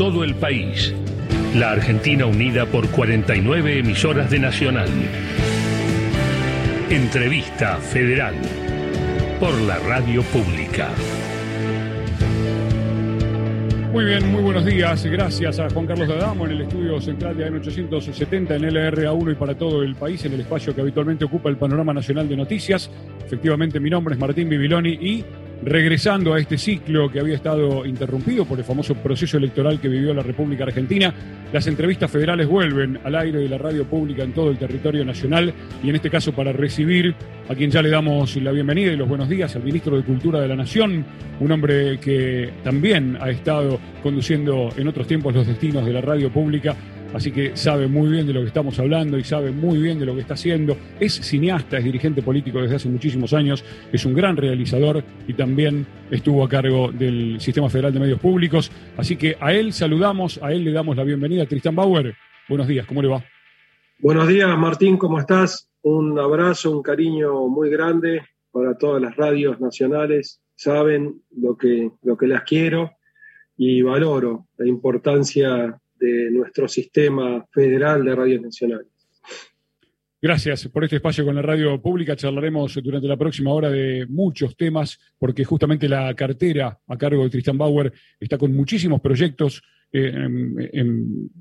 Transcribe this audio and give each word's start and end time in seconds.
todo 0.00 0.24
el 0.24 0.34
país. 0.34 0.94
La 1.54 1.72
Argentina 1.72 2.24
unida 2.24 2.64
por 2.64 2.88
49 2.88 3.80
emisoras 3.80 4.30
de 4.30 4.38
Nacional. 4.38 4.88
Entrevista 6.88 7.76
Federal 7.76 8.34
por 9.38 9.52
la 9.60 9.78
Radio 9.80 10.22
Pública. 10.22 10.88
Muy 13.92 14.06
bien, 14.06 14.32
muy 14.32 14.40
buenos 14.40 14.64
días. 14.64 15.04
Gracias 15.04 15.58
a 15.58 15.68
Juan 15.68 15.86
Carlos 15.86 16.08
Dadamo 16.08 16.46
en 16.46 16.52
el 16.52 16.60
estudio 16.62 16.98
central 17.02 17.36
de 17.36 17.50
AM870 17.50 18.52
en 18.52 18.62
LRA1 18.62 19.32
y 19.32 19.34
para 19.34 19.54
todo 19.54 19.82
el 19.82 19.96
país, 19.96 20.24
en 20.24 20.32
el 20.32 20.40
espacio 20.40 20.74
que 20.74 20.80
habitualmente 20.80 21.26
ocupa 21.26 21.50
el 21.50 21.58
panorama 21.58 21.92
nacional 21.92 22.26
de 22.26 22.38
noticias. 22.38 22.90
Efectivamente, 23.26 23.78
mi 23.78 23.90
nombre 23.90 24.14
es 24.14 24.18
Martín 24.18 24.48
Bibiloni 24.48 24.92
y 24.92 25.24
regresando 25.62 26.32
a 26.32 26.40
este 26.40 26.56
ciclo 26.56 27.10
que 27.10 27.20
había 27.20 27.34
estado 27.34 27.84
interrumpido 27.84 28.44
por 28.44 28.58
el 28.58 28.64
famoso 28.64 28.94
proceso 28.94 29.36
electoral 29.36 29.80
que 29.80 29.88
vivió 29.88 30.14
la 30.14 30.22
República 30.22 30.64
Argentina, 30.64 31.12
las 31.52 31.66
entrevistas 31.66 32.10
federales 32.10 32.48
vuelven 32.48 32.98
al 33.04 33.14
aire 33.14 33.40
de 33.40 33.48
la 33.48 33.58
radio 33.58 33.84
pública 33.84 34.22
en 34.22 34.32
todo 34.32 34.50
el 34.50 34.58
territorio 34.58 35.04
nacional 35.04 35.52
y 35.82 35.90
en 35.90 35.96
este 35.96 36.10
caso 36.10 36.32
para 36.32 36.52
recibir 36.52 37.14
a 37.48 37.54
quien 37.54 37.70
ya 37.70 37.82
le 37.82 37.90
damos 37.90 38.36
la 38.36 38.52
bienvenida 38.52 38.92
y 38.92 38.96
los 38.96 39.08
buenos 39.08 39.28
días 39.28 39.54
al 39.56 39.64
ministro 39.64 39.96
de 39.96 40.04
Cultura 40.04 40.40
de 40.40 40.48
la 40.48 40.56
Nación, 40.56 41.04
un 41.40 41.52
hombre 41.52 41.98
que 41.98 42.50
también 42.62 43.18
ha 43.20 43.30
estado 43.30 43.78
conduciendo 44.02 44.70
en 44.76 44.88
otros 44.88 45.06
tiempos 45.06 45.34
los 45.34 45.46
destinos 45.46 45.84
de 45.84 45.92
la 45.92 46.00
radio 46.00 46.32
pública 46.32 46.76
así 47.14 47.32
que 47.32 47.56
sabe 47.56 47.86
muy 47.86 48.08
bien 48.10 48.26
de 48.26 48.32
lo 48.32 48.40
que 48.40 48.48
estamos 48.48 48.78
hablando 48.78 49.18
y 49.18 49.24
sabe 49.24 49.50
muy 49.50 49.78
bien 49.78 49.98
de 49.98 50.06
lo 50.06 50.14
que 50.14 50.20
está 50.20 50.34
haciendo. 50.34 50.76
Es 50.98 51.14
cineasta, 51.14 51.78
es 51.78 51.84
dirigente 51.84 52.22
político 52.22 52.60
desde 52.60 52.76
hace 52.76 52.88
muchísimos 52.88 53.32
años, 53.32 53.64
es 53.92 54.04
un 54.04 54.14
gran 54.14 54.36
realizador 54.36 55.02
y 55.26 55.34
también 55.34 55.86
estuvo 56.10 56.44
a 56.44 56.48
cargo 56.48 56.90
del 56.92 57.40
Sistema 57.40 57.68
Federal 57.68 57.92
de 57.92 58.00
Medios 58.00 58.20
Públicos. 58.20 58.70
Así 58.96 59.16
que 59.16 59.36
a 59.40 59.52
él 59.52 59.72
saludamos, 59.72 60.40
a 60.42 60.52
él 60.52 60.64
le 60.64 60.72
damos 60.72 60.96
la 60.96 61.04
bienvenida. 61.04 61.46
Tristan 61.46 61.76
Bauer, 61.76 62.14
buenos 62.48 62.66
días, 62.66 62.86
¿cómo 62.86 63.02
le 63.02 63.08
va? 63.08 63.24
Buenos 63.98 64.28
días, 64.28 64.56
Martín, 64.58 64.96
¿cómo 64.96 65.18
estás? 65.18 65.68
Un 65.82 66.18
abrazo, 66.18 66.76
un 66.76 66.82
cariño 66.82 67.48
muy 67.48 67.70
grande 67.70 68.22
para 68.50 68.76
todas 68.76 69.00
las 69.00 69.16
radios 69.16 69.60
nacionales. 69.60 70.40
Saben 70.54 71.22
lo 71.30 71.56
que, 71.56 71.90
lo 72.02 72.16
que 72.16 72.26
las 72.26 72.42
quiero 72.42 72.92
y 73.56 73.82
valoro 73.82 74.46
la 74.56 74.66
importancia 74.66 75.79
de 76.00 76.30
nuestro 76.30 76.66
sistema 76.66 77.46
federal 77.52 78.04
de 78.04 78.14
radios 78.14 78.42
nacionales. 78.42 78.86
Gracias 80.22 80.68
por 80.68 80.84
este 80.84 80.96
espacio 80.96 81.24
con 81.24 81.34
la 81.34 81.40
radio 81.40 81.80
pública. 81.80 82.14
Charlaremos 82.14 82.78
durante 82.82 83.08
la 83.08 83.16
próxima 83.16 83.54
hora 83.54 83.70
de 83.70 84.04
muchos 84.06 84.54
temas, 84.54 84.98
porque 85.18 85.44
justamente 85.44 85.88
la 85.88 86.14
cartera 86.14 86.78
a 86.86 86.98
cargo 86.98 87.24
de 87.24 87.30
Tristan 87.30 87.56
Bauer 87.56 87.90
está 88.18 88.36
con 88.36 88.54
muchísimos 88.54 89.00
proyectos, 89.00 89.62
eh, 89.90 90.12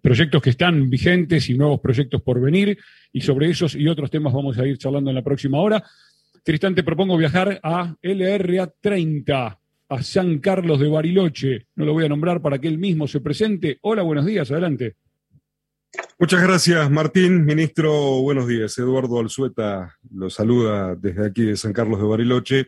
proyectos 0.02 0.42
que 0.42 0.52
están 0.52 0.90
vigentes 0.90 1.50
y 1.50 1.58
nuevos 1.58 1.82
proyectos 1.82 2.22
por 2.22 2.40
venir, 2.40 2.78
y 3.12 3.20
sobre 3.20 3.50
esos 3.50 3.76
y 3.76 3.86
otros 3.86 4.10
temas 4.10 4.32
vamos 4.32 4.58
a 4.58 4.66
ir 4.66 4.78
charlando 4.78 5.12
en 5.12 5.16
la 5.16 5.24
próxima 5.24 5.60
hora. 5.60 5.84
Tristan, 6.42 6.74
te 6.74 6.84
propongo 6.84 7.18
viajar 7.18 7.60
a 7.62 7.98
LRA 8.02 8.74
30, 8.80 9.59
a 9.90 10.04
San 10.04 10.40
Carlos 10.40 10.80
de 10.80 10.88
Bariloche. 10.88 11.68
No 11.76 11.86
lo 11.86 11.94
voy 11.94 12.06
a 12.06 12.10
nombrar 12.10 12.42
para 12.42 12.60
que 12.60 12.68
él 12.68 12.78
mismo 12.78 13.08
se 13.08 13.20
presente. 13.20 13.80
Hola, 13.82 14.04
buenos 14.04 14.26
días, 14.26 14.50
adelante. 14.52 14.96
Muchas 16.20 16.44
gracias, 16.44 16.90
Martín. 16.92 17.46
Ministro, 17.46 18.22
buenos 18.22 18.48
días. 18.48 18.78
Eduardo 18.78 19.20
Alzueta 19.20 19.98
lo 20.14 20.30
saluda 20.30 20.96
desde 20.96 21.26
aquí 21.26 21.44
de 21.44 21.58
San 21.58 21.74
Carlos 21.74 22.00
de 22.00 22.08
Bariloche. 22.08 22.68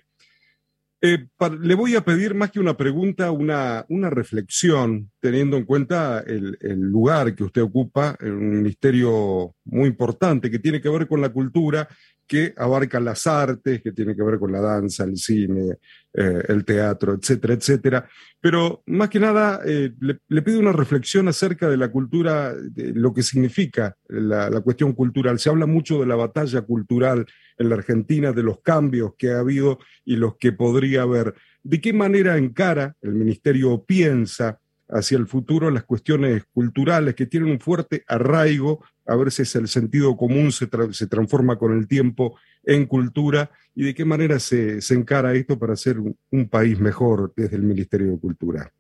Eh, 1.04 1.26
le 1.62 1.74
voy 1.74 1.96
a 1.96 2.06
pedir 2.06 2.36
más 2.36 2.52
que 2.52 2.60
una 2.60 2.78
pregunta, 2.78 3.32
una, 3.32 3.84
reflexión, 4.12 5.10
teniendo 5.20 5.58
en 5.58 5.66
cuenta 5.66 6.20
el, 6.20 6.58
lugar 6.62 7.34
que 7.34 7.44
usted 7.44 7.64
ocupa 7.64 8.16
en 8.20 8.34
un 8.34 8.62
ministerio 8.62 9.56
muy 9.66 9.88
importante 9.88 10.52
que 10.52 10.60
tiene 10.60 10.80
que 10.80 10.90
ver 10.90 11.08
con 11.08 11.20
la 11.20 11.30
cultura 11.30 11.88
que 12.28 12.54
abarca 12.56 13.00
las 13.00 13.28
artes, 13.28 13.82
que 13.82 13.92
tiene 13.92 14.16
que 14.16 14.24
ver 14.24 14.40
con 14.40 14.52
la 14.52 14.62
danza, 14.62 15.04
el 15.04 15.18
cine, 15.18 15.80
eh, 16.14 16.44
el 16.48 16.64
teatro, 16.64 17.14
etcétera, 17.14 17.56
etcétera. 17.56 18.10
Pero 18.40 18.84
más 18.86 19.10
que 19.10 19.20
nada, 19.20 19.60
eh, 19.66 19.92
le, 20.00 20.42
pido 20.42 20.60
una 20.60 20.72
reflexión 20.72 21.28
acerca 21.28 21.68
de 21.68 21.78
la 21.78 21.92
cultura, 21.92 22.54
de 22.54 22.94
lo 22.94 23.14
que 23.14 23.22
significa 23.22 23.98
la, 24.08 24.62
cuestión 24.62 24.94
cultural. 24.94 25.40
Se 25.40 25.50
habla 25.50 25.66
mucho 25.66 26.00
de 26.00 26.06
la 26.06 26.16
batalla 26.16 26.62
cultural 26.62 27.26
en 27.62 27.70
la 27.70 27.76
Argentina, 27.76 28.32
de 28.32 28.44
los 28.44 28.60
cambios 28.62 29.14
que 29.18 29.32
ha 29.32 29.40
habido 29.40 29.80
y 30.04 30.18
los 30.18 30.36
que 30.38 30.52
podría 30.52 31.04
haber. 31.04 31.36
¿De 31.64 31.80
qué 31.80 31.94
manera 31.94 32.38
encara 32.38 32.96
el 33.02 33.14
ministerio 33.14 33.84
piensa 33.84 34.60
hacia 34.90 35.18
el 35.18 35.28
futuro 35.28 35.72
las 35.72 35.84
cuestiones 35.84 36.44
culturales 36.52 37.16
que 37.16 37.26
tienen 37.26 37.50
un 37.50 37.60
fuerte 37.60 38.04
arraigo, 38.08 38.84
a 39.06 39.16
ver 39.16 39.32
si 39.32 39.44
el 39.58 39.68
sentido 39.68 40.18
común 40.18 40.52
se, 40.52 40.70
se 40.92 41.08
transforma 41.08 41.58
con 41.58 41.78
el 41.78 41.88
tiempo 41.88 42.38
en 42.64 42.86
cultura 42.86 43.50
y 43.74 43.84
de 43.84 43.94
qué 43.94 44.06
manera 44.06 44.40
se, 44.40 44.80
encara 44.90 45.34
esto 45.34 45.58
para 45.58 45.74
hacer 45.74 45.98
un, 46.00 46.50
país 46.50 46.80
mejor 46.80 47.34
desde 47.36 47.56
el 47.56 47.64
Ministerio 47.64 48.12
de 48.12 48.20
Cultura. 48.20 48.72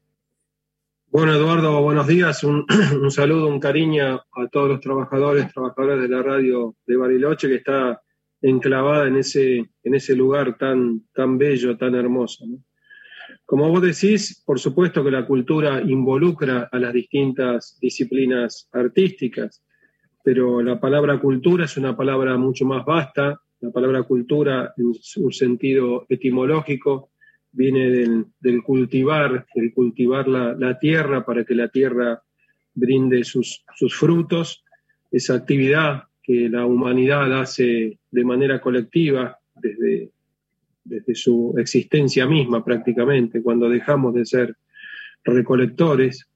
Bueno, 1.08 1.34
Eduardo, 1.34 1.82
buenos 1.82 2.08
días. 2.08 2.44
Un, 2.44 2.66
saludo, 3.10 3.48
un 3.48 3.60
cariño 3.60 4.16
a 4.16 4.48
todos 4.52 4.70
los 4.70 4.80
trabajadores, 4.80 5.52
trabajadoras 5.54 6.02
de 6.02 6.08
la 6.08 6.22
radio 6.22 6.76
de 6.86 6.98
Bariloche, 6.98 7.48
que 7.48 7.56
está 7.56 8.02
enclavada 8.42 9.08
en 9.08 9.18
ese, 9.18 9.70
en 9.84 9.96
ese 9.96 10.16
lugar 10.16 10.58
tan, 10.58 11.04
tan 11.14 11.38
bello, 11.38 11.78
tan 11.78 11.96
hermoso. 11.96 12.46
Como 13.46 13.70
vos 13.70 13.82
decís, 13.82 14.42
por 14.46 14.60
supuesto 14.60 15.04
que 15.04 15.12
la 15.12 15.26
cultura 15.26 15.82
involucra 15.82 16.70
a 16.72 16.80
las 16.80 16.94
distintas 16.94 17.78
disciplinas 17.82 18.68
artísticas, 18.72 19.64
pero 20.24 20.62
la 20.62 20.80
palabra 20.80 21.20
cultura 21.20 21.66
es 21.66 21.78
una 21.78 21.96
palabra 21.96 22.38
mucho 22.38 22.66
más 22.66 22.86
vasta. 22.86 23.42
La 23.60 23.72
palabra 23.72 24.04
cultura, 24.04 24.74
en 24.78 24.94
un 25.18 25.34
sentido 25.34 26.06
etimológico, 26.10 27.12
viene 27.52 27.90
del, 27.90 28.64
cultivar, 28.64 29.46
el 29.56 29.74
cultivar 29.74 30.28
la, 30.28 30.80
tierra 30.80 31.26
para 31.26 31.44
que 31.44 31.54
la 31.54 31.68
tierra 31.68 32.22
brinde 32.74 33.24
sus, 33.24 33.64
sus 33.76 33.96
frutos. 33.96 34.64
Esa 35.12 35.36
actividad 35.36 36.04
que 36.24 36.50
la 36.50 36.66
humanidad 36.66 37.40
hace 37.40 37.98
de 38.12 38.24
manera 38.24 38.62
colectiva 38.62 39.38
desde 39.56 40.12
desde 40.84 41.16
su 41.16 41.54
existencia 41.58 42.26
misma 42.26 42.64
prácticamente, 42.64 43.42
cuando 43.42 43.70
dejamos 43.70 44.14
de 44.14 44.26
ser 44.26 44.56
recolectores. 45.24 46.28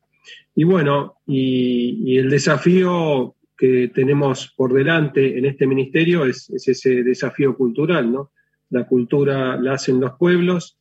Y 0.56 0.64
bueno, 0.64 1.16
y, 1.26 2.18
el 2.18 2.30
desafío 2.30 3.36
que 3.58 3.90
tenemos 3.94 4.54
por 4.56 4.74
delante 4.74 5.38
en 5.38 5.46
este 5.46 5.66
ministerio 5.66 6.26
es, 6.26 6.50
ese 6.50 7.04
desafío 7.04 7.56
cultural, 7.56 8.12
¿no? 8.12 8.32
La 8.70 8.86
cultura 8.86 9.60
la 9.60 9.74
hacen 9.74 10.00
los 10.00 10.14
pueblos. 10.14 10.78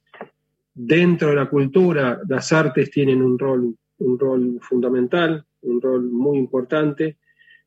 Dentro 0.74 1.28
de 1.28 1.36
la 1.36 1.48
cultura, 1.48 2.20
las 2.28 2.52
artes 2.52 2.90
tienen 2.90 3.22
un 3.22 3.38
rol, 3.38 3.76
un 3.98 4.18
rol 4.18 4.58
fundamental, 4.60 5.44
un 5.62 5.80
rol 5.80 6.10
muy 6.10 6.38
importante, 6.38 7.18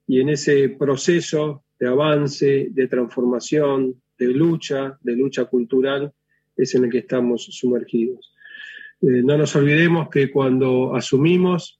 y 0.08 0.22
en 0.22 0.30
ese 0.30 0.70
proceso 0.70 1.64
de 1.80 1.88
avance, 1.88 2.70
de 2.72 2.88
transformación, 2.88 4.02
de 4.18 4.28
lucha, 4.28 4.98
de 5.02 5.16
lucha 5.16 5.46
cultural, 5.46 6.12
es 6.56 6.74
en 6.74 6.86
el 6.86 6.92
que 6.92 7.00
estamos 7.00 7.44
sumergidos. 7.44 8.34
Eh, 9.02 9.22
no 9.24 9.38
nos 9.38 9.56
olvidemos 9.56 10.10
que 10.10 10.32
cuando 10.32 10.96
asumimos, 10.96 11.80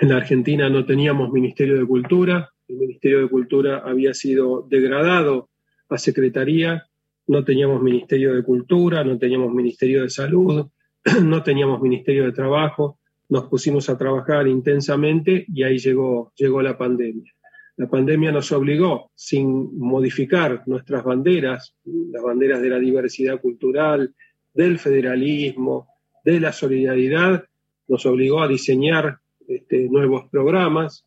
en 0.00 0.08
la 0.08 0.16
Argentina 0.16 0.70
no 0.70 0.86
teníamos 0.86 1.30
Ministerio 1.30 1.78
de 1.78 1.86
Cultura, 1.86 2.50
el 2.66 2.76
Ministerio 2.76 3.20
de 3.20 3.28
Cultura 3.28 3.82
había 3.84 4.14
sido 4.14 4.66
degradado 4.68 5.50
a 5.88 5.98
Secretaría, 5.98 6.86
no 7.26 7.44
teníamos 7.44 7.82
Ministerio 7.82 8.34
de 8.34 8.42
Cultura, 8.42 9.04
no 9.04 9.18
teníamos 9.18 9.52
Ministerio 9.52 10.02
de 10.02 10.10
Salud, 10.10 10.66
no 11.22 11.42
teníamos 11.42 11.80
Ministerio 11.82 12.24
de 12.24 12.32
Trabajo, 12.32 12.98
nos 13.28 13.44
pusimos 13.48 13.88
a 13.88 13.98
trabajar 13.98 14.46
intensamente 14.46 15.44
y 15.52 15.62
ahí 15.62 15.78
llegó, 15.78 16.32
llegó 16.36 16.62
la 16.62 16.76
pandemia. 16.76 17.32
La 17.76 17.88
pandemia 17.88 18.30
nos 18.30 18.52
obligó, 18.52 19.10
sin 19.14 19.76
modificar 19.78 20.62
nuestras 20.66 21.02
banderas, 21.02 21.74
las 21.84 22.22
banderas 22.22 22.62
de 22.62 22.68
la 22.68 22.78
diversidad 22.78 23.40
cultural, 23.40 24.14
del 24.52 24.78
federalismo, 24.78 25.88
de 26.24 26.38
la 26.38 26.52
solidaridad, 26.52 27.44
nos 27.88 28.06
obligó 28.06 28.42
a 28.42 28.48
diseñar 28.48 29.18
este, 29.48 29.88
nuevos 29.88 30.28
programas. 30.30 31.04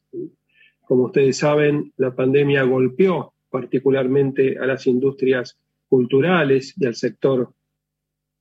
Como 0.86 1.06
ustedes 1.06 1.38
saben, 1.38 1.94
la 1.98 2.14
pandemia 2.14 2.64
golpeó 2.64 3.34
particularmente 3.50 4.58
a 4.60 4.66
las 4.66 4.86
industrias 4.88 5.58
culturales 5.88 6.74
y 6.78 6.86
al 6.86 6.96
sector 6.96 7.54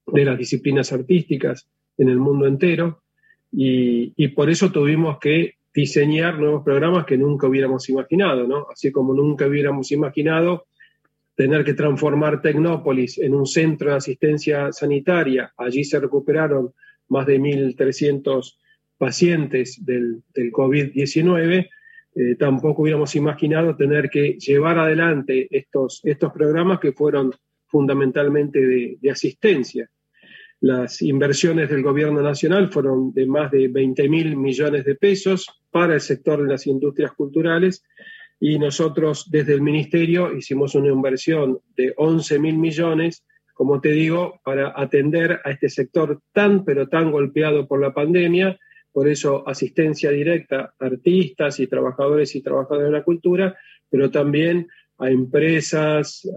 de 0.05 0.25
las 0.25 0.37
disciplinas 0.37 0.91
artísticas 0.91 1.67
en 1.97 2.09
el 2.09 2.17
mundo 2.17 2.45
entero, 2.45 3.01
y, 3.51 4.27
por 4.29 4.49
eso 4.49 4.71
tuvimos 4.71 5.19
que 5.19 5.55
diseñar 5.73 6.39
nuevos 6.39 6.63
programas 6.63 7.05
que 7.05 7.17
nunca 7.17 7.47
hubiéramos 7.47 7.87
imaginado, 7.89 8.47
¿no? 8.47 8.67
Así 8.71 8.91
como 8.91 9.13
nunca 9.13 9.47
hubiéramos 9.47 9.91
imaginado 9.91 10.65
tener 11.35 11.63
que 11.63 11.75
transformar 11.75 12.41
Tecnópolis 12.41 13.19
en 13.19 13.35
un 13.35 13.45
centro 13.45 13.91
de 13.91 13.97
asistencia 13.97 14.71
sanitaria. 14.71 15.53
Allí 15.55 15.83
se 15.83 15.99
recuperaron 15.99 16.73
más 17.09 17.27
de 17.27 17.39
1.300 17.39 18.57
pacientes 18.97 19.83
del, 19.85 20.23
COVID-19, 20.35 21.69
eh, 22.15 22.35
tampoco 22.39 22.81
hubiéramos 22.81 23.15
imaginado 23.15 23.75
tener 23.75 24.09
que 24.09 24.33
llevar 24.39 24.79
adelante 24.79 25.47
estos, 25.51 26.01
estos 26.03 26.33
programas 26.33 26.79
que 26.79 26.91
fueron 26.91 27.31
fundamentalmente 27.67 28.59
de, 28.59 29.11
asistencia. 29.11 29.89
Las 30.59 31.03
inversiones 31.03 31.69
del 31.69 31.83
gobierno 31.83 32.21
nacional 32.21 32.71
fueron 32.71 33.13
de 33.13 33.27
más 33.27 33.51
de 33.51 33.67
20 33.67 34.09
mil 34.09 34.35
millones 34.35 34.85
de 34.85 34.95
pesos 34.95 35.47
para 35.69 35.93
el 35.93 36.01
sector 36.01 36.41
de 36.41 36.49
las 36.49 36.65
industrias 36.65 37.11
culturales. 37.11 37.83
Y 38.39 38.57
nosotros 38.57 39.29
desde 39.29 39.53
el 39.53 39.61
ministerio 39.61 40.35
hicimos 40.35 40.73
una 40.73 40.89
inversión 40.89 41.59
de 41.75 41.93
11 41.95 42.39
mil 42.39 42.57
millones, 42.57 43.23
como 43.53 43.79
te 43.81 43.91
digo, 43.91 44.39
para 44.43 44.73
atender 44.75 45.41
a 45.43 45.51
este 45.51 45.69
sector 45.69 46.21
tan 46.33 46.65
pero 46.65 46.87
tan 46.87 47.11
golpeado 47.11 47.67
por 47.67 47.79
la 47.79 47.93
pandemia. 47.93 48.57
Por 48.91 49.07
eso 49.07 49.47
asistencia 49.47 50.09
directa 50.09 50.73
a 50.79 50.85
artistas 50.85 51.59
y 51.59 51.67
trabajadores 51.67 52.35
y 52.35 52.41
trabajadoras 52.41 52.87
de 52.87 52.97
la 52.97 53.03
cultura, 53.03 53.55
pero 53.91 54.09
también 54.09 54.67
a 54.99 55.09
empresas, 55.09 56.27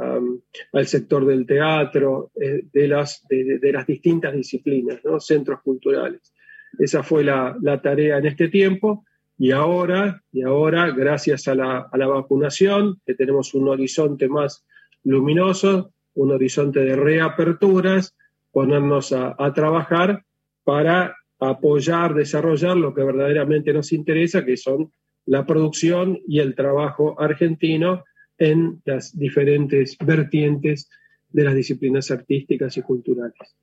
al 0.72 0.86
sector 0.86 1.24
del 1.24 1.46
teatro, 1.46 2.30
eh, 2.40 2.64
de, 2.72 2.88
las, 2.88 3.26
de, 3.28 3.72
las 3.72 3.86
distintas 3.86 4.34
disciplinas, 4.34 5.00
¿no? 5.04 5.18
centros 5.18 5.60
culturales. 5.62 6.34
Esa 6.78 7.02
fue 7.02 7.24
la, 7.24 7.56
tarea 7.82 8.18
en 8.18 8.26
este 8.26 8.48
tiempo 8.48 9.04
y 9.38 9.52
ahora, 9.52 10.22
y 10.30 10.42
ahora 10.42 10.90
gracias 10.90 11.48
a 11.48 11.54
la, 11.54 11.88
vacunación, 11.92 13.00
que 13.06 13.14
tenemos 13.14 13.54
un 13.54 13.68
horizonte 13.68 14.28
más 14.28 14.66
luminoso, 15.04 15.94
un 16.14 16.32
horizonte 16.32 16.80
de 16.80 16.96
reaperturas, 16.96 18.14
ponernos 18.52 19.12
a, 19.12 19.34
a 19.38 19.54
trabajar 19.54 20.24
para 20.64 21.16
apoyar, 21.38 22.14
desarrollar 22.14 22.76
lo 22.76 22.92
que 22.92 23.02
verdaderamente 23.02 23.72
nos 23.72 23.92
interesa, 23.92 24.44
que 24.44 24.58
son 24.58 24.92
la 25.24 25.46
producción 25.46 26.18
y 26.26 26.40
el 26.40 26.54
trabajo 26.54 27.18
argentino 27.18 28.04
en 28.40 28.80
las 28.86 29.16
diferentes 29.16 29.96
vertientes 29.98 30.88
de 31.28 31.44
las 31.44 31.54
disciplinas 31.54 32.10
artísticas 32.10 32.76
y 32.78 32.82
culturales. 32.82 33.54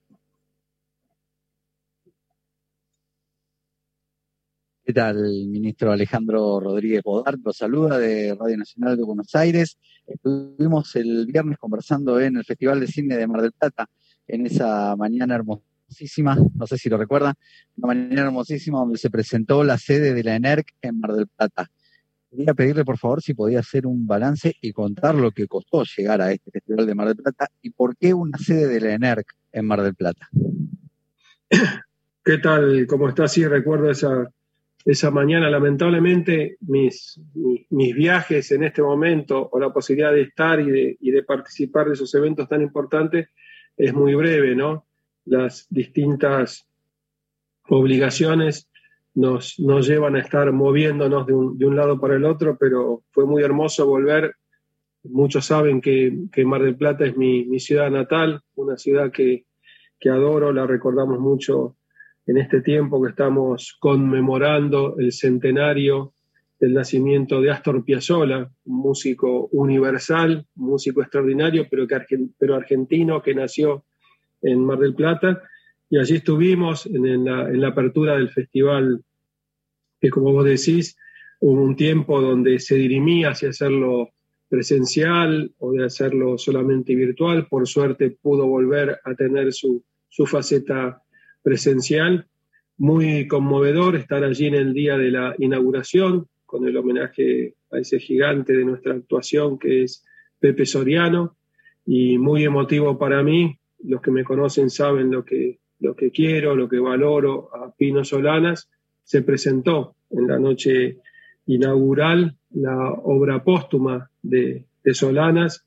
¿Qué 4.86 4.94
tal, 4.94 5.18
ministro 5.48 5.92
Alejandro 5.92 6.60
Rodríguez 6.62 7.02
Bodart? 7.04 7.40
Lo 7.44 7.52
saluda 7.52 7.98
de 7.98 8.34
Radio 8.40 8.56
Nacional 8.56 8.96
de 8.96 9.04
Buenos 9.04 9.36
Aires. 9.36 9.78
Estuvimos 10.06 10.96
el 10.96 11.26
viernes 11.26 11.58
conversando 11.58 12.22
en 12.22 12.38
el 12.38 12.46
Festival 12.46 12.80
de 12.80 12.88
Cine 12.88 13.18
de 13.18 13.28
Mar 13.28 13.42
del 13.42 13.52
Plata, 13.52 13.90
en 14.28 14.46
esa 14.46 14.96
mañana 14.96 15.36
hermosísima, 15.36 16.38
no 16.56 16.68
sé 16.68 16.78
si 16.78 16.88
lo 16.88 16.98
recuerdan, 16.98 17.34
una 17.78 17.88
mañana 17.88 18.28
hermosísima 18.28 18.80
donde 18.80 19.00
se 19.00 19.10
presentó 19.10 19.64
la 19.64 19.78
sede 19.78 20.14
de 20.14 20.24
la 20.24 20.36
ENERC 20.36 20.74
en 20.82 21.00
Mar 21.00 21.14
del 21.14 21.28
Plata. 21.28 21.70
Quería 22.38 22.54
pedirle, 22.54 22.86
por 22.86 23.00
favor, 23.00 23.20
si 23.20 23.34
podía 23.34 23.62
hacer 23.62 23.88
un 23.88 24.06
balance 24.06 24.56
y 24.62 24.72
contar 24.72 25.16
lo 25.16 25.32
que 25.32 25.48
costó 25.48 25.84
llegar 25.84 26.22
a 26.22 26.32
este 26.32 26.52
Festival 26.52 26.86
de 26.86 26.94
Mar 26.94 27.08
del 27.08 27.18
Plata 27.18 27.48
y 27.64 27.72
por 27.72 27.98
qué 27.98 28.14
una 28.14 28.38
sede 28.38 28.68
de 28.68 28.80
la 28.80 28.94
ENERC 28.94 29.34
en 29.54 29.66
Mar 29.66 29.82
del 29.82 29.96
Plata. 29.96 30.30
¿Qué 32.24 32.38
tal? 32.38 32.86
¿Cómo 32.86 33.10
está? 33.10 33.28
Sí, 33.28 33.44
recuerdo 33.48 33.90
esa, 33.90 34.30
esa 34.86 35.10
mañana. 35.10 35.50
Lamentablemente, 35.50 36.58
mis, 36.62 37.20
mis, 37.72 37.96
viajes 37.96 38.52
en 38.52 38.66
este 38.66 38.84
momento 38.84 39.50
o 39.52 39.60
la 39.60 39.74
posibilidad 39.74 40.12
de 40.12 40.22
estar 40.22 40.60
y 40.60 41.10
de 41.12 41.24
participar 41.24 41.88
de 41.88 41.94
esos 41.94 42.14
eventos 42.14 42.48
tan 42.48 42.62
importantes 42.62 43.30
es 43.76 43.94
muy 43.96 44.14
breve, 44.14 44.56
¿no? 44.56 44.86
las 45.28 45.68
distintas 45.70 46.68
obligaciones 47.68 48.70
nos, 49.18 49.60
nos 49.60 49.88
llevan 49.88 50.16
a 50.16 50.20
estar 50.20 50.52
moviéndonos 50.52 51.26
de 51.26 51.34
un, 51.34 51.76
lado 51.76 52.00
para 52.00 52.16
el 52.16 52.24
otro, 52.24 52.56
pero 52.56 53.02
fue 53.10 53.26
muy 53.26 53.42
hermoso 53.42 53.88
volver. 53.88 54.36
Muchos 55.06 55.44
saben 55.48 55.82
que, 55.82 56.30
Mar 56.46 56.62
del 56.62 56.76
Plata 56.76 57.04
es 57.04 57.18
mi, 57.18 57.60
ciudad 57.60 57.90
natal, 57.90 58.42
una 58.54 58.78
ciudad 58.78 59.12
que, 59.12 59.46
que 60.00 60.10
adoro, 60.12 60.54
la 60.54 60.68
recordamos 60.68 61.20
mucho 61.20 61.78
en 62.28 62.38
este 62.38 62.62
tiempo 62.62 63.02
que 63.02 63.10
estamos 63.10 63.76
conmemorando 63.80 64.98
el 65.00 65.12
centenario 65.12 66.14
del 66.60 66.76
nacimiento 66.76 67.42
de 67.42 67.50
Astor 67.50 67.84
Piazzolla, 67.84 68.48
un 68.66 68.78
músico 68.78 69.48
universal, 69.52 70.46
músico 70.54 71.02
extraordinario, 71.02 71.66
pero, 71.72 71.88
que, 71.88 71.98
pero 72.38 72.54
argentino 72.54 73.24
que 73.24 73.34
nació 73.34 73.84
en 74.44 74.64
Mar 74.64 74.78
del 74.78 74.94
Plata, 74.94 75.42
y 75.90 75.98
allí 75.98 76.16
estuvimos 76.16 76.86
en, 76.86 77.26
la, 77.26 77.68
apertura 77.68 78.18
del 78.18 78.30
festival, 78.30 79.04
que 80.00 80.10
como 80.10 80.34
vos 80.34 80.46
decís, 80.46 80.98
hubo 81.40 81.62
un 81.62 81.76
tiempo 81.76 82.20
donde 82.22 82.60
se 82.60 82.76
dirimía 82.76 83.34
si 83.34 83.46
hacerlo 83.46 84.10
presencial 84.50 85.54
o 85.60 85.72
de 85.72 85.86
hacerlo 85.86 86.38
solamente 86.38 86.94
virtual. 86.94 87.48
Por 87.48 87.68
suerte 87.68 88.12
pudo 88.12 88.48
volver 88.48 89.00
a 89.04 89.16
tener 89.16 89.54
su, 89.54 89.84
su 90.10 90.26
faceta 90.26 91.02
presencial. 91.42 92.28
Muy 92.78 93.28
conmovedor 93.28 93.96
estar 93.96 94.24
allí 94.24 94.48
en 94.48 94.56
el 94.56 94.74
día 94.74 94.98
de 94.98 95.12
la 95.12 95.36
inauguración, 95.38 96.28
con 96.46 96.68
el 96.68 96.76
homenaje 96.78 97.56
a 97.72 97.80
ese 97.80 98.00
gigante 98.00 98.54
de 98.54 98.66
nuestra 98.66 98.94
actuación 98.94 99.58
que 99.58 99.84
es 99.84 100.06
Pepe 100.40 100.66
Soriano, 100.66 101.38
y 101.86 102.18
muy 102.18 102.44
emotivo 102.44 102.98
para 102.98 103.24
mí 103.24 103.58
los 103.84 104.02
que 104.02 104.12
me 104.12 104.26
conocen 104.26 104.70
saben 104.70 105.12
lo 105.12 105.24
que, 105.24 105.60
lo 105.80 105.96
que 105.96 106.12
quiero, 106.12 106.56
lo 106.56 106.68
que 106.68 106.80
valoro 106.80 107.50
a 107.56 107.72
Pino 107.72 108.04
Solanas, 108.04 108.70
se 109.04 109.22
presentó 109.22 109.96
en 110.10 110.28
la 110.28 110.40
noche 110.40 110.98
inaugural 111.46 112.36
la 112.52 112.92
obra 112.92 113.44
póstuma 113.44 114.10
de, 114.22 114.66
Solanas, 114.94 115.66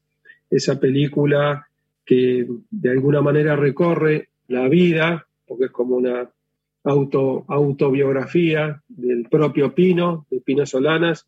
esa 0.48 0.80
película 0.80 1.68
que 2.06 2.46
de 2.70 2.90
alguna 2.90 3.20
manera 3.20 3.54
recorre 3.54 4.30
la 4.48 4.66
vida, 4.66 5.26
porque 5.46 5.66
es 5.66 5.70
como 5.70 5.96
una 5.96 6.30
auto, 6.84 7.44
autobiografía 7.48 8.82
del 8.88 9.28
propio 9.28 9.74
Pino, 9.74 10.26
de 10.30 10.40
Pino 10.40 10.64
Solanas, 10.64 11.26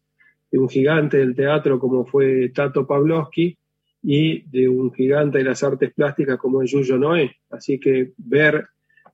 de 0.51 0.59
un 0.59 0.71
gigante 0.71 1.19
del 1.19 1.35
teatro 1.35 1.79
como 1.79 2.07
fue 2.07 2.49
Tato 2.49 2.87
Pavlovsky, 2.87 3.59
y 4.03 4.43
de 4.51 4.69
un 4.69 4.93
gigante 4.93 5.39
de 5.39 5.45
las 5.45 5.63
artes 5.63 5.93
plásticas 5.93 6.39
como 6.39 6.63
es 6.63 6.71
Yuyo 6.71 6.99
Noé. 6.99 7.37
Así 7.51 7.79
que 7.79 8.13
ver 8.17 8.67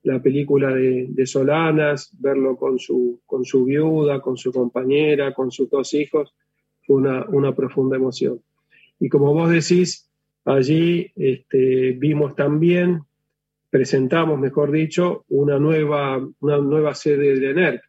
la 0.02 0.23
película 0.23 0.73
de, 0.73 1.26
Solanas, 1.26 2.11
verlo 2.19 2.56
con 2.56 2.79
su, 2.79 3.21
con 3.26 3.45
su 3.45 3.64
viuda, 3.64 4.21
con 4.21 4.37
su 4.37 4.52
compañera, 4.52 5.35
con 5.35 5.50
sus 5.50 5.68
dos 5.68 5.92
hijos, 5.95 6.35
fue 6.87 6.97
una, 6.97 7.54
profunda 7.54 7.97
emoción. 7.97 8.40
Y 8.99 9.09
como 9.09 9.35
vos 9.35 9.50
decís, 9.50 10.09
allí 10.45 11.12
este, 11.16 11.92
vimos 11.92 12.35
también, 12.35 13.02
presentamos, 13.71 14.38
mejor 14.38 14.73
dicho, 14.73 15.25
una 15.28 15.59
nueva, 15.59 16.26
una 16.40 16.59
nueva 16.59 16.95
sede 16.95 17.38
de 17.38 17.50
ENERC, 17.50 17.83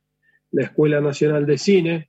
la 0.51 0.63
Escuela 0.63 0.99
Nacional 0.99 1.45
de 1.45 1.57
Cine, 1.57 2.08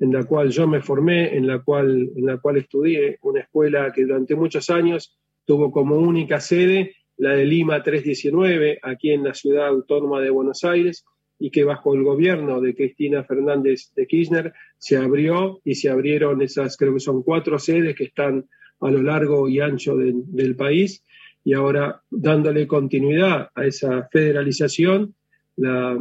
en 0.00 0.12
la 0.12 0.24
cual 0.24 0.50
yo 0.50 0.66
me 0.66 0.80
formé, 0.80 1.36
en 1.36 1.46
la 1.46 1.60
cual, 1.60 2.10
en 2.16 2.26
la 2.26 2.38
cual 2.38 2.56
estudié, 2.56 3.18
una 3.22 3.40
escuela 3.40 3.92
que 3.92 4.02
durante 4.02 4.34
muchos 4.34 4.70
años 4.70 5.16
tuvo 5.44 5.70
como 5.70 5.96
única 5.96 6.40
sede 6.40 6.94
la 7.18 7.34
de 7.34 7.44
Lima 7.44 7.82
319, 7.82 8.78
aquí 8.82 9.10
en 9.10 9.24
la 9.24 9.34
ciudad 9.34 9.66
autónoma 9.66 10.22
de 10.22 10.30
Buenos 10.30 10.64
Aires, 10.64 11.04
y 11.38 11.50
que 11.50 11.64
bajo 11.64 11.94
el 11.94 12.02
gobierno 12.02 12.62
de 12.62 12.74
Cristina 12.74 13.24
Fernández 13.24 13.92
de 13.94 14.06
Kirchner 14.06 14.54
se 14.78 14.96
abrió 14.96 15.60
y 15.62 15.74
se 15.74 15.90
abrieron 15.90 16.40
esas, 16.40 16.78
creo 16.78 16.94
que 16.94 17.00
son 17.00 17.22
cuatro 17.22 17.58
sedes 17.58 17.94
que 17.94 18.04
están 18.04 18.48
a 18.80 18.90
lo 18.90 19.02
largo 19.02 19.50
y 19.50 19.60
ancho 19.60 19.96
del 19.96 20.56
país, 20.56 21.04
y 21.44 21.52
ahora 21.52 22.02
dándole 22.10 22.66
continuidad 22.66 23.50
a 23.54 23.66
esa 23.66 24.08
federalización, 24.10 25.14
la 25.60 25.98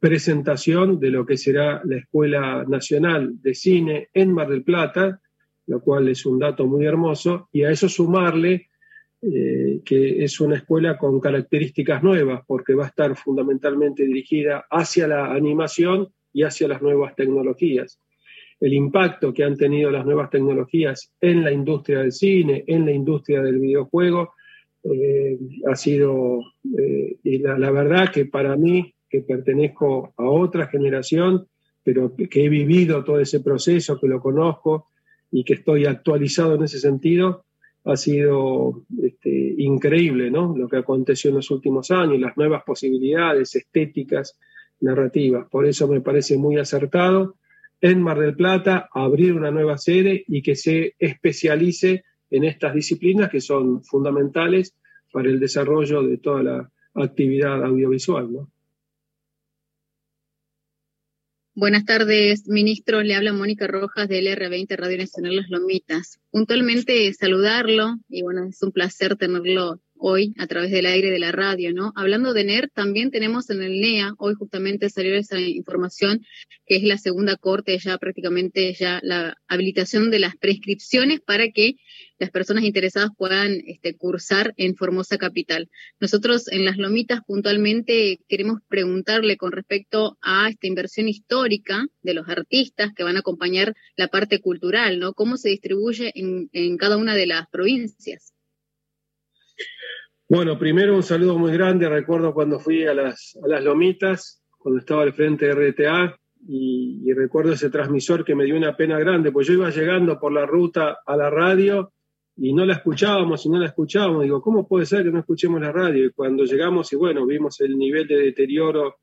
presentación 0.00 0.98
de 0.98 1.10
lo 1.10 1.26
que 1.26 1.36
será 1.36 1.82
la 1.84 1.98
Escuela 1.98 2.64
Nacional 2.66 3.40
de 3.42 3.54
Cine 3.54 4.08
en 4.14 4.32
Mar 4.32 4.48
del 4.48 4.64
Plata, 4.64 5.20
lo 5.66 5.80
cual 5.80 6.08
es 6.08 6.24
un 6.24 6.38
dato 6.38 6.66
muy 6.66 6.86
hermoso, 6.86 7.48
y 7.52 7.64
a 7.64 7.70
eso 7.70 7.88
sumarle 7.88 8.68
eh, 9.20 9.80
que 9.84 10.24
es 10.24 10.40
una 10.40 10.56
escuela 10.56 10.96
con 10.96 11.20
características 11.20 12.02
nuevas, 12.02 12.42
porque 12.46 12.74
va 12.74 12.84
a 12.84 12.88
estar 12.88 13.14
fundamentalmente 13.16 14.04
dirigida 14.04 14.66
hacia 14.70 15.06
la 15.06 15.32
animación 15.32 16.08
y 16.32 16.42
hacia 16.42 16.68
las 16.68 16.80
nuevas 16.80 17.14
tecnologías. 17.14 18.00
El 18.60 18.72
impacto 18.72 19.34
que 19.34 19.44
han 19.44 19.56
tenido 19.56 19.90
las 19.90 20.06
nuevas 20.06 20.30
tecnologías 20.30 21.12
en 21.20 21.44
la 21.44 21.52
industria 21.52 22.00
del 22.00 22.12
cine, 22.12 22.64
en 22.66 22.86
la 22.86 22.92
industria 22.92 23.42
del 23.42 23.58
videojuego, 23.58 24.32
eh, 24.84 25.38
ha 25.70 25.76
sido, 25.76 26.40
eh, 26.78 27.16
y 27.22 27.38
la, 27.38 27.70
verdad 27.70 28.10
que 28.12 28.26
para 28.26 28.54
mí, 28.56 28.93
que 29.08 29.20
pertenezco 29.20 30.14
a 30.16 30.24
otra 30.24 30.66
generación, 30.66 31.46
pero 31.82 32.14
que 32.16 32.44
he 32.44 32.48
vivido 32.48 33.04
todo 33.04 33.20
ese 33.20 33.40
proceso, 33.40 34.00
que 34.00 34.08
lo 34.08 34.20
conozco 34.20 34.88
y 35.30 35.44
que 35.44 35.54
estoy 35.54 35.86
actualizado 35.86 36.54
en 36.54 36.64
ese 36.64 36.78
sentido, 36.78 37.44
ha 37.84 37.96
sido 37.96 38.84
este, 39.02 39.54
increíble, 39.58 40.30
¿no? 40.30 40.56
Lo 40.56 40.68
que 40.68 40.78
aconteció 40.78 41.28
en 41.28 41.36
los 41.36 41.50
últimos 41.50 41.90
años, 41.90 42.18
las 42.18 42.36
nuevas 42.36 42.62
posibilidades 42.64 43.54
estéticas, 43.54 44.38
narrativas. 44.80 45.48
Por 45.50 45.66
eso 45.66 45.86
me 45.88 46.00
parece 46.00 46.38
muy 46.38 46.56
acertado 46.56 47.36
en 47.80 48.00
Mar 48.00 48.18
del 48.18 48.34
Plata 48.34 48.88
abrir 48.92 49.34
una 49.34 49.50
nueva 49.50 49.76
sede 49.76 50.24
y 50.26 50.40
que 50.40 50.56
se 50.56 50.94
especialice 50.98 52.04
en 52.30 52.44
estas 52.44 52.74
disciplinas 52.74 53.30
que 53.30 53.40
son 53.40 53.84
fundamentales 53.84 54.74
para 55.12 55.28
el 55.28 55.38
desarrollo 55.38 56.02
de 56.02 56.18
toda 56.18 56.42
la 56.42 56.70
actividad 56.94 57.62
audiovisual. 57.64 58.32
¿no? 58.32 58.50
Buenas 61.56 61.84
tardes, 61.84 62.48
ministro. 62.48 63.00
Le 63.04 63.14
habla 63.14 63.32
Mónica 63.32 63.68
Rojas 63.68 64.08
del 64.08 64.26
R20 64.26 64.76
Radio 64.76 64.98
Nacional 64.98 65.36
Las 65.36 65.50
Lomitas. 65.50 66.18
Puntualmente 66.32 67.12
saludarlo 67.14 67.94
y 68.08 68.22
bueno, 68.22 68.48
es 68.48 68.60
un 68.60 68.72
placer 68.72 69.14
tenerlo 69.14 69.80
hoy 69.96 70.34
a 70.38 70.48
través 70.48 70.72
del 70.72 70.86
aire 70.86 71.12
de 71.12 71.20
la 71.20 71.30
radio, 71.30 71.72
¿no? 71.72 71.92
Hablando 71.94 72.34
de 72.34 72.42
NER, 72.42 72.70
también 72.74 73.12
tenemos 73.12 73.50
en 73.50 73.62
el 73.62 73.80
NEA, 73.80 74.14
hoy 74.18 74.34
justamente 74.34 74.90
salió 74.90 75.14
esa 75.14 75.40
información, 75.40 76.26
que 76.66 76.74
es 76.74 76.82
la 76.82 76.98
segunda 76.98 77.36
corte, 77.36 77.78
ya 77.78 77.98
prácticamente 77.98 78.74
ya 78.74 78.98
la 79.04 79.36
habilitación 79.46 80.10
de 80.10 80.18
las 80.18 80.36
prescripciones 80.36 81.20
para 81.20 81.50
que 81.52 81.76
las 82.18 82.30
personas 82.30 82.64
interesadas 82.64 83.10
puedan 83.16 83.60
este, 83.66 83.96
cursar 83.96 84.54
en 84.56 84.76
Formosa 84.76 85.18
Capital. 85.18 85.68
Nosotros 86.00 86.50
en 86.50 86.64
Las 86.64 86.78
Lomitas 86.78 87.20
puntualmente 87.26 88.20
queremos 88.28 88.60
preguntarle 88.68 89.36
con 89.36 89.52
respecto 89.52 90.16
a 90.22 90.48
esta 90.48 90.66
inversión 90.66 91.08
histórica 91.08 91.86
de 92.02 92.14
los 92.14 92.28
artistas 92.28 92.92
que 92.94 93.04
van 93.04 93.16
a 93.16 93.20
acompañar 93.20 93.74
la 93.96 94.08
parte 94.08 94.40
cultural, 94.40 94.98
¿no? 94.98 95.12
¿Cómo 95.12 95.36
se 95.36 95.50
distribuye 95.50 96.12
en, 96.14 96.48
en 96.52 96.76
cada 96.76 96.96
una 96.96 97.14
de 97.14 97.26
las 97.26 97.48
provincias? 97.48 98.32
Bueno, 100.28 100.58
primero 100.58 100.94
un 100.94 101.02
saludo 101.02 101.38
muy 101.38 101.52
grande. 101.52 101.88
Recuerdo 101.88 102.32
cuando 102.32 102.58
fui 102.58 102.84
a 102.86 102.94
las, 102.94 103.36
a 103.44 103.48
las 103.48 103.62
Lomitas, 103.62 104.42
cuando 104.58 104.80
estaba 104.80 105.02
al 105.02 105.12
frente 105.12 105.46
de 105.46 105.70
RTA, 105.70 106.18
y, 106.46 107.12
recuerdo 107.12 107.52
ese 107.52 107.70
transmisor 107.70 108.24
que 108.24 108.34
me 108.34 108.44
dio 108.44 108.56
una 108.56 108.76
pena 108.76 108.98
grande, 108.98 109.32
pues 109.32 109.46
yo 109.46 109.54
iba 109.54 109.70
llegando 109.70 110.18
por 110.18 110.32
la 110.32 110.46
ruta 110.46 110.98
a 111.06 111.16
la 111.16 111.30
radio 111.30 111.92
y 112.36 112.52
no 112.52 112.64
la 112.64 112.74
escuchábamos 112.74 113.46
y 113.46 113.48
no 113.48 113.58
la 113.58 113.66
escuchábamos. 113.66 114.22
Digo, 114.24 114.42
¿cómo 114.42 114.66
puede 114.66 114.86
ser 114.86 115.04
que 115.04 115.10
no 115.10 115.20
escuchemos 115.20 115.60
la 115.60 115.72
radio? 115.72 116.06
Y 116.06 116.10
cuando 116.10 116.44
llegamos 116.44 116.92
y 116.92 116.96
bueno, 116.96 117.26
vimos 117.26 117.60
el 117.60 117.76
nivel 117.78 118.06
de 118.06 118.16
deterioro 118.16 118.96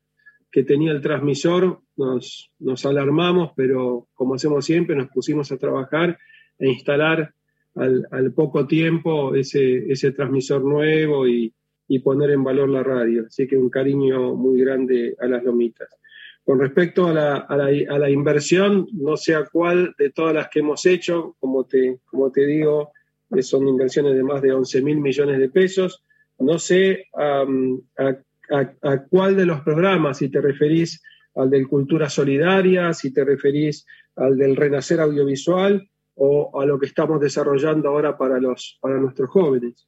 que 0.50 0.64
tenía 0.64 0.92
el 0.92 1.00
transmisor, 1.00 1.80
nos, 1.96 2.50
nos 2.58 2.84
alarmamos, 2.84 3.52
pero 3.56 4.08
como 4.12 4.34
hacemos 4.34 4.66
siempre, 4.66 4.94
nos 4.94 5.08
pusimos 5.08 5.50
a 5.50 5.56
trabajar 5.56 6.18
e 6.58 6.68
instalar 6.68 7.34
al, 7.74 8.32
poco 8.34 8.66
tiempo 8.66 9.34
ese, 9.34 9.90
ese 9.90 10.12
transmisor 10.12 10.62
nuevo 10.62 11.26
y, 11.26 11.54
poner 12.02 12.30
en 12.30 12.42
valor 12.42 12.70
la 12.70 12.82
radio. 12.82 13.26
Así 13.26 13.46
que 13.46 13.54
un 13.54 13.68
cariño 13.68 14.34
muy 14.34 14.58
grande 14.58 15.14
a 15.20 15.26
las 15.26 15.44
lomitas. 15.44 15.88
Con 16.42 16.58
respecto 16.58 17.06
a 17.06 17.12
la, 17.12 17.36
a 17.36 17.98
la, 17.98 18.10
inversión, 18.10 18.86
no 18.94 19.18
sé 19.18 19.34
a 19.34 19.44
cuál 19.44 19.94
de 19.98 20.08
todas 20.08 20.34
las 20.34 20.48
que 20.48 20.60
hemos 20.60 20.86
hecho, 20.86 21.36
como 21.38 21.66
te, 21.66 21.98
como 22.06 22.32
te 22.32 22.46
digo, 22.46 22.92
son 23.40 23.66
inversiones 23.68 24.14
de 24.14 24.22
más 24.22 24.42
de 24.42 24.52
11 24.52 24.82
mil 24.82 25.00
millones 25.00 25.38
de 25.38 25.48
pesos. 25.48 26.04
No 26.38 26.58
sé 26.58 27.06
a, 27.14 27.46
cuál 29.08 29.36
de 29.36 29.46
los 29.46 29.60
programas, 29.60 30.18
si 30.18 30.28
te 30.28 30.40
referís 30.40 31.02
al 31.34 31.48
del 31.48 31.66
Cultura 31.66 32.10
Solidaria, 32.10 32.92
si 32.92 33.12
te 33.12 33.24
referís 33.24 33.86
al 34.16 34.36
del 34.36 34.56
Renacer 34.56 35.00
Audiovisual, 35.00 35.88
o 36.14 36.60
a 36.60 36.66
lo 36.66 36.78
que 36.78 36.86
estamos 36.86 37.20
desarrollando 37.20 37.88
ahora 37.88 38.16
para, 38.16 38.38
los, 38.38 38.78
para 38.80 38.98
nuestros 38.98 39.30
jóvenes. 39.30 39.86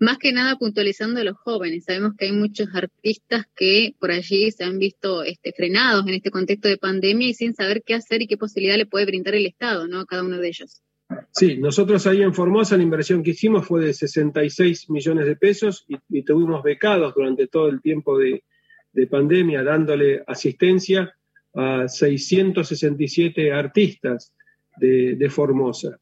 Más 0.00 0.18
que 0.18 0.32
nada 0.32 0.56
puntualizando 0.56 1.20
a 1.20 1.24
los 1.24 1.36
jóvenes, 1.36 1.84
sabemos 1.84 2.14
que 2.18 2.24
hay 2.24 2.32
muchos 2.32 2.68
artistas 2.74 3.46
que 3.54 3.94
por 4.00 4.10
allí 4.10 4.50
se 4.50 4.64
han 4.64 4.78
visto 4.78 5.22
este, 5.22 5.52
frenados 5.52 6.04
en 6.08 6.14
este 6.14 6.32
contexto 6.32 6.66
de 6.66 6.76
pandemia 6.76 7.28
y 7.28 7.34
sin 7.34 7.54
saber 7.54 7.84
qué 7.86 7.94
hacer 7.94 8.20
y 8.20 8.26
qué 8.26 8.36
posibilidad 8.36 8.76
le 8.76 8.86
puede 8.86 9.06
brindar 9.06 9.36
el 9.36 9.46
Estado 9.46 9.86
¿no? 9.86 10.00
a 10.00 10.06
cada 10.06 10.24
uno 10.24 10.38
de 10.38 10.48
ellos. 10.48 10.82
Sí, 11.30 11.56
nosotros 11.58 12.06
ahí 12.06 12.22
en 12.22 12.34
Formosa 12.34 12.76
la 12.76 12.82
inversión 12.82 13.22
que 13.22 13.30
hicimos 13.30 13.66
fue 13.66 13.84
de 13.86 13.94
66 13.94 14.90
millones 14.90 15.26
de 15.26 15.36
pesos 15.36 15.84
y, 15.88 16.22
tuvimos 16.22 16.62
becados 16.62 17.14
durante 17.14 17.46
todo 17.46 17.68
el 17.68 17.80
tiempo 17.80 18.18
de, 18.18 18.44
de 18.92 19.06
pandemia 19.06 19.62
dándole 19.62 20.22
asistencia 20.26 21.14
a 21.54 21.88
667 21.88 23.52
artistas 23.52 24.34
de, 24.76 25.28
Formosa. 25.30 25.98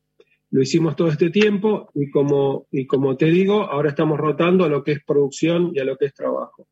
Lo 0.51 0.63
hicimos 0.63 0.97
todo 0.97 1.09
este 1.09 1.31
tiempo 1.31 1.91
y 1.95 2.11
como, 2.11 2.67
y 2.71 2.87
como 2.87 3.17
te 3.17 3.27
digo, 3.27 3.63
ahora 3.63 3.91
estamos 3.91 4.19
rotando 4.19 4.65
a 4.65 4.69
lo 4.69 4.83
que 4.83 4.93
es 4.93 5.05
producción 5.05 5.71
y 5.75 5.81
a 5.81 5.85
lo 5.85 5.97
que 5.97 6.07
es 6.07 6.15
trabajo. 6.15 6.69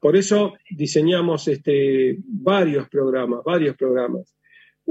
Por 0.00 0.16
eso 0.16 0.54
diseñamos 0.70 1.46
este, 1.48 2.16
varios 2.24 2.88
programas, 2.88 3.40
varios 3.44 3.76
programas. 3.76 4.34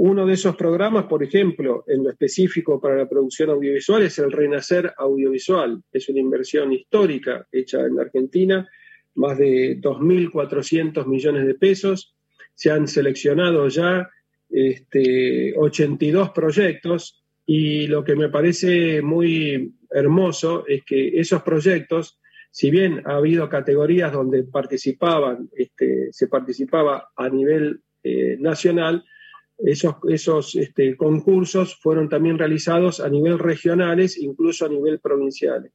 Uno 0.01 0.25
de 0.25 0.35
esos 0.35 0.55
programas, 0.55 1.07
por 1.07 1.21
ejemplo, 1.23 1.83
en 1.85 2.05
lo 2.05 2.09
específico 2.09 2.79
para 2.79 2.95
la 2.95 3.09
producción 3.09 3.49
audiovisual, 3.49 4.03
es 4.03 4.17
el 4.19 4.31
Renacer 4.31 4.93
Audiovisual. 4.97 5.83
Es 5.91 6.07
una 6.07 6.21
inversión 6.21 6.71
histórica 6.71 7.45
hecha 7.51 7.85
en 7.85 7.99
Argentina, 7.99 8.65
más 9.15 9.37
de 9.37 9.77
2.400 9.81 11.05
millones 11.05 11.45
de 11.45 11.53
pesos. 11.55 12.15
Se 12.55 12.71
han 12.71 12.87
seleccionado 12.87 13.67
ya 13.67 14.09
este, 14.49 15.53
82 15.57 16.29
proyectos 16.29 17.21
y 17.45 17.87
lo 17.87 18.01
que 18.01 18.15
me 18.15 18.29
parece 18.29 19.01
muy 19.01 19.75
hermoso 19.91 20.63
es 20.65 20.85
que 20.85 21.19
esos 21.19 21.43
proyectos, 21.43 22.21
si 22.51 22.71
bien 22.71 23.01
ha 23.03 23.17
habido 23.17 23.49
categorías 23.49 24.13
donde 24.13 24.45
participaban, 24.45 25.49
este, 25.57 26.07
se 26.13 26.29
participaba 26.29 27.09
a 27.17 27.27
nivel 27.27 27.81
eh, 28.01 28.37
nacional, 28.39 29.03
esos, 29.59 29.95
esos 30.07 30.55
este, 30.55 30.95
concursos 30.95 31.75
fueron 31.75 32.09
también 32.09 32.37
realizados 32.37 32.99
a 32.99 33.09
nivel 33.09 33.39
regionales, 33.39 34.17
incluso 34.17 34.65
a 34.65 34.69
nivel 34.69 34.99
provinciales, 34.99 35.71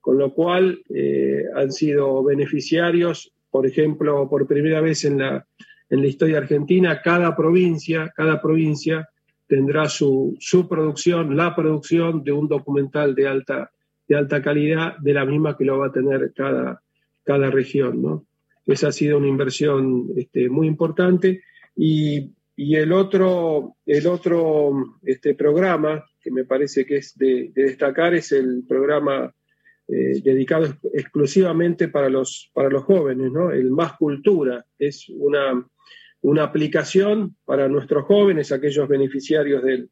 con 0.00 0.18
lo 0.18 0.32
cual 0.32 0.80
eh, 0.94 1.44
han 1.54 1.72
sido 1.72 2.22
beneficiarios, 2.24 3.32
por 3.50 3.66
ejemplo, 3.66 4.28
por 4.28 4.46
primera 4.46 4.80
vez 4.80 5.04
en 5.04 5.18
la 5.18 5.46
en 5.90 6.02
la 6.02 6.06
historia 6.06 6.38
argentina, 6.38 7.00
cada 7.02 7.34
provincia, 7.36 8.12
cada 8.14 8.40
provincia 8.40 9.08
tendrá 9.46 9.88
su, 9.88 10.36
su 10.38 10.68
producción, 10.68 11.36
la 11.36 11.56
producción 11.56 12.22
de 12.22 12.32
un 12.32 12.48
documental 12.48 13.14
de 13.14 13.26
alta, 13.26 13.70
de 14.06 14.16
alta 14.16 14.42
calidad, 14.42 14.98
de 14.98 15.14
la 15.14 15.24
misma 15.24 15.56
que 15.56 15.64
lo 15.64 15.78
va 15.78 15.86
a 15.86 15.92
tener 15.92 16.32
cada, 16.34 16.82
cada 17.24 17.50
región. 17.50 18.02
¿no? 18.02 18.26
Esa 18.66 18.88
ha 18.88 18.92
sido 18.92 19.16
una 19.16 19.28
inversión 19.28 20.08
este, 20.16 20.50
muy 20.50 20.66
importante. 20.66 21.42
Y, 21.74 22.32
y, 22.58 22.76
el 22.76 22.92
otro, 22.92 23.76
el 23.86 24.06
otro 24.06 24.98
este, 25.02 25.34
programa 25.34 26.04
que 26.20 26.30
me 26.30 26.44
parece 26.44 26.84
que 26.84 26.96
es 26.96 27.16
de, 27.16 27.50
de 27.54 27.62
destacar 27.62 28.14
es 28.14 28.32
el 28.32 28.64
programa 28.68 29.32
eh, 29.90 30.20
dedicado 30.22 30.66
exclusivamente 30.92 31.88
para 31.88 32.10
los, 32.10 32.50
para 32.52 32.68
los 32.68 32.84
jóvenes, 32.84 33.32
¿no? 33.32 33.50
El 33.50 33.70
Más 33.70 33.94
Cultura 33.94 34.66
es 34.78 35.08
una, 35.08 35.66
una 36.20 36.42
aplicación 36.42 37.36
para 37.46 37.68
nuestros 37.68 38.04
jóvenes, 38.04 38.52
aquellos 38.52 38.86
beneficiarios 38.86 39.62
del, 39.62 39.90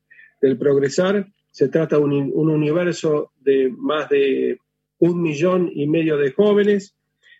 Progresar. 0.58 1.26
Se 1.50 1.70
trata 1.70 1.96
de 1.96 2.02
un, 2.02 2.12
universo 2.34 3.32
de 3.40 3.72
más 3.74 4.10
de 4.10 4.58
un 4.98 5.22
millón 5.22 5.70
y 5.74 5.88
medio 5.88 6.18
de 6.18 6.30
jóvenes 6.30 6.94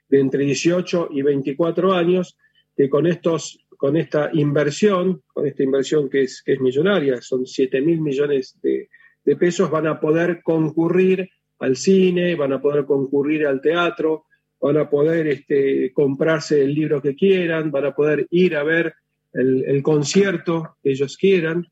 de 0.09 0.18
entre 0.18 0.45
18 0.45 1.11
y 1.12 1.21
24 1.21 1.92
años 1.92 2.38
que 2.75 2.88
con, 2.88 3.06
estos, 3.06 3.65
con 3.76 3.97
esta 3.97 4.30
inversión, 4.33 5.23
con 5.33 5.47
esta 5.47 5.62
inversión 5.62 6.09
que 6.09 6.23
es, 6.23 6.42
millonaria, 6.61 7.21
son 7.21 7.47
7 7.47 7.80
mil 7.80 8.00
millones 8.00 8.59
de, 8.62 8.88
pesos, 9.37 9.71
van 9.71 9.88
a 9.88 9.99
poder 9.99 10.40
concurrir 10.42 11.28
al 11.59 11.76
cine, 11.76 12.37
van 12.37 12.52
a 12.52 12.61
poder 12.61 12.85
concurrir 12.85 13.47
al 13.47 13.61
teatro, 13.61 14.26
van 14.61 14.76
a 14.76 14.88
poder 14.88 15.26
este, 15.26 15.92
comprarse 15.92 16.62
el 16.62 16.75
libro 16.75 17.02
que 17.02 17.16
quieran, 17.16 17.71
van 17.71 17.87
a 17.87 17.95
poder 17.95 18.26
ir 18.30 18.56
a 18.56 18.62
ver 18.62 18.95
el, 19.33 19.83
concierto 19.83 20.76
que 20.83 20.92
ellos 20.92 21.16
quieran. 21.16 21.66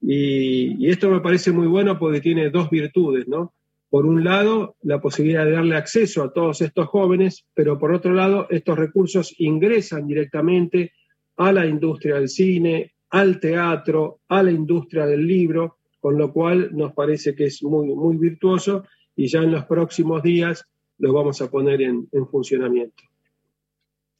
Y, 0.00 0.88
esto 0.88 1.10
me 1.10 1.20
parece 1.20 1.52
muy 1.52 1.66
bueno 1.66 1.98
porque 1.98 2.20
tiene 2.20 2.50
dos 2.50 2.70
virtudes, 2.70 3.26
¿no? 3.26 3.54
Por 3.90 4.06
un 4.06 4.24
lado, 4.24 4.76
la 4.82 5.00
posibilidad 5.00 5.44
de 5.44 5.52
darle 5.52 5.76
acceso 5.76 6.22
a 6.22 6.32
todos 6.32 6.62
estos 6.62 6.86
jóvenes, 6.86 7.44
pero 7.52 7.78
por 7.78 7.92
otro 7.92 8.14
lado, 8.14 8.46
estos 8.48 8.78
recursos 8.78 9.34
ingresan 9.38 10.06
directamente 10.06 10.92
a 11.36 11.52
la 11.52 11.66
industria 11.66 12.16
del 12.16 12.28
cine, 12.28 12.94
al 13.10 13.40
teatro, 13.40 14.20
a 14.28 14.42
la 14.42 14.50
industria 14.50 15.06
del 15.06 15.26
libro, 15.26 15.78
con 16.00 16.18
lo 16.18 16.32
cual 16.32 16.70
nos 16.72 16.92
parece 16.94 17.34
que 17.34 17.44
es 17.44 17.62
muy, 17.62 17.94
muy 17.94 18.16
virtuoso 18.16 18.84
y 19.14 19.28
ya 19.28 19.40
en 19.40 19.52
los 19.52 19.64
próximos 19.66 20.22
días 20.22 20.64
lo 20.98 21.12
vamos 21.12 21.40
a 21.42 21.50
poner 21.50 21.82
en, 21.82 22.08
funcionamiento. 22.30 23.02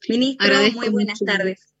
Ministro, 0.07 0.53
muy 0.73 0.89
buenas 0.89 1.19
tardes. 1.19 1.73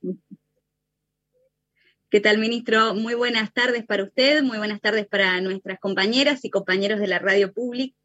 ¿Qué 2.09 2.19
tal, 2.19 2.37
ministro? 2.37 2.93
Muy 2.93 3.15
buenas 3.15 3.51
tardes 3.53 3.85
para 3.85 4.03
usted, 4.03 4.43
muy 4.43 4.57
buenas 4.57 4.81
tardes 4.81 5.07
para 5.07 5.41
nuestras 5.41 5.79
compañeras 5.79 6.45
y 6.45 6.49
compañeros 6.49 6.99
de 6.99 7.07
la 7.07 7.19
radio 7.19 7.51
pública. 7.51 7.97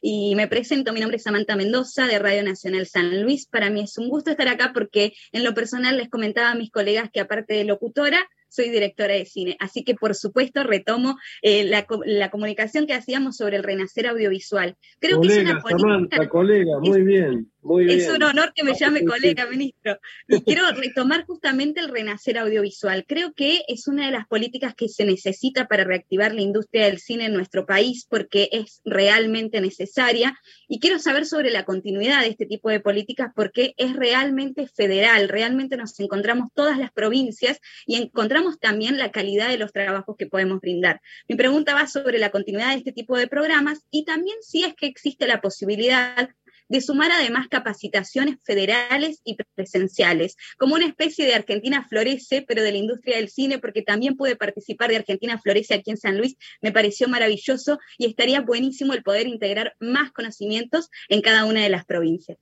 Y 0.00 0.34
me 0.34 0.48
presento, 0.48 0.92
mi 0.92 1.00
nombre 1.00 1.16
es 1.16 1.22
Samantha 1.22 1.56
Mendoza 1.56 2.06
de 2.06 2.18
Radio 2.18 2.42
Nacional 2.42 2.86
San 2.86 3.22
Luis. 3.22 3.46
Para 3.46 3.70
mí 3.70 3.82
es 3.82 3.98
un 3.98 4.08
gusto 4.08 4.30
estar 4.30 4.48
acá 4.48 4.72
porque 4.74 5.12
en 5.32 5.44
lo 5.44 5.54
personal 5.54 5.96
les 5.96 6.08
comentaba 6.08 6.50
a 6.50 6.54
mis 6.54 6.70
colegas 6.70 7.10
que 7.12 7.20
aparte 7.20 7.54
de 7.54 7.64
locutora, 7.64 8.18
soy 8.48 8.70
directora 8.70 9.14
de 9.14 9.24
cine. 9.24 9.56
Así 9.60 9.82
que, 9.82 9.94
por 9.94 10.14
supuesto, 10.14 10.62
retomo 10.62 11.16
eh, 11.40 11.64
la, 11.64 12.30
comunicación 12.30 12.86
que 12.86 12.94
hacíamos 12.94 13.36
sobre 13.36 13.56
el 13.56 13.62
renacer 13.62 14.06
audiovisual. 14.06 14.76
Creo 15.00 15.20
que 15.20 15.28
es 15.28 15.38
una 15.38 15.60
política... 15.60 16.28
colega, 16.28 16.78
muy 16.80 17.02
bien. 17.02 17.51
Es 17.88 18.08
un 18.08 18.22
honor 18.24 18.52
que 18.54 18.64
me 18.64 18.74
llame 18.74 19.04
colega, 19.04 19.46
ministro. 19.46 19.98
Y 20.26 20.42
quiero 20.42 20.68
retomar 20.72 21.24
justamente 21.24 21.80
el 21.80 21.88
renacer 21.88 22.38
audiovisual. 22.38 23.04
Creo 23.06 23.32
que 23.34 23.62
es 23.68 23.86
una 23.86 24.06
de 24.06 24.12
las 24.12 24.26
políticas 24.26 24.74
que 24.74 24.88
se 24.88 25.04
necesita 25.04 25.68
para 25.68 25.84
reactivar 25.84 26.34
la 26.34 26.40
industria 26.40 26.86
del 26.86 26.98
cine 26.98 27.26
en 27.26 27.34
nuestro 27.34 27.64
país 27.64 28.06
porque 28.08 28.48
es 28.50 28.80
realmente 28.84 29.60
necesaria. 29.60 30.36
Y 30.66 30.80
quiero 30.80 30.98
saber 30.98 31.24
sobre 31.24 31.50
la 31.50 31.64
continuidad 31.64 32.22
de 32.22 32.28
este 32.28 32.46
tipo 32.46 32.68
de 32.68 32.80
políticas 32.80 33.30
porque 33.34 33.74
es 33.76 33.94
realmente 33.94 34.66
federal. 34.66 35.28
Realmente 35.28 35.76
nos 35.76 35.98
encontramos 36.00 36.48
todas 36.54 36.78
las 36.78 36.90
provincias 36.90 37.60
y 37.86 37.96
encontramos 37.96 38.58
también 38.58 38.98
la 38.98 39.12
calidad 39.12 39.48
de 39.48 39.58
los 39.58 39.72
trabajos 39.72 40.16
que 40.18 40.26
podemos 40.26 40.60
brindar. 40.60 41.00
Mi 41.28 41.36
pregunta 41.36 41.74
va 41.74 41.86
sobre 41.86 42.18
la 42.18 42.30
continuidad 42.30 42.70
de 42.70 42.78
este 42.78 42.92
tipo 42.92 43.16
de 43.16 43.28
programas 43.28 43.84
y 43.90 44.04
también 44.04 44.36
si 44.40 44.64
es 44.64 44.74
que 44.74 44.86
existe 44.86 45.28
la 45.28 45.40
posibilidad 45.40 46.28
de 46.72 46.80
sumar 46.80 47.12
además 47.12 47.48
capacitaciones 47.50 48.38
federales 48.44 49.20
y 49.24 49.36
presenciales, 49.54 50.38
como 50.56 50.74
una 50.74 50.86
especie 50.86 51.26
de 51.26 51.34
Argentina 51.34 51.86
Florece, 51.86 52.46
pero 52.48 52.62
de 52.62 52.72
la 52.72 52.78
industria 52.78 53.18
del 53.18 53.28
cine, 53.28 53.58
porque 53.58 53.82
también 53.82 54.16
pude 54.16 54.36
participar 54.36 54.88
de 54.88 54.96
Argentina 54.96 55.38
Florece 55.38 55.74
aquí 55.74 55.90
en 55.90 55.98
San 55.98 56.16
Luis, 56.16 56.38
me 56.62 56.72
pareció 56.72 57.08
maravilloso 57.08 57.78
y 57.98 58.06
estaría 58.06 58.40
buenísimo 58.40 58.94
el 58.94 59.02
poder 59.02 59.26
integrar 59.26 59.74
más 59.80 60.12
conocimientos 60.12 60.88
en 61.10 61.20
cada 61.20 61.44
una 61.44 61.62
de 61.62 61.68
las 61.68 61.84
provincias. 61.84 62.38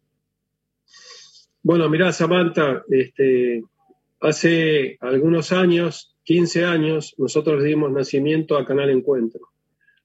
Bueno, 1.64 1.88
mirá, 1.88 2.12
Samantha, 2.12 2.84
este, 2.88 3.64
hace 4.20 4.96
algunos 5.00 5.50
años, 5.50 6.14
15 6.22 6.64
años, 6.64 7.16
nosotros 7.18 7.64
dimos 7.64 7.90
nacimiento 7.90 8.56
a 8.56 8.64
Canal 8.64 8.90
Encuentro. 8.90 9.49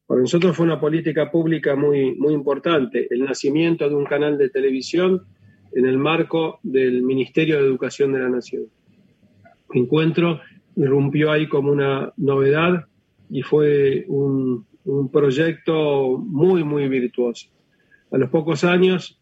Para 0.07 0.21
nosotros 0.21 0.55
fue 0.55 0.65
una 0.65 0.79
política 0.79 1.31
pública 1.31 1.75
muy, 1.75 2.15
muy 2.15 2.33
importante, 2.33 3.07
el 3.09 3.23
nacimiento 3.23 3.89
de 3.89 3.95
un 3.95 4.05
canal 4.05 4.37
de 4.37 4.49
televisión 4.49 5.23
en 5.73 5.85
el 5.85 5.97
marco 5.97 6.59
del 6.63 7.01
Ministerio 7.01 7.57
de 7.57 7.65
Educación 7.65 8.13
de 8.13 8.19
la 8.19 8.29
Nación. 8.29 8.65
Encuentro 9.73 10.41
irrumpió 10.75 11.31
ahí 11.31 11.47
como 11.47 11.71
una 11.71 12.13
novedad 12.17 12.85
y 13.29 13.41
fue 13.41 14.05
un, 14.07 14.65
proyecto 15.11 16.19
muy, 16.19 16.63
muy 16.63 16.87
virtuoso. 16.87 17.49
A 18.11 18.19
los 18.19 18.29
pocos 18.29 18.63
años, 18.63 19.19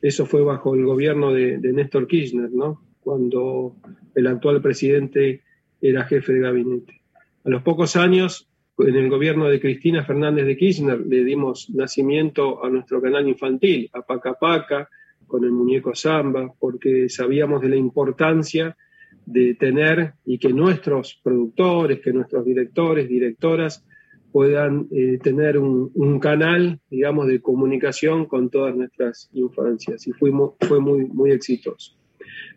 eso 0.00 0.24
fue 0.24 0.42
bajo 0.42 0.76
el 0.76 0.84
gobierno 0.84 1.32
de, 1.32 1.58
de 1.58 1.72
Néstor 1.72 2.06
Kirchner, 2.06 2.52
¿no? 2.52 2.80
cuando 3.00 3.74
el 4.14 4.28
actual 4.28 4.62
presidente 4.62 5.42
era 5.80 6.04
jefe 6.04 6.32
de 6.32 6.40
gabinete. 6.40 7.00
A 7.44 7.50
los 7.50 7.62
pocos 7.62 7.96
años 7.96 8.48
en 8.78 8.94
el 8.94 9.08
gobierno 9.08 9.48
de 9.48 9.60
Cristina 9.60 10.04
Fernández 10.04 10.46
de 10.46 10.56
Kirchner 10.56 11.00
le 11.00 11.24
dimos 11.24 11.70
nacimiento 11.70 12.64
a 12.64 12.68
nuestro 12.68 13.00
canal 13.00 13.28
infantil, 13.28 13.90
a 13.92 14.02
Paca 14.02 14.34
Paca, 14.34 14.88
con 15.26 15.44
el 15.44 15.50
muñeco 15.50 15.94
Samba, 15.94 16.52
porque 16.58 17.08
sabíamos 17.08 17.60
de 17.62 17.70
la 17.70 17.76
importancia 17.76 18.76
de 19.24 19.54
tener 19.54 20.14
y 20.24 20.38
que 20.38 20.50
nuestros 20.50 21.18
productores, 21.22 22.00
que 22.00 22.12
nuestros 22.12 22.44
directores, 22.44 23.08
directoras 23.08 23.84
puedan 24.30 24.86
eh, 24.92 25.18
tener 25.22 25.58
un, 25.58 26.20
canal, 26.20 26.78
digamos, 26.90 27.26
de 27.26 27.40
comunicación 27.40 28.26
con 28.26 28.50
todas 28.50 28.76
nuestras 28.76 29.30
infancias. 29.32 30.06
Y 30.06 30.12
fue 30.12 30.30
muy, 30.30 31.06
muy 31.06 31.30
exitoso. 31.32 31.96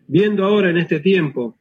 Viendo 0.05 0.43
ahora 0.43 0.69
en 0.69 0.77
este 0.77 0.99
tiempo 0.99 1.57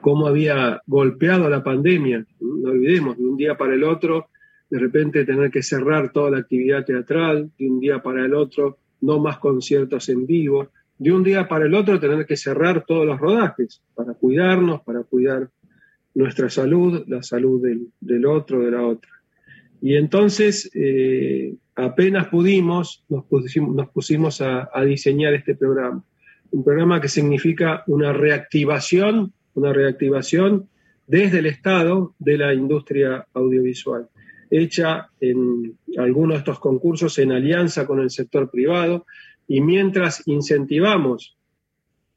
cómo 0.00 0.26
había 0.26 0.80
golpeado 0.86 1.48
la 1.48 1.62
pandemia. 1.62 2.24
No 2.40 2.70
olvidemos, 2.70 3.16
de 3.16 3.24
un 3.24 3.36
día 3.36 3.56
para 3.56 3.74
el 3.74 3.84
otro, 3.84 4.28
de 4.70 4.78
repente 4.78 5.24
tener 5.24 5.50
que 5.50 5.62
cerrar 5.62 6.12
toda 6.12 6.30
la 6.30 6.38
actividad 6.38 6.84
teatral, 6.84 7.50
de 7.58 7.68
un 7.68 7.80
día 7.80 8.02
para 8.02 8.24
el 8.24 8.34
otro, 8.34 8.78
no 9.00 9.18
más 9.18 9.38
conciertos 9.38 10.08
en 10.08 10.26
vivo, 10.26 10.68
de 10.98 11.12
un 11.12 11.24
día 11.24 11.48
para 11.48 11.66
el 11.66 11.74
otro 11.74 11.98
tener 11.98 12.26
que 12.26 12.36
cerrar 12.36 12.84
todos 12.86 13.06
los 13.06 13.18
rodajes 13.18 13.82
para 13.94 14.12
cuidarnos, 14.14 14.82
para 14.82 15.02
cuidar 15.02 15.48
nuestra 16.14 16.50
salud, 16.50 17.04
la 17.08 17.22
salud 17.22 17.62
del, 18.00 18.26
otro, 18.26 18.60
de 18.60 18.70
la 18.70 18.82
otra. 18.86 19.10
Y 19.80 19.96
entonces, 19.96 20.70
eh, 20.74 21.54
apenas 21.74 22.28
pudimos, 22.28 23.04
nos 23.08 23.24
pusimos, 23.24 23.74
nos 23.74 23.88
pusimos 23.88 24.40
a 24.42 24.68
diseñar 24.84 25.32
este 25.32 25.54
programa. 25.54 26.04
Un 26.50 26.64
programa 26.64 27.00
que 27.00 27.08
significa 27.08 27.82
una 27.86 28.12
reactivación 28.12 29.32
una 29.60 29.72
reactivación 29.72 30.68
desde 31.06 31.38
el 31.40 31.46
Estado 31.46 32.14
de 32.18 32.38
la 32.38 32.54
industria 32.54 33.26
audiovisual, 33.34 34.08
hecha 34.50 35.08
en 35.20 35.76
algunos 35.98 36.36
de 36.36 36.38
estos 36.38 36.60
concursos 36.60 37.18
en 37.18 37.32
alianza 37.32 37.86
con 37.86 38.00
el 38.00 38.10
sector 38.10 38.50
privado 38.50 39.06
y 39.46 39.60
mientras 39.60 40.22
incentivamos 40.26 41.36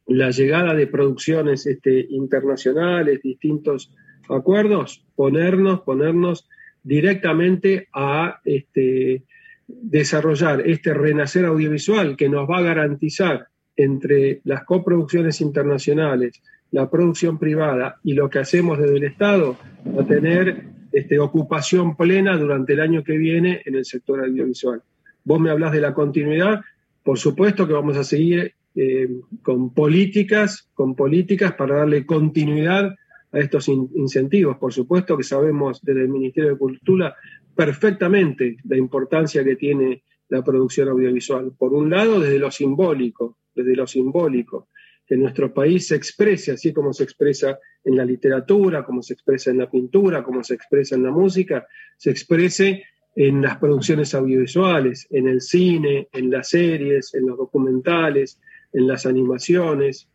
la 0.05 0.31
llegada 0.31 0.73
de 0.73 0.87
producciones 0.87 1.65
este, 1.65 2.05
internacionales, 2.09 3.21
distintos 3.21 3.91
acuerdos, 4.29 5.05
ponernos, 5.15 5.81
ponernos 5.81 6.47
directamente 6.83 7.87
a 7.93 8.41
este, 8.43 9.23
desarrollar 9.67 10.61
este 10.67 10.93
renacer 10.93 11.45
audiovisual 11.45 12.15
que 12.15 12.29
nos 12.29 12.49
va 12.49 12.59
a 12.59 12.63
garantizar 12.63 13.47
entre 13.75 14.41
las 14.43 14.63
coproducciones 14.65 15.41
internacionales, 15.41 16.41
la 16.73 16.89
producción 16.89 17.37
privada 17.37 17.99
y 18.03 18.13
lo 18.13 18.31
que 18.31 18.39
hacemos 18.39 18.79
desde 18.79 18.97
el 18.97 19.03
Estado, 19.03 19.55
a 19.95 20.03
tener 20.07 20.65
este, 20.91 21.19
ocupación 21.19 21.95
plena 21.95 22.35
durante 22.35 22.73
el 22.73 22.81
año 22.81 23.03
que 23.03 23.15
viene 23.15 23.61
en 23.63 23.75
el 23.75 23.85
sector 23.85 24.19
audiovisual. 24.25 24.81
Vos 25.23 25.39
me 25.39 25.51
hablas 25.51 25.71
de 25.71 25.81
la 25.81 25.93
continuidad, 25.93 26.61
por 27.03 27.19
supuesto 27.19 27.67
que 27.67 27.73
vamos 27.73 27.95
a 27.95 28.03
seguir 28.03 28.55
eh, 28.73 29.07
con 29.43 29.71
políticas, 29.71 30.67
con 30.73 30.95
políticas 30.95 31.53
para 31.53 31.77
darle 31.77 32.07
continuidad 32.07 32.95
a 33.31 33.39
estos 33.39 33.67
incentivos. 33.67 34.57
Por 34.57 34.73
supuesto 34.73 35.15
que 35.15 35.23
sabemos 35.23 35.79
desde 35.83 36.01
el 36.01 36.09
Ministerio 36.09 36.49
de 36.49 36.57
Cultura 36.57 37.15
perfectamente 37.55 38.57
la 38.63 38.77
importancia 38.77 39.43
que 39.43 39.57
tiene 39.57 40.01
la 40.29 40.43
producción 40.43 40.89
audiovisual. 40.89 41.51
Por 41.55 41.71
un 41.71 41.91
lado, 41.91 42.19
desde 42.19 42.39
lo 42.39 42.49
simbólico, 42.49 43.37
desde 43.53 43.75
lo 43.75 43.85
simbólico 43.85 44.69
que 45.05 45.17
nuestro 45.17 45.53
país 45.53 45.87
se 45.87 45.95
exprese, 45.95 46.51
así 46.51 46.73
como 46.73 46.93
se 46.93 47.03
expresa 47.03 47.59
en 47.83 47.97
la 47.97 48.05
literatura, 48.05 48.85
como 48.85 49.01
se 49.01 49.13
expresa 49.13 49.51
en 49.51 49.57
la 49.57 49.69
pintura, 49.69 50.23
como 50.23 50.43
se 50.43 50.53
expresa 50.53 50.95
en 50.95 51.03
la 51.03 51.11
música, 51.11 51.67
se 51.97 52.11
exprese 52.11 52.83
en 53.15 53.41
las 53.41 53.57
producciones 53.57 54.15
audiovisuales, 54.15 55.07
en 55.11 55.27
el 55.27 55.41
cine, 55.41 56.07
en 56.11 56.31
las 56.31 56.49
series, 56.49 57.13
en 57.13 57.27
los 57.27 57.37
documentales, 57.37 58.39
en 58.71 58.87
las 58.87 59.05
animaciones. 59.05 60.09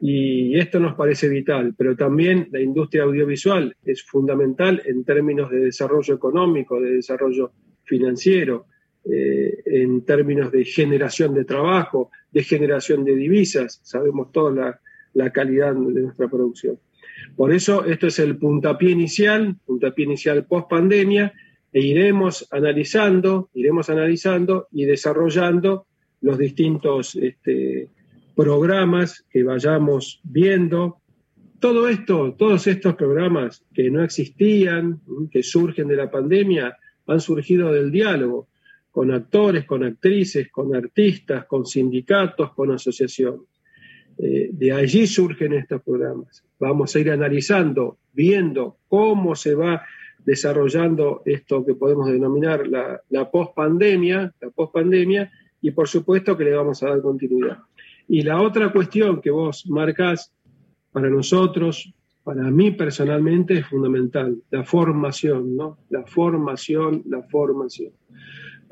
Y 0.00 0.58
esto 0.58 0.80
nos 0.80 0.94
parece 0.94 1.28
vital, 1.28 1.74
pero 1.76 1.96
también 1.96 2.48
la 2.50 2.60
industria 2.60 3.04
audiovisual 3.04 3.76
es 3.84 4.02
fundamental 4.02 4.82
en 4.84 5.04
términos 5.04 5.50
de 5.50 5.60
desarrollo 5.60 6.14
económico, 6.14 6.80
de 6.80 6.94
desarrollo 6.94 7.52
financiero, 7.84 8.66
eh, 9.04 9.62
en 9.66 10.04
términos 10.04 10.52
de 10.52 10.64
generación 10.64 11.34
de 11.34 11.44
trabajo, 11.44 12.10
de 12.30 12.44
generación 12.44 13.04
de 13.04 13.16
divisas. 13.16 13.80
Sabemos 13.82 14.30
toda 14.30 14.78
la, 15.12 15.30
calidad 15.32 15.74
de 15.74 16.02
nuestra 16.02 16.28
producción. 16.28 16.78
Por 17.34 17.52
eso, 17.52 17.84
esto 17.84 18.06
es 18.06 18.18
el 18.20 18.36
puntapié 18.36 18.90
inicial, 18.90 19.56
puntapié 19.66 20.04
inicial 20.04 20.46
post 20.46 20.70
pandemia, 20.70 21.32
e 21.72 21.80
iremos 21.80 22.46
analizando, 22.52 23.50
iremos 23.54 23.90
analizando 23.90 24.68
y 24.70 24.84
desarrollando 24.84 25.86
los 26.20 26.38
distintos 26.38 27.16
este, 27.16 27.88
programas 28.36 29.24
que 29.30 29.42
vayamos 29.42 30.20
viendo. 30.22 30.98
Todo 31.58 31.88
esto, 31.88 32.34
todos 32.38 32.66
estos 32.68 32.94
programas 32.94 33.64
que 33.74 33.90
no 33.90 34.04
existían, 34.04 35.00
que 35.30 35.42
surgen 35.42 35.88
de 35.88 35.96
la 35.96 36.10
pandemia, 36.10 36.76
han 37.06 37.20
surgido 37.20 37.72
del 37.72 37.90
diálogo 37.90 38.48
con 38.92 39.10
actores, 39.10 39.64
con 39.64 39.82
actrices, 39.82 40.50
con 40.50 40.76
artistas, 40.76 41.46
con 41.46 41.64
sindicatos, 41.66 42.52
con 42.52 42.70
asociaciones. 42.70 43.48
Eh, 44.18 44.50
de 44.52 44.70
allí 44.70 45.06
surgen 45.06 45.54
estos 45.54 45.82
programas. 45.82 46.44
Vamos 46.60 46.94
a 46.94 47.00
ir 47.00 47.10
analizando, 47.10 47.96
viendo 48.12 48.76
cómo 48.86 49.34
se 49.34 49.54
va 49.54 49.82
desarrollando 50.24 51.22
esto 51.24 51.64
que 51.64 51.74
podemos 51.74 52.06
denominar 52.12 52.66
la, 52.68 53.00
la 53.08 53.30
pospandemia, 53.30 54.32
la 54.40 54.50
pospandemia, 54.50 55.32
y 55.62 55.70
por 55.70 55.88
supuesto 55.88 56.36
que 56.36 56.44
le 56.44 56.54
vamos 56.54 56.82
a 56.82 56.90
dar 56.90 57.00
continuidad. 57.00 57.58
Y 58.06 58.22
la 58.22 58.42
otra 58.42 58.70
cuestión 58.72 59.22
que 59.22 59.30
vos 59.30 59.66
marcás 59.68 60.32
para 60.92 61.08
nosotros, 61.08 61.94
para 62.22 62.50
mí 62.50 62.72
personalmente 62.72 63.58
es 63.58 63.66
fundamental, 63.66 64.36
la 64.50 64.64
formación, 64.64 65.56
¿no? 65.56 65.78
La 65.88 66.04
formación, 66.04 67.02
la 67.06 67.22
formación. 67.22 67.92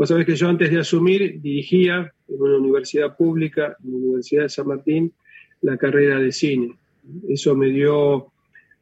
Vos 0.00 0.08
sabés 0.08 0.24
que 0.24 0.34
yo 0.34 0.48
antes 0.48 0.70
de 0.70 0.78
asumir 0.78 1.42
dirigía 1.42 2.10
en 2.26 2.40
una 2.40 2.56
universidad 2.56 3.14
pública, 3.18 3.76
en 3.84 3.90
la 3.90 3.96
Universidad 3.98 4.44
de 4.44 4.48
San 4.48 4.66
Martín, 4.66 5.12
la 5.60 5.76
carrera 5.76 6.18
de 6.18 6.32
cine. 6.32 6.78
Eso 7.28 7.54
me 7.54 7.66
dio 7.66 8.32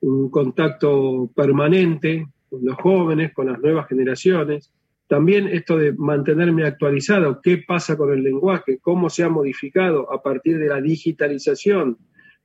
un 0.03 0.31
contacto 0.31 1.29
permanente 1.35 2.25
con 2.49 2.65
los 2.65 2.77
jóvenes, 2.77 3.33
con 3.35 3.49
las 3.49 3.59
nuevas 3.59 3.89
generaciones. 3.89 4.71
También 5.09 5.49
esto 5.49 5.77
de 5.77 5.93
mantenerme 5.93 6.65
actualizado, 6.65 7.41
qué 7.43 7.65
pasa 7.67 7.97
con 7.97 8.13
el 8.13 8.23
lenguaje, 8.23 8.79
cómo 8.81 9.11
se 9.11 9.25
ha 9.25 9.29
modificado 9.29 10.13
a 10.13 10.23
partir 10.23 10.57
de 10.61 10.69
la 10.69 10.81
digitalización, 10.81 11.99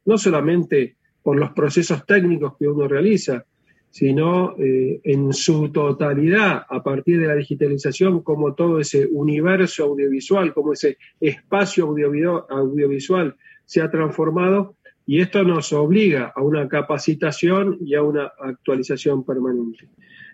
no 0.04 0.18
solamente 0.18 0.96
por 1.22 1.38
los 1.38 1.52
procesos 1.52 2.08
técnicos 2.08 2.58
que 2.58 2.68
uno 2.68 2.88
realiza, 2.88 3.46
sino 3.94 4.56
eh, 4.58 5.02
en 5.04 5.34
su 5.34 5.72
totalidad, 5.72 6.64
a 6.68 6.82
partir 6.82 7.20
de 7.20 7.28
la 7.28 7.36
digitalización, 7.36 8.24
como 8.24 8.56
todo 8.56 8.80
ese 8.80 9.06
universo 9.06 9.84
audiovisual, 9.84 10.52
como 10.52 10.74
ese 10.74 10.98
espacio 11.20 11.86
audiovisual 11.86 13.36
se 13.66 13.82
ha 13.84 13.92
transformado, 13.92 14.78
y 15.06 15.22
esto 15.22 15.44
nos 15.44 15.72
obliga 15.74 16.34
a 16.36 16.42
una 16.42 16.68
capacitación 16.68 17.78
y 17.86 17.94
a 17.94 18.02
una 18.02 18.32
actualización 18.40 19.24
permanente. 19.24 19.88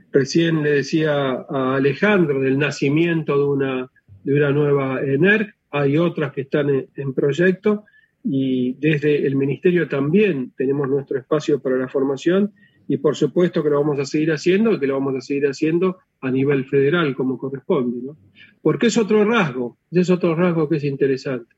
Recién 0.10 0.63
le 0.63 0.72
decía 0.76 1.45
a 1.50 1.76
Alejandro 1.76 2.39
del 2.39 2.58
nacimiento 2.58 3.38
de 3.38 3.43
una, 3.43 3.91
de 4.24 4.36
una 4.36 4.52
nueva 4.52 5.02
ENERC, 5.02 5.54
hay 5.72 5.98
otras 5.98 6.32
que 6.32 6.41
están 6.41 6.69
en, 6.69 6.88
en 6.95 7.13
proyecto, 7.13 7.84
y 8.24 8.76
desde 8.76 9.28
el 9.28 9.36
Ministerio 9.36 9.89
también 9.89 10.54
tenemos 10.56 10.88
nuestro 10.88 11.19
espacio 11.19 11.60
para 11.60 11.76
la 11.76 11.89
formación 11.89 12.54
y 12.89 12.97
por 12.97 13.15
supuesto 13.15 13.63
que 13.63 13.69
lo 13.69 13.80
vamos 13.80 13.99
a 13.99 14.06
seguir 14.06 14.32
haciendo 14.32 14.78
que 14.80 14.88
lo 14.88 14.95
vamos 14.95 15.15
a 15.15 15.21
seguir 15.21 15.45
haciendo 15.45 15.99
a 16.21 16.32
nivel 16.32 16.65
federal 16.65 17.15
como 17.15 17.38
corresponde, 17.38 17.99
¿no? 18.02 18.17
Porque 18.63 18.88
es 18.88 18.97
otro 18.97 19.23
rasgo, 19.23 19.78
es 19.91 20.10
otro 20.10 20.36
rasgo 20.36 20.67
que 20.67 20.78
es 20.78 20.84
interesante. 20.84 21.54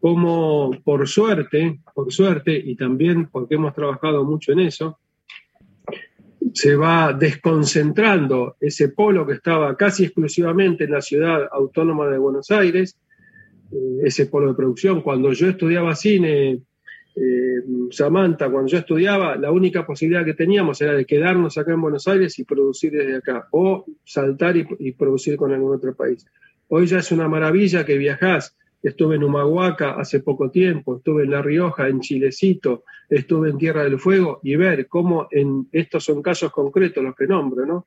Como 0.00 0.70
por 0.84 1.08
suerte, 1.08 1.80
por 1.92 2.12
suerte, 2.12 2.56
y 2.56 2.76
también 2.76 3.28
porque 3.30 3.56
hemos 3.56 3.74
trabajado 3.74 4.24
mucho 4.24 4.52
en 4.52 4.60
eso, 4.60 5.00
se 6.54 6.76
va 6.76 7.12
desconcentrando 7.12 8.56
ese 8.60 8.90
polo 8.90 9.26
que 9.26 9.34
estaba 9.34 9.76
casi 9.76 10.04
exclusivamente 10.04 10.84
en 10.84 10.92
la 10.92 11.00
ciudad 11.00 11.48
autónoma 11.50 12.06
de 12.06 12.18
Buenos 12.18 12.50
Aires, 12.52 12.96
eh, 13.72 13.98
ese 14.04 14.26
polo 14.26 14.48
de 14.48 14.54
producción. 14.54 15.02
Cuando 15.02 15.32
yo 15.32 15.48
estudiaba 15.48 15.96
cine 15.96 16.62
eh, 17.14 17.62
Samantha, 17.90 18.48
cuando 18.50 18.68
yo 18.68 18.78
estudiaba, 18.78 19.36
la 19.36 19.50
única 19.50 19.86
posibilidad 19.86 20.24
que 20.24 20.34
teníamos 20.34 20.80
era 20.80 20.94
de 20.94 21.04
quedarnos 21.04 21.58
acá 21.58 21.72
en 21.72 21.82
Buenos 21.82 22.08
Aires 22.08 22.38
y 22.38 22.44
producir 22.44 22.92
desde 22.92 23.16
acá, 23.16 23.48
o 23.50 23.84
saltar 24.04 24.56
y, 24.56 24.92
producir 24.92 25.36
con 25.36 25.52
algún 25.52 25.74
otro 25.74 25.94
país. 25.94 26.24
Hoy 26.68 26.86
ya 26.86 26.98
es 26.98 27.12
una 27.12 27.28
maravilla 27.28 27.84
que 27.84 27.98
viajás. 27.98 28.56
Estuve 28.82 29.16
en 29.16 29.24
Humahuaca 29.24 29.92
hace 29.92 30.20
poco 30.20 30.50
tiempo, 30.50 30.96
estuve 30.96 31.24
en 31.24 31.30
La 31.30 31.42
Rioja, 31.42 31.86
en 31.86 32.00
Chilecito, 32.00 32.82
estuve 33.08 33.50
en 33.50 33.58
Tierra 33.58 33.84
del 33.84 34.00
Fuego 34.00 34.40
y 34.42 34.56
ver 34.56 34.88
cómo 34.88 35.28
en 35.30 35.68
estos 35.70 36.04
son 36.04 36.20
casos 36.20 36.50
concretos 36.50 37.04
los 37.04 37.14
que 37.14 37.26
nombro, 37.26 37.64
¿no? 37.64 37.86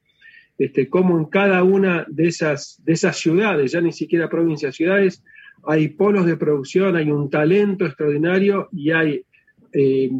Este, 0.57 0.87
cómo 0.87 1.17
en 1.17 1.25
cada 1.25 1.63
una 1.63 2.05
de 2.07 2.27
esas, 2.27 2.81
de 2.85 2.93
esas 2.93 3.17
ciudades, 3.17 3.73
ya 3.73 3.81
ni 3.81 3.91
siquiera 3.91 4.29
provincias, 4.29 4.75
ciudades, 4.75 5.21
hay 5.67 5.89
polos 5.89 6.25
de 6.25 6.37
producción, 6.37 6.95
hay 6.95 7.09
un 7.09 7.29
talento 7.29 7.85
extraordinario 7.85 8.69
y 8.71 8.91
hay 8.91 9.25
eh, 9.73 10.11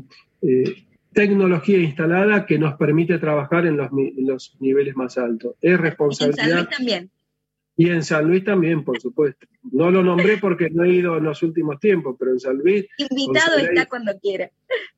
eh, 0.41 0.86
tecnología 1.13 1.77
instalada 1.77 2.45
que 2.45 2.60
nos 2.60 2.75
permite 2.75 3.17
trabajar 3.19 3.65
en 3.65 3.77
los, 3.77 4.55
niveles 4.60 4.95
más 4.95 5.17
altos. 5.17 5.55
Es 5.62 5.79
responsabilidad. 5.79 6.45
Y 6.45 6.49
en 6.49 6.49
San 6.49 6.58
Luis 6.58 6.69
también. 6.77 7.12
Y 7.77 7.89
en 7.89 8.03
San 8.03 8.27
Luis 8.27 8.43
también, 8.43 8.84
por 8.84 8.99
supuesto. 8.99 9.47
No 9.71 9.91
lo 9.91 10.03
nombré 10.03 10.38
porque 10.38 10.69
no 10.69 10.84
he 10.84 10.89
ido 10.89 11.17
en 11.17 11.23
los 11.23 11.41
últimos 11.43 11.79
tiempos, 11.79 12.15
pero 12.17 12.31
en 12.31 12.39
San 12.39 12.58
Luis. 12.58 12.86
Invitado 12.97 13.58
está 13.58 13.86
cuando 13.86 14.17
quiera. 14.19 14.49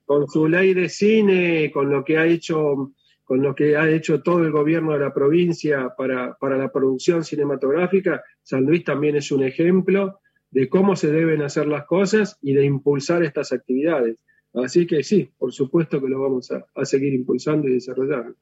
Con 0.06 0.28
su 0.28 0.48
ley 0.48 0.74
de 0.74 0.90
cine, 0.90 1.72
con 1.72 1.90
lo 1.90 2.04
que 2.04 2.18
ha 2.18 2.26
hecho 2.26 2.94
con 3.24 3.42
lo 3.42 3.54
que 3.54 3.76
ha 3.76 3.90
hecho 3.90 4.24
todo 4.24 4.46
el 4.46 4.52
gobierno 4.52 4.94
de 4.94 5.00
la 5.00 5.14
provincia 5.14 5.94
para, 5.98 6.36
para 6.36 6.58
la 6.58 6.72
producción 6.72 7.26
cinematográfica, 7.26 8.24
San 8.42 8.64
Luis 8.64 8.86
también 8.86 9.18
es 9.18 9.34
un 9.34 9.44
ejemplo 9.44 10.22
de 10.52 10.70
cómo 10.70 10.96
se 10.96 11.12
deben 11.12 11.42
hacer 11.42 11.68
las 11.68 11.86
cosas 11.86 12.38
y 12.42 12.54
de 12.54 12.66
impulsar 12.66 13.24
estas 13.24 13.52
actividades. 13.52 14.18
Así 14.54 14.88
que 14.88 15.04
sí, 15.04 15.30
por 15.38 15.54
supuesto 15.54 16.02
que 16.02 16.08
lo 16.08 16.22
vamos 16.22 16.52
a, 16.52 16.86
seguir 16.86 17.14
impulsando 17.14 17.68
y 17.68 17.74
desarrollando. 17.74 18.36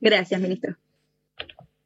Gracias, 0.00 0.40
ministro. 0.40 0.76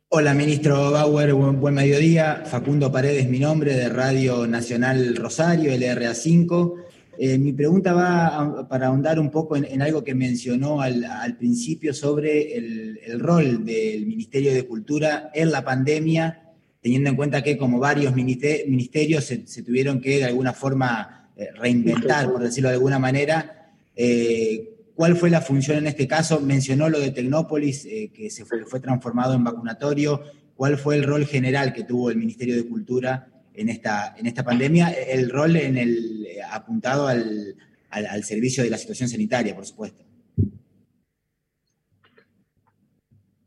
Hola, 0.08 0.34
ministro 0.34 0.90
Bauer, 0.90 1.32
buen, 1.34 1.74
mediodía. 1.74 2.42
Facundo 2.44 2.90
Paredes, 2.90 3.28
mi 3.28 3.38
nombre, 3.38 3.74
de 3.74 3.88
Radio 3.88 4.46
Nacional 4.46 5.16
Rosario, 5.16 5.72
LRA5. 5.72 6.74
Eh, 7.18 7.38
mi 7.38 7.52
pregunta 7.52 7.92
va 7.92 8.66
para 8.68 8.86
ahondar 8.86 9.20
un 9.20 9.30
poco 9.30 9.56
en, 9.56 9.82
algo 9.82 10.02
que 10.02 10.14
mencionó 10.14 10.80
al, 10.80 11.36
principio 11.38 11.92
sobre 11.92 12.56
el, 12.56 13.20
rol 13.20 13.64
del 13.64 14.06
Ministerio 14.06 14.52
de 14.52 14.66
Cultura 14.66 15.30
en 15.34 15.52
la 15.52 15.62
pandemia 15.62 16.49
teniendo 16.80 17.10
en 17.10 17.16
cuenta 17.16 17.42
que 17.42 17.56
como 17.56 17.78
varios 17.78 18.14
ministerios 18.14 19.24
se, 19.24 19.62
tuvieron 19.62 20.00
que 20.00 20.18
de 20.18 20.24
alguna 20.24 20.52
forma 20.52 21.30
eh, 21.36 21.48
reinventar, 21.54 22.30
por 22.30 22.42
decirlo 22.42 22.68
de 22.70 22.76
alguna 22.76 22.98
manera. 22.98 23.72
Eh, 23.94 24.76
¿Cuál 24.94 25.16
fue 25.16 25.30
la 25.30 25.40
función 25.40 25.78
en 25.78 25.86
este 25.86 26.06
caso? 26.06 26.40
Mencionó 26.40 26.88
lo 26.88 27.00
de 27.00 27.10
Tecnópolis, 27.10 27.84
eh, 27.86 28.10
que 28.14 28.30
se 28.30 28.44
fue, 28.44 28.64
fue, 28.64 28.80
transformado 28.80 29.34
en 29.34 29.44
vacunatorio. 29.44 30.22
¿Cuál 30.56 30.78
fue 30.78 30.96
el 30.96 31.04
rol 31.04 31.26
general 31.26 31.72
que 31.72 31.84
tuvo 31.84 32.10
el 32.10 32.16
Ministerio 32.16 32.56
de 32.56 32.66
Cultura 32.66 33.28
en 33.54 33.68
esta, 33.68 34.14
en 34.18 34.26
esta 34.26 34.44
pandemia? 34.44 34.90
El 34.90 35.30
rol 35.30 35.56
en 35.56 35.78
el, 35.78 36.26
apuntado 36.50 37.06
al, 37.06 37.56
al 37.90 38.24
servicio 38.24 38.62
de 38.62 38.70
la 38.70 38.78
situación 38.78 39.08
sanitaria, 39.08 39.54
por 39.54 39.66
supuesto. 39.66 40.09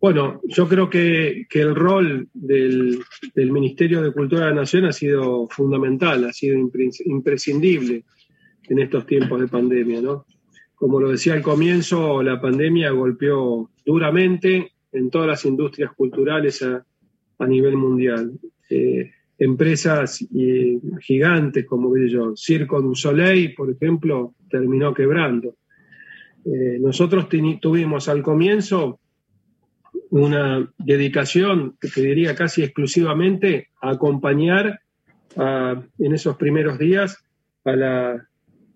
Bueno, 0.03 0.41
yo 0.43 0.67
creo 0.67 0.89
que, 0.89 1.47
el 1.49 1.75
rol 1.75 2.27
del, 2.33 3.05
Ministerio 3.35 4.01
de 4.01 4.11
Cultura 4.11 4.47
de 4.47 4.49
la 4.49 4.59
Nación 4.59 4.83
ha 4.83 4.91
sido 4.91 5.47
fundamental, 5.47 6.25
ha 6.25 6.33
sido 6.33 6.57
imprescindible 7.05 8.03
en 8.67 8.79
estos 8.79 9.05
tiempos 9.05 9.39
de 9.39 9.47
pandemia, 9.47 10.01
¿no? 10.01 10.25
Como 10.75 10.99
lo 10.99 11.09
decía 11.09 11.35
al 11.35 11.41
comienzo, 11.41 12.21
la 12.21 12.41
pandemia 12.41 12.91
golpeó 12.91 13.71
duramente 13.85 14.73
en 14.91 15.09
todas 15.09 15.27
las 15.29 15.45
industrias 15.45 15.93
culturales 15.93 16.61
a, 16.63 16.85
nivel 17.47 17.77
mundial. 17.77 18.33
Eh, 18.69 19.09
empresas 19.37 20.21
eh, 20.35 20.79
gigantes 20.99 21.65
como 21.65 21.95
yo, 21.95 22.35
Circo 22.35 22.81
du 22.81 22.93
Soleil, 22.93 23.53
por 23.53 23.71
ejemplo, 23.71 24.35
terminó 24.49 24.93
quebrando. 24.93 25.55
Eh, 26.43 26.77
nosotros 26.81 27.29
tuvimos 27.61 28.09
al 28.09 28.21
comienzo 28.21 28.99
una 30.13 30.71
dedicación, 30.78 31.76
que 31.82 32.02
diría 32.02 32.36
casi 32.36 32.62
exclusivamente, 32.62 33.69
a 33.82 33.89
acompañar 33.89 34.80
en 35.36 36.13
esos 36.13 36.38
primeros 36.38 36.78
días 36.78 37.17
a 37.65 37.76
la, 37.76 38.28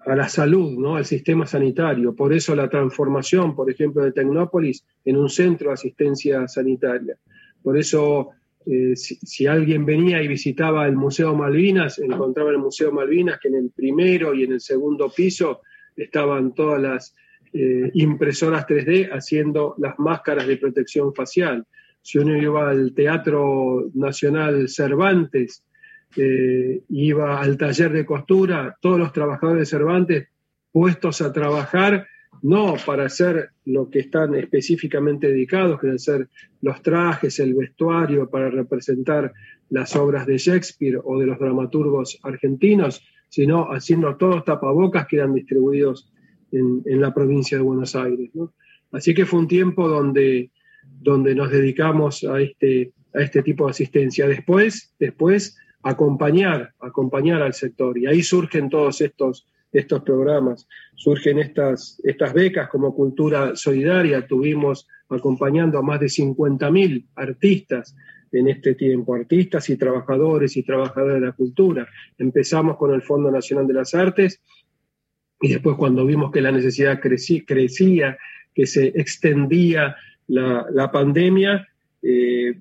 a 0.04 0.16
la 0.16 0.30
salud, 0.30 0.80
¿no? 0.80 0.96
al 0.96 1.06
sistema 1.06 1.46
sanitario. 1.46 2.16
Por 2.16 2.34
eso 2.34 2.56
la 2.56 2.68
transformación, 2.68 3.56
por 3.56 3.70
ejemplo, 3.70 4.04
de 4.04 4.14
Tecnópolis 4.14 4.84
en 5.06 5.18
un 5.18 5.30
centro 5.30 5.68
de 5.68 5.76
asistencia 5.76 6.48
sanitaria. 6.48 7.16
Por 7.62 7.78
eso, 7.78 8.30
eh, 8.66 8.96
si, 8.96 9.18
si, 9.18 9.46
alguien 9.46 9.86
venía 9.86 10.24
y 10.24 10.28
visitaba 10.28 10.88
el 10.88 10.96
Museo 10.96 11.36
Malvinas, 11.36 12.00
encontraba 12.00 12.50
el 12.50 12.58
Museo 12.58 12.92
Malvinas 12.92 13.40
que 13.40 13.50
en 13.50 13.58
el 13.58 13.70
primero 13.70 14.34
y 14.34 14.44
en 14.44 14.54
el 14.54 14.60
segundo 14.60 15.12
piso 15.16 15.62
estaban 15.96 16.56
todas 16.56 16.82
las 16.82 17.16
eh, 17.54 17.92
impresoras 17.94 18.66
3D 18.68 19.10
haciendo 19.12 19.76
las 19.78 19.98
máscaras 20.00 20.48
de 20.48 20.58
protección 20.58 21.14
facial. 21.14 21.66
Si 22.02 22.18
uno 22.18 22.38
iba 22.38 22.70
al 22.70 22.94
Teatro 22.94 23.90
Nacional 23.94 24.70
Cervantes, 24.70 25.64
eh, 26.16 26.82
iba 26.90 27.42
al 27.42 27.58
taller 27.58 27.92
de 27.92 28.06
costura, 28.06 28.78
todos 28.82 29.00
los 29.00 29.12
trabajadores 29.14 29.62
de 29.62 29.66
Cervantes 29.78 30.28
puestos 30.72 31.22
a 31.22 31.34
trabajar, 31.34 32.08
no 32.42 32.76
para 32.86 33.06
hacer 33.06 33.50
lo 33.66 33.90
que 33.90 34.00
están 34.00 34.36
específicamente 34.36 35.28
dedicados, 35.28 35.80
que 35.80 35.88
es 35.88 35.96
hacer 35.96 36.28
los 36.62 36.82
trajes, 36.82 37.40
el 37.40 37.56
vestuario, 37.56 38.30
para 38.30 38.50
representar 38.50 39.34
las 39.70 39.96
obras 39.96 40.26
de 40.28 40.38
Shakespeare 40.38 41.00
o 41.04 41.20
de 41.20 41.26
los 41.26 41.40
dramaturgos 41.40 42.20
argentinos, 42.24 43.02
sino 43.30 43.72
haciendo 43.72 44.16
todos 44.16 44.46
tapabocas 44.46 45.08
que 45.08 45.18
eran 45.18 45.34
distribuidos 45.34 46.12
en, 46.52 47.02
la 47.02 47.14
provincia 47.14 47.58
de 47.58 47.64
Buenos 47.64 47.96
Aires. 47.96 48.30
Así 48.92 49.14
que 49.14 49.26
fue 49.26 49.40
un 49.40 49.48
tiempo 49.48 49.88
donde, 49.88 50.52
donde 51.02 51.36
nos 51.36 51.52
dedicamos 51.52 52.24
a 52.24 52.40
este, 52.40 52.94
a 53.14 53.22
este 53.22 53.44
tipo 53.44 53.66
de 53.66 53.72
asistencia. 53.72 54.28
Después, 54.28 54.94
después 55.00 55.58
acompañar, 55.84 56.74
acompañar 56.80 57.42
al 57.42 57.54
sector. 57.54 57.98
Y 57.98 58.08
ahí 58.08 58.24
surgen 58.24 58.70
todos 58.70 59.02
estos, 59.02 59.48
estos 59.72 60.02
programas, 60.04 60.68
surgen 60.96 61.40
estas, 61.40 62.00
estas 62.04 62.34
becas 62.34 62.70
como 62.70 62.96
Cultura 62.96 63.56
Solidaria. 63.56 64.26
Tuvimos 64.26 64.88
acompañando 65.10 65.78
a 65.78 65.82
más 65.82 66.00
de 66.00 66.08
50.000 66.08 67.08
artistas 67.16 67.96
en 68.32 68.50
este 68.50 68.76
tiempo, 68.76 69.16
artistas 69.16 69.70
y 69.70 69.78
trabajadores 69.78 70.58
y 70.58 70.64
trabajadoras 70.64 71.16
de 71.16 71.28
la 71.28 71.32
cultura. 71.32 71.88
Empezamos 72.18 72.78
con 72.78 72.94
el 72.94 73.02
Fondo 73.02 73.32
Nacional 73.32 73.68
de 73.68 73.74
las 73.74 73.94
Artes 73.94 74.42
y 75.42 75.50
después 75.50 75.76
cuando 75.78 76.06
vimos 76.06 76.32
que 76.32 76.42
la 76.42 76.52
necesidad 76.52 77.00
crecía, 77.00 78.18
que 78.54 78.66
se 78.66 78.88
extendía 78.88 79.96
la, 80.28 80.92
pandemia, 80.92 81.68
eh, 82.02 82.60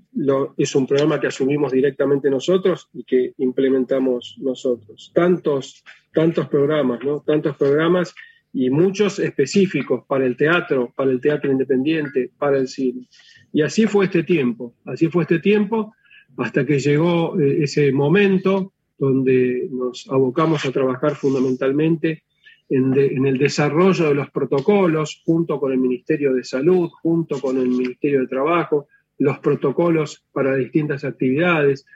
es 0.57 0.75
un 0.75 0.87
programa 0.87 1.21
que 1.21 1.29
asumimos 1.29 1.73
directamente 1.73 2.31
nosotros 2.31 2.89
y 2.93 3.05
que 3.05 3.33
implementamos 3.39 4.37
nosotros. 4.39 5.11
Tantos, 5.15 5.85
tantos 6.13 6.49
programas, 6.49 7.03
¿no? 7.03 7.21
Tantos 7.21 7.57
programas 7.57 8.15
y 8.53 8.71
muchos 8.71 9.19
específicos 9.19 10.05
para 10.07 10.27
el 10.27 10.37
teatro, 10.37 10.93
para 10.97 11.11
el 11.11 11.21
teatro 11.21 11.51
independiente, 11.51 12.31
para 12.39 12.59
el 12.59 12.69
cine. 12.69 13.09
Y 13.53 13.63
así 13.63 13.87
fue 13.87 14.07
este 14.07 14.23
tiempo, 14.23 14.75
así 14.85 15.09
fue 15.09 15.23
este 15.23 15.39
tiempo 15.39 15.95
hasta 16.37 16.67
que 16.67 16.79
llegó 16.79 17.39
eh, 17.41 17.65
ese 17.65 17.93
momento 17.93 18.73
donde 18.99 19.69
nos 19.71 20.09
abocamos 20.11 20.65
a 20.65 20.73
trabajar 20.73 21.15
fundamentalmente 21.15 22.25
en, 22.69 23.27
el 23.27 23.39
desarrollo 23.39 24.09
de 24.09 24.15
los 24.15 24.31
protocolos, 24.31 25.23
junto 25.25 25.61
con 25.61 25.73
el 25.73 25.79
Ministerio 25.79 26.35
de 26.35 26.45
Salud, 26.45 26.91
junto 27.03 27.41
con 27.41 27.59
el 27.59 27.69
Ministerio 27.69 28.21
de 28.21 28.27
Trabajo, 28.27 28.89
los 29.19 29.39
protocolos 29.39 30.25
para 30.33 30.57
distintas 30.57 31.05
actividades. 31.05 31.87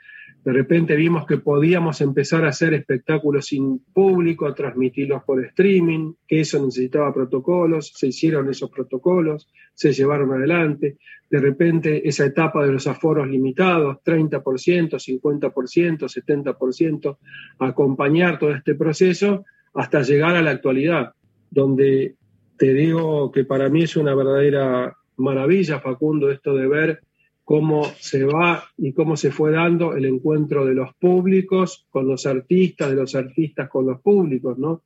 De 0.43 0.53
repente 0.53 0.95
vimos 0.95 1.27
que 1.27 1.37
podíamos 1.37 2.01
empezar 2.01 2.45
a 2.45 2.49
hacer 2.49 2.73
espectáculos 2.73 3.45
sin 3.47 3.79
público, 3.93 4.51
transmitirlos 4.55 5.23
por 5.23 5.43
streaming, 5.45 6.13
que 6.27 6.39
eso 6.39 6.65
necesitaba 6.65 7.13
protocolos, 7.13 7.93
se 7.95 8.07
hicieron 8.07 8.49
esos 8.49 8.71
protocolos, 8.71 9.47
se 9.75 9.93
llevaron 9.93 10.33
adelante. 10.33 10.97
De 11.29 11.39
repente 11.39 12.07
esa 12.07 12.25
etapa 12.25 12.65
de 12.65 12.71
los 12.71 12.87
aforos 12.87 13.27
limitados, 13.27 13.97
30%, 14.03 14.41
50%, 14.41 16.07
70%, 16.07 17.17
acompañar 17.59 18.39
todo 18.39 18.55
este 18.55 18.73
proceso, 18.73 19.45
hasta 19.73 20.01
llegar 20.01 20.35
a 20.35 20.41
la 20.41 20.51
actualidad, 20.51 21.13
donde 21.49 22.15
te 22.57 22.73
digo 22.73 23.31
que 23.31 23.43
para 23.43 23.69
mí 23.69 23.83
es 23.83 23.95
una 23.95 24.13
verdadera 24.13 24.95
maravilla, 25.17 25.79
Facundo, 25.79 26.31
esto 26.31 26.55
de 26.55 26.67
ver 26.67 27.01
cómo 27.43 27.85
se 27.99 28.23
va 28.23 28.63
y 28.77 28.93
cómo 28.93 29.17
se 29.17 29.31
fue 29.31 29.51
dando 29.51 29.93
el 29.95 30.05
encuentro 30.05 30.65
de 30.65 30.73
los 30.73 30.93
públicos 30.95 31.85
con 31.89 32.07
los 32.07 32.25
artistas, 32.25 32.89
de 32.89 32.95
los 32.95 33.15
artistas 33.15 33.67
con 33.67 33.87
los 33.87 33.99
públicos, 34.01 34.57
¿no? 34.57 34.83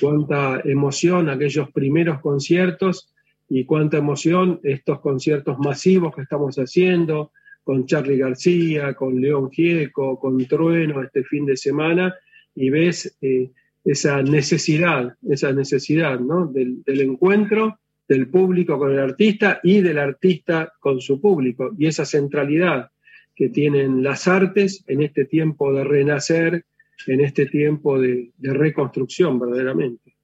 Cuánta 0.00 0.60
emoción 0.64 1.28
aquellos 1.28 1.70
primeros 1.72 2.20
conciertos 2.20 3.12
y 3.48 3.64
cuánta 3.64 3.98
emoción 3.98 4.60
estos 4.62 5.00
conciertos 5.00 5.58
masivos 5.58 6.14
que 6.14 6.22
estamos 6.22 6.56
haciendo 6.56 7.32
con 7.64 7.86
Charlie 7.86 8.18
García, 8.18 8.94
con 8.94 9.20
León 9.20 9.50
Gieco, 9.50 10.18
con 10.18 10.38
Trueno 10.46 11.02
este 11.02 11.24
fin 11.24 11.46
de 11.46 11.56
semana, 11.56 12.14
y 12.54 12.70
ves 12.70 13.16
eh, 13.22 13.50
esa 13.84 14.22
necesidad, 14.22 15.14
esa 15.28 15.52
necesidad 15.52 16.18
¿no? 16.18 16.46
del, 16.46 16.82
encuentro 16.86 17.78
del 18.08 18.28
público 18.28 18.78
con 18.78 18.92
el 18.92 18.98
artista 18.98 19.60
y 19.62 19.82
del 19.82 19.98
artista 19.98 20.72
con 20.80 21.00
su 21.00 21.20
público, 21.20 21.74
y 21.78 21.86
esa 21.86 22.04
centralidad 22.04 22.90
que 23.36 23.48
tienen 23.48 24.02
las 24.02 24.26
artes 24.26 24.84
en 24.86 25.02
este 25.02 25.26
tiempo 25.26 25.72
de 25.72 25.84
renacer, 25.84 26.64
en 27.06 27.20
este 27.20 27.46
tiempo 27.46 28.00
de, 28.00 28.30
reconstrucción 28.38 29.38
verdaderamente. 29.38 30.14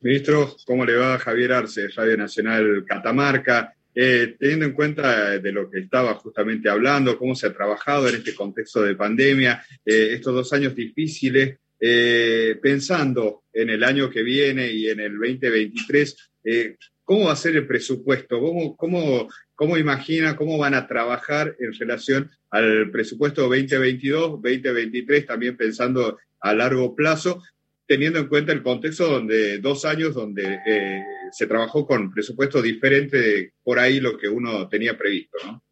Ministro, 0.00 0.54
¿cómo 0.66 0.84
le 0.84 0.96
va 0.96 1.18
Javier 1.18 1.52
Arce, 1.52 1.88
Radio 1.88 2.16
Nacional 2.16 2.84
Catamarca? 2.86 3.74
Eh, 3.94 4.36
teniendo 4.38 4.66
en 4.66 4.72
cuenta 4.72 5.38
de 5.38 5.52
lo 5.52 5.70
que 5.70 5.80
estaba 5.80 6.14
justamente 6.14 6.68
hablando, 6.68 7.16
cómo 7.16 7.34
se 7.34 7.46
ha 7.46 7.54
trabajado 7.54 8.08
en 8.08 8.16
este 8.16 8.34
contexto 8.34 8.82
de 8.82 8.96
pandemia, 8.96 9.64
eh, 9.84 10.10
estos 10.14 10.34
dos 10.34 10.52
años 10.52 10.74
difíciles, 10.74 11.58
eh, 11.86 12.58
pensando 12.62 13.42
en 13.52 13.68
el 13.68 13.84
año 13.84 14.08
que 14.08 14.22
viene 14.22 14.72
y 14.72 14.88
en 14.88 15.00
el 15.00 15.18
2023, 15.18 16.30
eh, 16.44 16.76
¿cómo 17.04 17.26
va 17.26 17.32
a 17.32 17.36
ser 17.36 17.56
el 17.56 17.66
presupuesto? 17.66 18.40
¿Cómo, 18.40 18.74
cómo, 18.74 19.28
cómo 19.54 19.76
imagina, 19.76 20.34
cómo 20.34 20.56
van 20.56 20.72
a 20.72 20.86
trabajar 20.86 21.54
en 21.58 21.74
relación 21.74 22.30
al 22.48 22.90
presupuesto 22.90 23.42
2022, 23.42 24.40
2023, 24.40 25.26
también 25.26 25.58
pensando 25.58 26.16
a 26.40 26.54
largo 26.54 26.96
plazo, 26.96 27.42
teniendo 27.86 28.18
en 28.18 28.28
cuenta 28.28 28.52
el 28.52 28.62
contexto 28.62 29.06
donde 29.06 29.58
dos 29.58 29.84
años 29.84 30.14
donde 30.14 30.60
eh, 30.66 31.02
se 31.32 31.46
trabajó 31.46 31.86
con 31.86 32.10
presupuesto 32.10 32.62
diferente 32.62 33.18
de 33.18 33.52
por 33.62 33.78
ahí 33.78 34.00
lo 34.00 34.16
que 34.16 34.30
uno 34.30 34.70
tenía 34.70 34.96
previsto, 34.96 35.36
¿no? 35.44 35.62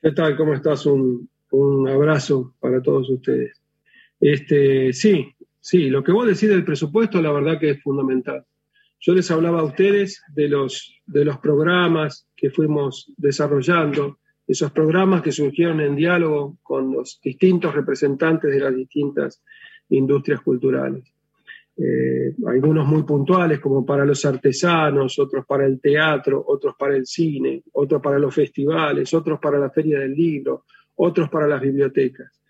¿Qué 0.00 0.12
tal? 0.12 0.34
¿Cómo 0.34 0.54
estás? 0.54 0.86
Un, 0.86 1.28
un 1.54 1.88
abrazo 1.88 2.54
para 2.60 2.82
todos 2.82 3.08
ustedes. 3.10 3.60
Este, 4.20 4.92
sí, 4.92 5.34
sí, 5.60 5.90
lo 5.90 6.02
que 6.02 6.12
vos 6.12 6.26
decís 6.26 6.48
del 6.48 6.64
presupuesto, 6.64 7.20
la 7.20 7.32
verdad 7.32 7.58
que 7.58 7.70
es 7.70 7.82
fundamental. 7.82 8.44
Yo 9.00 9.14
les 9.14 9.30
hablaba 9.30 9.60
a 9.60 9.64
ustedes 9.64 10.22
de 10.34 10.48
los, 10.48 10.98
de 11.06 11.24
los 11.24 11.38
programas 11.38 12.26
que 12.36 12.50
fuimos 12.50 13.12
desarrollando, 13.16 14.18
esos 14.46 14.72
programas 14.72 15.22
que 15.22 15.32
surgieron 15.32 15.80
en 15.80 15.96
diálogo 15.96 16.58
con 16.62 16.92
los 16.92 17.20
distintos 17.22 17.74
representantes 17.74 18.50
de 18.50 18.60
las 18.60 18.74
distintas 18.74 19.42
industrias 19.90 20.40
culturales. 20.40 21.04
Eh, 21.76 22.34
algunos 22.46 22.86
muy 22.86 23.02
puntuales, 23.02 23.58
como 23.58 23.84
para 23.84 24.04
los 24.04 24.24
artesanos, 24.24 25.18
otros 25.18 25.44
para 25.44 25.66
el 25.66 25.80
teatro, 25.80 26.44
otros 26.46 26.74
para 26.78 26.96
el 26.96 27.04
cine, 27.04 27.62
otros 27.72 28.00
para 28.00 28.18
los 28.18 28.34
festivales, 28.34 29.12
otros 29.12 29.40
para 29.40 29.58
la 29.58 29.70
feria 29.70 29.98
del 29.98 30.14
libro, 30.14 30.64
otros 30.96 31.28
para 31.28 31.46
las 31.46 31.60
bibliotecas. 31.60 32.40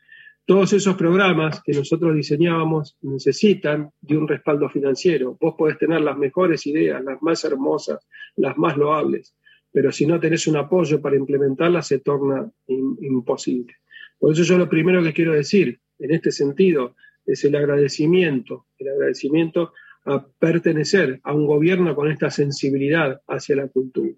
Todos 0.46 0.74
esos 0.74 0.94
programas 0.96 1.62
que 1.62 1.72
nosotros 1.72 2.14
diseñábamos 2.14 2.98
necesitan 3.00 3.90
de 4.02 4.18
un 4.18 4.28
respaldo 4.28 4.68
financiero. 4.68 5.38
Vos 5.40 5.54
podés 5.56 5.78
tener 5.78 6.02
las 6.02 6.18
mejores 6.18 6.66
ideas, 6.66 7.02
las 7.02 7.22
más 7.22 7.44
hermosas, 7.44 8.06
las 8.36 8.56
más 8.58 8.76
loables, 8.76 9.34
pero 9.72 9.90
si 9.90 10.06
no 10.06 10.20
tenés 10.20 10.46
un 10.46 10.56
apoyo 10.56 11.00
para 11.00 11.16
implementarlas 11.16 11.88
se 11.88 12.00
torna 12.00 12.50
imposible. 12.66 13.74
Por 14.18 14.32
eso 14.32 14.42
yo 14.42 14.58
lo 14.58 14.68
primero 14.68 15.02
que 15.02 15.14
quiero 15.14 15.32
decir 15.32 15.80
en 15.98 16.12
este 16.12 16.30
sentido 16.30 16.94
es 17.24 17.42
el 17.44 17.56
agradecimiento, 17.56 18.66
el 18.78 18.88
agradecimiento 18.88 19.72
a 20.04 20.26
pertenecer 20.26 21.20
a 21.24 21.32
un 21.32 21.46
gobierno 21.46 21.94
con 21.94 22.10
esta 22.10 22.30
sensibilidad 22.30 23.22
hacia 23.26 23.56
la 23.56 23.68
cultura. 23.68 24.14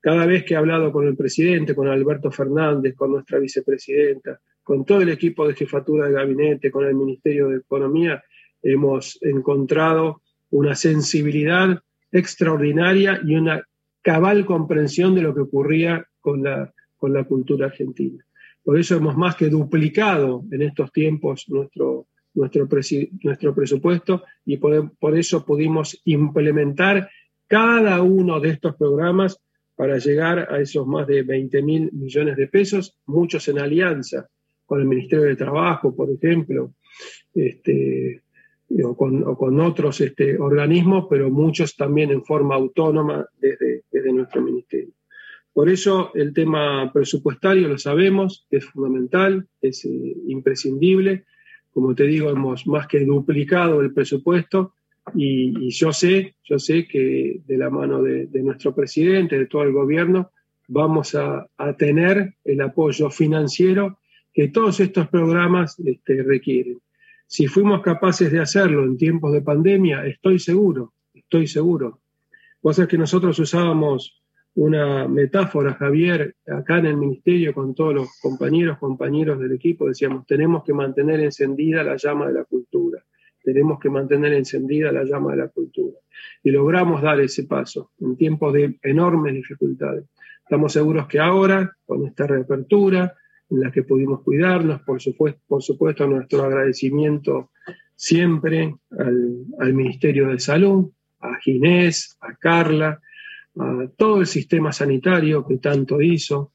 Cada 0.00 0.24
vez 0.24 0.44
que 0.44 0.54
he 0.54 0.56
hablado 0.56 0.90
con 0.92 1.06
el 1.06 1.16
presidente, 1.16 1.74
con 1.74 1.88
Alberto 1.88 2.30
Fernández, 2.30 2.94
con 2.94 3.12
nuestra 3.12 3.38
vicepresidenta, 3.38 4.40
con 4.62 4.84
todo 4.84 5.02
el 5.02 5.10
equipo 5.10 5.46
de 5.46 5.54
jefatura 5.54 6.06
de 6.06 6.14
gabinete, 6.14 6.70
con 6.70 6.86
el 6.86 6.94
Ministerio 6.94 7.48
de 7.48 7.58
Economía, 7.58 8.22
hemos 8.62 9.18
encontrado 9.20 10.22
una 10.50 10.74
sensibilidad 10.74 11.82
extraordinaria 12.12 13.20
y 13.24 13.34
una 13.34 13.62
cabal 14.02 14.46
comprensión 14.46 15.14
de 15.14 15.22
lo 15.22 15.34
que 15.34 15.42
ocurría 15.42 16.06
con 16.20 16.42
la, 16.42 16.72
con 16.96 17.12
la 17.12 17.24
cultura 17.24 17.66
argentina. 17.66 18.24
Por 18.62 18.78
eso 18.78 18.96
hemos 18.96 19.16
más 19.16 19.36
que 19.36 19.48
duplicado 19.48 20.44
en 20.50 20.62
estos 20.62 20.92
tiempos 20.92 21.48
nuestro, 21.48 22.06
nuestro, 22.34 22.68
nuestro 23.22 23.54
presupuesto 23.54 24.22
y 24.44 24.56
por, 24.56 24.96
por 24.98 25.16
eso 25.16 25.44
pudimos 25.44 26.00
implementar 26.04 27.10
cada 27.46 28.00
uno 28.02 28.40
de 28.40 28.50
estos 28.50 28.76
programas 28.76 29.40
para 29.80 29.96
llegar 29.96 30.46
a 30.52 30.60
esos 30.60 30.86
más 30.86 31.06
de 31.06 31.22
20 31.22 31.62
mil 31.62 31.90
millones 31.92 32.36
de 32.36 32.48
pesos, 32.48 32.98
muchos 33.06 33.48
en 33.48 33.58
alianza 33.58 34.28
con 34.66 34.78
el 34.78 34.86
Ministerio 34.86 35.24
de 35.24 35.36
Trabajo, 35.36 35.96
por 35.96 36.10
ejemplo, 36.10 36.74
este, 37.32 38.20
o, 38.84 38.94
con, 38.94 39.60
otros 39.60 40.02
este, 40.02 40.38
organismos, 40.38 41.06
pero 41.08 41.30
muchos 41.30 41.76
también 41.76 42.10
en 42.10 42.22
forma 42.22 42.56
autónoma 42.56 43.26
desde, 43.40 44.12
nuestro 44.12 44.42
ministerio. 44.42 44.92
Por 45.50 45.70
eso 45.70 46.10
el 46.12 46.34
tema 46.34 46.92
presupuestario 46.92 47.66
lo 47.66 47.78
sabemos, 47.78 48.46
es 48.50 48.66
fundamental, 48.66 49.48
es 49.62 49.86
eh, 49.86 50.14
imprescindible. 50.26 51.24
Como 51.70 51.94
te 51.94 52.04
digo, 52.04 52.28
hemos 52.28 52.66
más 52.66 52.86
que 52.86 53.02
duplicado 53.06 53.80
el 53.80 53.94
presupuesto 53.94 54.74
y, 55.14 55.70
yo 55.70 55.92
sé, 55.92 56.36
yo 56.44 56.58
sé 56.58 56.86
que 56.86 57.40
de 57.46 57.56
la 57.58 57.70
mano 57.70 58.02
de, 58.02 58.28
nuestro 58.42 58.74
presidente, 58.74 59.38
de 59.38 59.46
todo 59.46 59.62
el 59.62 59.72
gobierno, 59.72 60.30
vamos 60.68 61.14
a, 61.14 61.48
tener 61.78 62.34
el 62.44 62.60
apoyo 62.60 63.10
financiero 63.10 63.98
que 64.32 64.48
todos 64.48 64.80
estos 64.80 65.08
programas 65.08 65.78
este, 65.80 66.22
requieren. 66.22 66.80
Si 67.26 67.46
fuimos 67.46 67.82
capaces 67.82 68.30
de 68.30 68.40
hacerlo 68.40 68.84
en 68.84 68.96
tiempos 68.96 69.32
de 69.32 69.42
pandemia, 69.42 70.06
estoy 70.06 70.38
seguro, 70.38 70.94
estoy 71.14 71.46
seguro. 71.46 72.00
Sabés 72.62 72.88
que 72.88 72.98
nosotros 72.98 73.38
usábamos 73.38 74.22
una 74.54 75.08
metáfora, 75.08 75.74
Javier, 75.74 76.34
acá 76.46 76.78
en 76.78 76.86
el 76.86 76.96
ministerio 76.96 77.54
con 77.54 77.74
todos 77.74 77.94
los 77.94 78.08
compañeros, 78.20 78.78
compañeros 78.78 79.38
del 79.38 79.52
equipo, 79.52 79.86
decíamos, 79.86 80.26
tenemos 80.26 80.64
que 80.64 80.74
mantener 80.74 81.20
encendida 81.20 81.84
la 81.84 81.96
llama 81.96 82.26
de 82.26 82.34
la 82.34 82.44
cultura 82.44 82.89
tenemos 83.52 83.80
que 83.80 83.90
mantener 83.90 84.32
encendida 84.34 84.92
la 84.92 85.02
llama 85.02 85.32
de 85.32 85.38
la 85.38 85.48
cultura. 85.48 85.98
Y 86.44 86.50
logramos 86.50 87.02
dar 87.02 87.20
ese 87.20 87.44
paso 87.44 87.90
en 88.00 88.16
tiempos 88.16 88.52
de 88.52 88.78
enormes 88.82 89.34
dificultades. 89.34 90.04
Estamos 90.44 90.72
seguros 90.72 91.08
que 91.08 91.18
ahora, 91.18 91.76
con 91.84 92.06
esta 92.06 92.28
reapertura, 92.28 93.16
en 93.50 93.60
la 93.60 93.72
que 93.72 93.82
pudimos 93.82 94.22
cuidarnos, 94.22 94.82
por 94.82 95.00
supuesto, 95.00 95.40
por 95.48 95.62
supuesto 95.62 96.06
nuestro 96.06 96.44
agradecimiento 96.44 97.50
siempre 97.96 98.76
al, 98.96 99.74
Ministerio 99.74 100.28
de 100.28 100.38
Salud, 100.38 100.90
a 101.18 101.36
Ginés, 101.40 102.16
a 102.20 102.36
Carla, 102.36 103.00
a 103.58 103.88
todo 103.96 104.20
el 104.20 104.26
sistema 104.26 104.72
sanitario 104.72 105.44
que 105.44 105.58
tanto 105.58 106.00
hizo. 106.00 106.52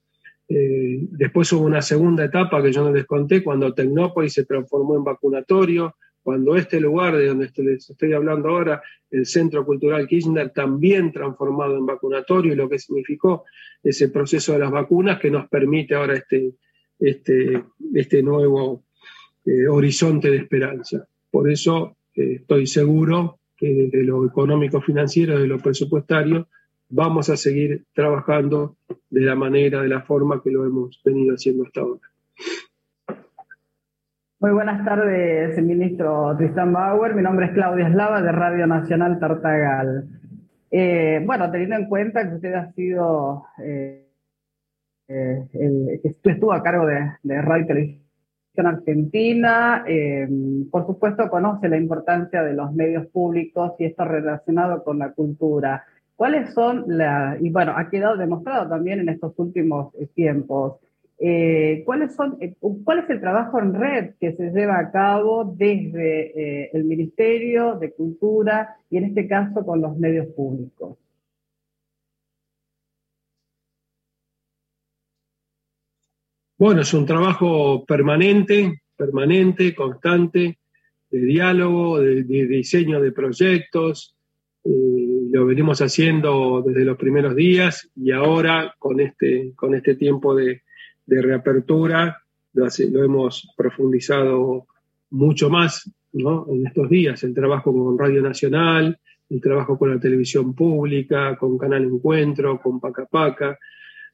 Eh, 0.47 0.99
después 1.11 1.51
hubo 1.51 1.65
una 1.65 1.81
segunda 1.81 2.23
etapa 2.23 2.63
que 2.63 2.71
yo 2.71 2.83
no 2.83 2.91
les 2.91 3.05
conté, 3.05 3.43
cuando 3.43 3.73
Tecnópolis 3.73 4.33
se 4.33 4.45
transformó 4.45 4.95
en 4.95 5.03
vacunatorio, 5.03 5.95
cuando 6.25 6.55
este 6.55 6.79
lugar 6.79 7.15
de 7.15 7.27
donde 7.27 7.51
les 7.57 7.87
estoy 7.87 8.13
hablando 8.13 8.49
ahora, 8.49 8.81
el 9.11 9.27
Centro 9.27 9.63
Cultural 9.63 10.07
Kirchner, 10.07 10.49
también 10.49 11.11
transformado 11.11 11.77
en 11.77 11.85
vacunatorio, 11.85 12.51
y 12.51 12.55
lo 12.55 12.67
que 12.67 12.79
significó 12.79 13.43
ese 13.83 14.09
proceso 14.09 14.53
de 14.53 14.57
las 14.57 14.71
vacunas 14.71 15.19
que 15.19 15.29
nos 15.29 15.47
permite 15.47 15.93
ahora 15.93 16.15
este, 16.15 16.55
este, 16.97 17.65
este 17.93 18.23
nuevo 18.23 18.85
eh, 19.45 19.67
horizonte 19.67 20.31
de 20.31 20.37
esperanza. 20.37 21.07
Por 21.29 21.47
eso 21.47 21.95
eh, 22.15 22.37
estoy 22.39 22.65
seguro 22.65 23.37
que 23.55 23.67
desde 23.67 24.03
lo 24.03 24.25
económico 24.25 24.81
financiero, 24.81 25.37
de 25.37 25.45
lo 25.45 25.59
presupuestario, 25.59 26.47
vamos 26.89 27.29
a 27.29 27.37
seguir 27.37 27.83
trabajando 27.93 28.77
de 29.11 29.21
la 29.21 29.35
manera, 29.35 29.83
de 29.83 29.89
la 29.89 30.01
forma 30.01 30.41
que 30.41 30.49
lo 30.49 30.65
hemos 30.65 30.99
venido 31.05 31.35
haciendo 31.35 31.65
hasta 31.65 31.81
ahora. 31.81 32.09
Muy 34.45 34.53
buenas 34.53 34.85
tardes, 34.85 35.59
ministro 35.63 36.35
Tristan 36.37 36.71
Bauer. 36.71 37.15
Mi 37.15 37.23
nombre 37.23 37.47
es 37.47 37.53
Claudia 37.53 37.87
Eslava 37.87 38.21
de 38.21 38.31
Radio 38.31 38.67
Nacional 38.67 39.17
Tartagal. 39.17 40.07
Eh, 40.69 41.19
bueno, 41.25 41.49
teniendo 41.49 41.77
en 41.77 41.89
cuenta 41.89 42.29
que 42.29 42.35
usted 42.35 42.53
ha 42.53 42.71
sido, 42.73 43.45
eh, 43.57 44.05
eh, 45.07 45.99
estuvo 46.03 46.53
a 46.53 46.61
cargo 46.61 46.85
de, 46.85 47.41
Radio 47.41 47.65
Televisión 47.65 48.67
Argentina, 48.67 49.83
por 50.69 50.85
supuesto 50.85 51.27
conoce 51.27 51.67
la 51.67 51.77
importancia 51.77 52.43
de 52.43 52.53
los 52.53 52.71
medios 52.71 53.07
públicos 53.07 53.71
y 53.79 53.85
esto 53.85 54.05
relacionado 54.05 54.83
con 54.83 54.99
la 54.99 55.11
cultura. 55.13 55.85
¿Cuáles 56.15 56.53
son 56.53 56.83
las, 56.85 57.41
y 57.41 57.49
bueno, 57.49 57.73
ha 57.75 57.89
quedado 57.89 58.15
demostrado 58.15 58.69
también 58.69 58.99
en 58.99 59.09
estos 59.09 59.33
últimos 59.39 59.91
tiempos, 60.13 60.75
eh, 61.17 61.83
¿cuáles 61.85 62.13
son, 62.13 62.37
eh, 62.41 62.55
¿Cuál 62.59 62.99
es 62.99 63.09
el 63.09 63.21
trabajo 63.21 63.59
en 63.59 63.73
red 63.73 64.15
que 64.19 64.33
se 64.33 64.51
lleva 64.51 64.79
a 64.79 64.91
cabo 64.91 65.45
desde 65.45 66.65
eh, 66.65 66.69
el 66.73 66.83
Ministerio 66.83 67.75
de 67.75 67.93
Cultura 67.93 68.75
y 68.89 68.97
en 68.97 69.05
este 69.05 69.27
caso 69.27 69.65
con 69.65 69.79
los 69.81 69.97
medios 69.97 70.27
públicos? 70.27 70.97
Bueno, 76.57 76.81
es 76.81 76.93
un 76.93 77.05
trabajo 77.05 77.85
permanente, 77.85 78.81
permanente, 78.95 79.73
constante, 79.75 80.57
de 81.09 81.19
diálogo, 81.19 81.99
de, 81.99 82.23
diseño 82.23 83.01
de 83.01 83.11
proyectos. 83.11 84.15
lo 84.63 85.45
venimos 85.45 85.81
haciendo 85.81 86.61
desde 86.65 86.85
los 86.85 86.97
primeros 86.97 87.35
días 87.35 87.89
y 87.95 88.11
ahora 88.11 88.73
con 88.79 88.99
este, 88.99 89.53
con 89.55 89.75
este 89.75 89.95
tiempo 89.95 90.33
de, 90.33 90.61
de 91.05 91.21
reapertura 91.21 92.25
lo, 92.55 93.03
hemos 93.03 93.53
profundizado 93.55 94.67
mucho 95.11 95.49
más 95.49 95.89
en 96.13 96.65
estos 96.65 96.89
días, 96.89 97.23
el 97.23 97.33
trabajo 97.33 97.73
con 97.73 97.99
Radio 97.99 98.21
Nacional, 98.21 98.97
el 99.29 99.41
trabajo 99.41 99.77
con 99.77 99.89
la 99.89 99.99
televisión 99.99 100.53
pública, 100.53 101.35
con 101.37 101.57
Canal 101.57 101.83
Encuentro, 101.83 102.61
con 102.61 102.79
Paca 102.79 103.05
Paca. 103.05 103.59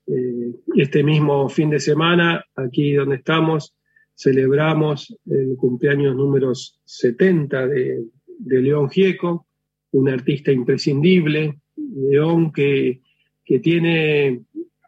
Eh, 0.08 0.52
este 0.76 1.04
mismo 1.04 1.48
fin 1.48 1.70
de 1.70 1.80
semana, 1.80 2.44
aquí 2.56 2.94
donde 2.94 3.18
estamos, 3.18 3.76
celebramos 4.16 5.16
el 5.30 5.56
cumpleaños 5.58 6.16
número 6.16 6.54
70 6.56 7.68
de, 7.68 8.04
de 8.40 8.62
León 8.62 8.90
Gieco, 8.90 9.46
un 9.92 10.10
artista 10.10 10.52
imprescindible, 10.52 11.60
León 11.76 12.52
que, 12.52 13.02
que 13.46 13.60
tiene 13.60 14.42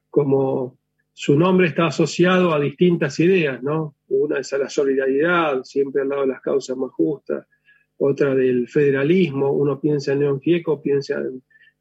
como 0.09 0.79
su 1.13 1.37
nombre 1.37 1.67
está 1.67 1.87
asociado 1.87 2.53
a 2.53 2.59
distintas 2.59 3.19
ideas, 3.19 3.61
¿no? 3.61 3.95
Una 4.09 4.39
es 4.39 4.51
a 4.53 4.57
la 4.57 4.69
solidaridad, 4.69 5.63
siempre 5.63 6.01
al 6.01 6.09
lado 6.09 6.21
de 6.21 6.27
las 6.29 6.41
causas 6.41 6.75
más 6.75 6.91
justas, 6.91 7.45
otra 7.97 8.33
del 8.33 8.67
federalismo, 8.67 9.51
uno 9.51 9.79
piensa 9.79 10.13
en 10.13 10.19
León 10.19 10.41
Gieco, 10.41 10.81
piensa 10.81 11.21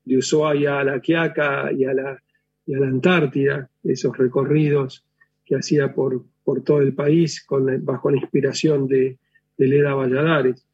de 0.04 0.16
Ushuaia 0.16 0.80
a 0.80 0.84
la 0.84 1.00
Quiaca 1.00 1.72
y 1.72 1.84
a 1.84 1.94
la, 1.94 2.22
Antártida, 2.68 3.68
esos 3.82 4.16
recorridos 4.16 5.04
que 5.44 5.56
hacía 5.56 5.92
por, 5.92 6.22
todo 6.64 6.80
el 6.80 6.94
país 6.94 7.44
bajo 7.80 8.10
la 8.10 8.18
inspiración 8.18 8.86
de, 8.86 9.18
de 9.58 9.66
Leda 9.66 9.94
Valladares. 9.94 10.64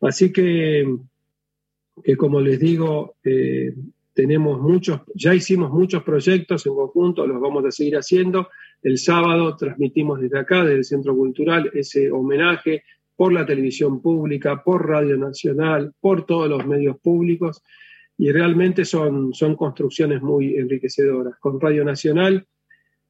Así 0.00 0.32
que, 0.32 0.96
que 2.04 2.16
como 2.16 2.40
les 2.40 2.60
digo, 2.60 3.16
eh, 3.24 3.74
tenemos 4.14 4.60
muchos, 4.60 5.00
ya 5.14 5.34
hicimos 5.34 5.70
muchos 5.70 6.02
proyectos 6.04 6.64
en 6.66 6.74
conjunto, 6.74 7.26
los 7.26 7.40
vamos 7.40 7.64
a 7.64 7.70
seguir 7.70 7.96
haciendo. 7.96 8.48
El 8.82 8.98
sábado 8.98 9.56
transmitimos 9.56 10.20
desde 10.20 10.38
acá, 10.38 10.62
desde 10.62 10.78
el 10.78 10.84
Centro 10.84 11.16
Cultural, 11.16 11.70
ese 11.74 12.10
homenaje 12.10 12.84
por 13.16 13.32
la 13.32 13.44
televisión 13.44 14.00
pública, 14.00 14.62
por 14.62 14.88
Radio 14.88 15.16
Nacional, 15.16 15.92
por 16.00 16.26
todos 16.26 16.48
los 16.48 16.64
medios 16.66 16.98
públicos, 17.00 17.62
y 18.16 18.30
realmente 18.30 18.84
son, 18.84 19.34
son 19.34 19.56
construcciones 19.56 20.22
muy 20.22 20.56
enriquecedoras. 20.56 21.34
Con 21.40 21.60
Radio 21.60 21.84
Nacional, 21.84 22.46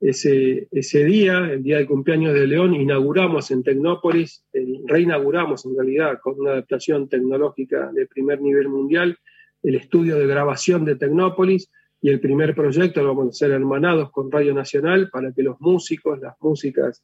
ese, 0.01 0.69
ese 0.71 1.05
día, 1.05 1.51
el 1.51 1.63
día 1.63 1.79
del 1.79 1.87
cumpleaños 1.87 2.35
de 2.35 2.47
León, 2.47 2.75
inauguramos 2.75 3.51
en 3.51 3.63
Tecnópolis, 3.63 4.45
reinauguramos 4.87 5.67
en 5.67 5.77
realidad 5.77 6.19
con 6.23 6.41
una 6.41 6.53
adaptación 6.53 7.09
tecnológica 7.09 7.91
de 7.93 8.07
primer 8.07 8.41
nivel 8.41 8.69
mundial, 8.69 9.19
el 9.65 9.77
estudio 9.77 10.17
de 10.17 10.27
grabación 10.27 10.85
de 10.85 10.97
Tecnópolis 10.97 11.71
y 12.01 12.11
el 12.11 12.21
primer 12.21 12.55
proyecto 12.55 13.03
lo 13.03 13.15
vamos 13.15 13.27
a 13.27 13.31
hacer 13.31 13.51
hermanados 13.51 14.11
con 14.11 14.31
Radio 14.31 14.53
Nacional 14.53 15.09
para 15.11 15.33
que 15.33 15.43
los 15.43 15.59
músicos, 15.61 16.21
las 16.21 16.35
músicas 16.41 17.03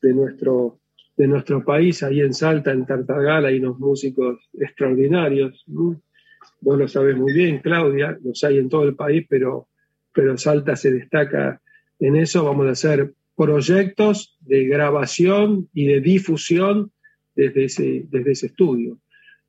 de 0.00 0.14
nuestro, 0.14 0.80
de 1.16 1.28
nuestro 1.28 1.62
país, 1.62 2.02
ahí 2.02 2.20
en 2.20 2.32
Salta, 2.32 2.72
en 2.72 2.86
Tartagala, 2.86 3.48
hay 3.48 3.58
unos 3.58 3.78
músicos 3.78 4.48
extraordinarios. 4.58 5.64
Vos 5.66 6.78
lo 6.78 6.88
sabés 6.88 7.16
muy 7.16 7.34
bien, 7.34 7.58
Claudia, 7.58 8.18
los 8.24 8.42
hay 8.42 8.56
en 8.58 8.70
todo 8.70 8.84
el 8.84 8.96
país, 8.96 9.26
pero, 9.28 9.68
pero 10.14 10.38
Salta 10.38 10.76
se 10.76 10.92
destaca 10.92 11.60
en 11.98 12.16
eso. 12.16 12.44
Vamos 12.44 12.66
a 12.68 12.70
hacer 12.70 13.12
proyectos 13.36 14.38
de 14.40 14.64
grabación 14.64 15.68
y 15.74 15.86
de 15.86 16.00
difusión 16.00 16.90
desde 17.34 17.64
ese, 17.64 18.06
desde 18.08 18.32
ese 18.32 18.46
estudio. 18.46 18.98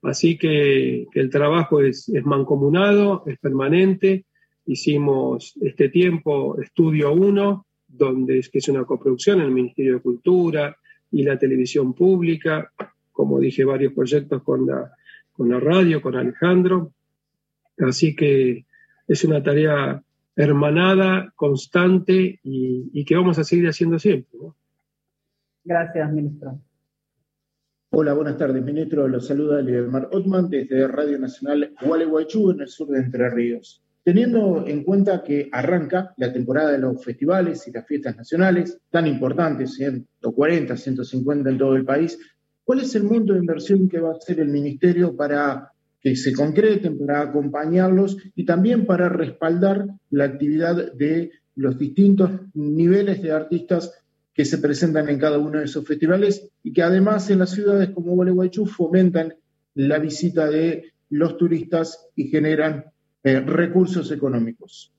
Así 0.02 0.38
que, 0.38 1.08
el 1.14 1.30
trabajo 1.30 1.82
es, 1.82 2.12
mancomunado, 2.24 3.24
es 3.26 3.38
permanente. 3.40 4.26
Hicimos 4.66 5.54
este 5.62 5.90
tiempo 5.90 6.60
Estudio 6.62 7.12
1, 7.14 7.66
donde 7.88 8.40
es, 8.40 8.50
que 8.50 8.60
es 8.60 8.70
una 8.70 8.86
coproducción 8.86 9.40
en 9.40 9.48
el 9.48 9.52
Ministerio 9.52 9.96
de 9.96 10.02
Cultura 10.02 10.78
y 11.12 11.24
la 11.24 11.38
televisión 11.38 11.94
pública, 11.94 12.72
como 13.12 13.40
dije, 13.40 13.66
varios 13.66 13.94
proyectos 13.94 14.44
con 14.44 14.68
la, 14.68 14.92
con 15.34 15.50
la 15.50 15.60
radio, 15.60 16.02
con 16.02 16.16
Alejandro. 16.16 16.94
Así 17.80 18.16
que 18.16 18.66
es 19.08 19.24
una 19.24 19.42
tarea 19.42 20.04
hermanada, 20.36 21.34
constante 21.36 22.40
y, 22.44 23.04
que 23.04 23.16
vamos 23.16 23.38
a 23.40 23.44
seguir 23.44 23.68
haciendo 23.68 24.00
siempre. 24.00 24.40
Gracias, 25.66 26.14
ministro. 26.14 26.60
Hola, 27.92 28.14
buenas 28.14 28.38
tardes, 28.38 28.64
ministro. 28.64 29.08
Los 29.08 29.26
saluda 29.26 29.64
Lidermar 29.64 30.10
Otman 30.12 30.48
desde 30.48 30.88
Radio 30.88 31.18
Nacional 31.18 31.74
Gualeguaychú, 31.82 32.52
en 32.52 32.62
el 32.62 32.68
sur 32.68 32.90
de 32.90 33.00
Entre 33.00 33.28
Ríos. 33.32 33.82
Teniendo 34.04 34.64
en 34.68 34.84
cuenta 34.84 35.24
que 35.24 35.50
arranca 35.52 36.14
la 36.18 36.32
temporada 36.32 36.72
de 36.72 36.78
los 36.78 37.04
festivales 37.04 37.68
y 37.68 37.72
las 37.72 37.88
fiestas 37.88 38.16
nacionales, 38.16 38.78
tan 38.92 39.08
importantes, 39.08 39.74
140, 39.74 40.78
150 40.78 41.50
en 41.50 41.58
todo 41.58 41.76
el 41.76 41.84
país, 41.84 42.20
¿cuál 42.64 42.82
es 42.82 42.94
el 42.94 43.06
monto 43.06 43.34
de 43.34 43.40
inversión 43.40 43.90
que 43.90 44.00
va 44.00 44.10
a 44.10 44.18
hacer 44.18 44.40
el 44.40 44.50
ministerio 44.50 45.16
para 45.16 45.72
que 46.00 46.16
se 46.16 46.32
concreten, 46.32 46.96
para 47.00 47.22
acompañarlos 47.22 48.18
y 48.36 48.46
también 48.46 48.86
para 48.86 49.10
respaldar 49.10 49.88
la 50.12 50.26
actividad 50.26 50.94
de 50.94 51.32
los 51.56 51.80
distintos 51.80 52.30
niveles 52.54 53.24
de 53.24 53.32
artistas 53.32 54.00
que 54.40 54.46
se 54.46 54.60
presentan 54.60 55.10
en 55.10 55.20
cada 55.20 55.38
uno 55.38 55.60
de 55.60 55.66
esos 55.66 55.86
festivales 55.86 56.50
y 56.64 56.72
que 56.72 56.82
además 56.82 57.30
en 57.30 57.40
las 57.40 57.52
ciudades 57.52 57.90
como 57.90 58.14
Gualeguaychú 58.14 58.66
fomentan 58.66 59.36
la 59.74 60.00
visita 60.00 60.50
de 60.50 60.94
los 61.10 61.36
turistas 61.36 62.08
y 62.16 62.30
generan 62.30 62.86
eh, 63.22 63.42
recursos 63.42 64.10
económicos. 64.14 64.94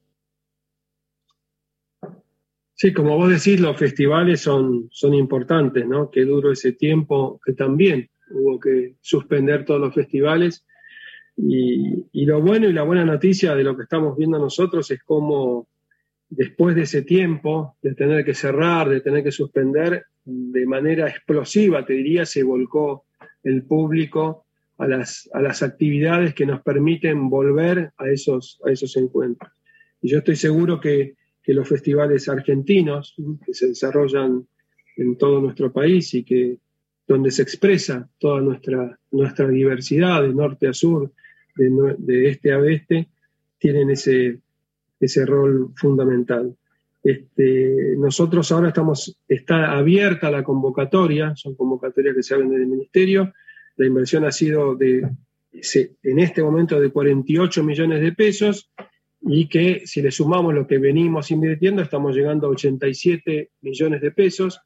Sí, 2.74 2.92
como 2.92 3.16
vos 3.16 3.30
decís, 3.30 3.58
los 3.58 3.78
festivales 3.78 4.42
son, 4.42 4.90
son 4.90 5.14
importantes, 5.14 5.86
¿no? 5.86 6.10
Qué 6.10 6.26
duro 6.26 6.52
ese 6.52 6.72
tiempo 6.72 7.40
que 7.42 7.54
también 7.54 8.10
hubo 8.32 8.60
que 8.60 8.96
suspender 9.00 9.64
todos 9.64 9.80
los 9.80 9.94
festivales. 9.94 10.66
Y, 11.34 12.04
y, 12.12 12.26
lo 12.26 12.42
bueno 12.42 12.68
y 12.68 12.74
la 12.74 12.82
buena 12.82 13.06
noticia 13.06 13.54
de 13.54 13.64
lo 13.64 13.74
que 13.74 13.84
estamos 13.84 14.18
viendo 14.18 14.38
nosotros 14.38 14.90
es 14.90 15.02
cómo 15.02 15.66
después 16.30 16.76
de 16.76 16.82
ese 16.82 17.02
tiempo, 17.02 17.76
de 17.82 17.94
tener 17.94 18.24
que 18.24 18.34
cerrar, 18.34 18.88
de 18.88 19.00
tener 19.00 19.24
que 19.24 19.32
suspender, 19.32 20.04
de 20.24 20.66
manera 20.66 21.08
explosiva, 21.08 21.84
te 21.84 21.94
diría, 21.94 22.24
se 22.24 22.44
volcó 22.44 23.04
el 23.42 23.64
público 23.64 24.46
a 24.78 24.86
las, 24.86 25.28
a 25.34 25.42
las 25.42 25.62
actividades 25.62 26.32
que 26.34 26.46
nos 26.46 26.62
permiten 26.62 27.28
volver 27.28 27.92
a 27.98 28.08
esos, 28.08 28.60
a 28.64 28.70
esos 28.70 28.96
encuentros. 28.96 29.52
Y 30.00 30.08
yo 30.08 30.18
estoy 30.18 30.36
seguro 30.36 30.80
que, 30.80 31.14
que 31.42 31.52
los 31.52 31.68
festivales 31.68 32.28
argentinos 32.28 33.14
que 33.44 33.52
se 33.52 33.68
desarrollan 33.68 34.46
en 34.96 35.18
todo 35.18 35.40
nuestro 35.40 35.72
país 35.72 36.14
y 36.14 36.22
que 36.22 36.58
donde 37.06 37.32
se 37.32 37.42
expresa 37.42 38.08
toda 38.18 38.40
nuestra, 38.40 38.98
nuestra 39.10 39.48
diversidad 39.48 40.22
de 40.22 40.32
norte 40.32 40.68
a 40.68 40.72
sur, 40.72 41.12
de, 41.56 41.96
de 41.98 42.28
este 42.28 42.52
a 42.52 42.58
oeste, 42.58 43.08
tienen 43.58 43.90
ese, 43.90 44.38
ese 45.00 45.24
rol 45.26 45.72
fundamental. 45.74 46.54
Este, 47.02 47.94
nosotros 47.96 48.52
ahora 48.52 48.68
estamos, 48.68 49.18
está 49.26 49.72
abierta 49.72 50.30
la 50.30 50.44
convocatoria, 50.44 51.34
son 51.34 51.54
convocatorias 51.54 52.14
que 52.14 52.22
se 52.22 52.34
abren 52.34 52.50
del 52.50 52.66
Ministerio, 52.66 53.32
la 53.76 53.86
inversión 53.86 54.24
ha 54.26 54.32
sido 54.32 54.74
de, 54.74 55.08
en 56.02 56.18
este 56.18 56.42
momento 56.42 56.78
de 56.78 56.90
48 56.90 57.64
millones 57.64 58.00
de 58.02 58.12
pesos 58.12 58.70
y 59.22 59.48
que 59.48 59.82
si 59.86 60.02
le 60.02 60.10
sumamos 60.10 60.54
lo 60.54 60.66
que 60.66 60.78
venimos 60.78 61.30
invirtiendo, 61.30 61.82
estamos 61.82 62.14
llegando 62.14 62.46
a 62.46 62.50
87 62.50 63.50
millones 63.62 64.02
de 64.02 64.10
pesos 64.10 64.60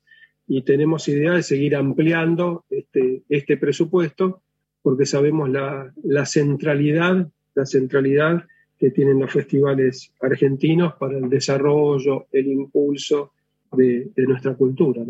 y 0.47 0.63
tenemos 0.63 1.09
idea 1.09 1.33
de 1.33 1.43
seguir 1.43 1.77
ampliando 1.77 2.65
este, 2.71 3.23
este 3.29 3.57
presupuesto 3.57 4.43
porque 4.83 5.07
sabemos 5.07 5.49
la, 5.49 5.93
la 6.03 6.27
centralidad, 6.27 7.29
la 7.55 7.67
centralidad 7.67 8.45
que 8.85 8.91
tienen 8.91 9.19
los 9.19 9.33
festivales 9.33 10.13
argentinos 10.21 10.93
para 11.01 11.17
el 11.17 11.31
desarrollo, 11.31 12.27
el 12.31 12.49
impulso 12.49 13.33
de, 13.73 14.13
nuestra 14.15 14.55
cultura. 14.55 15.03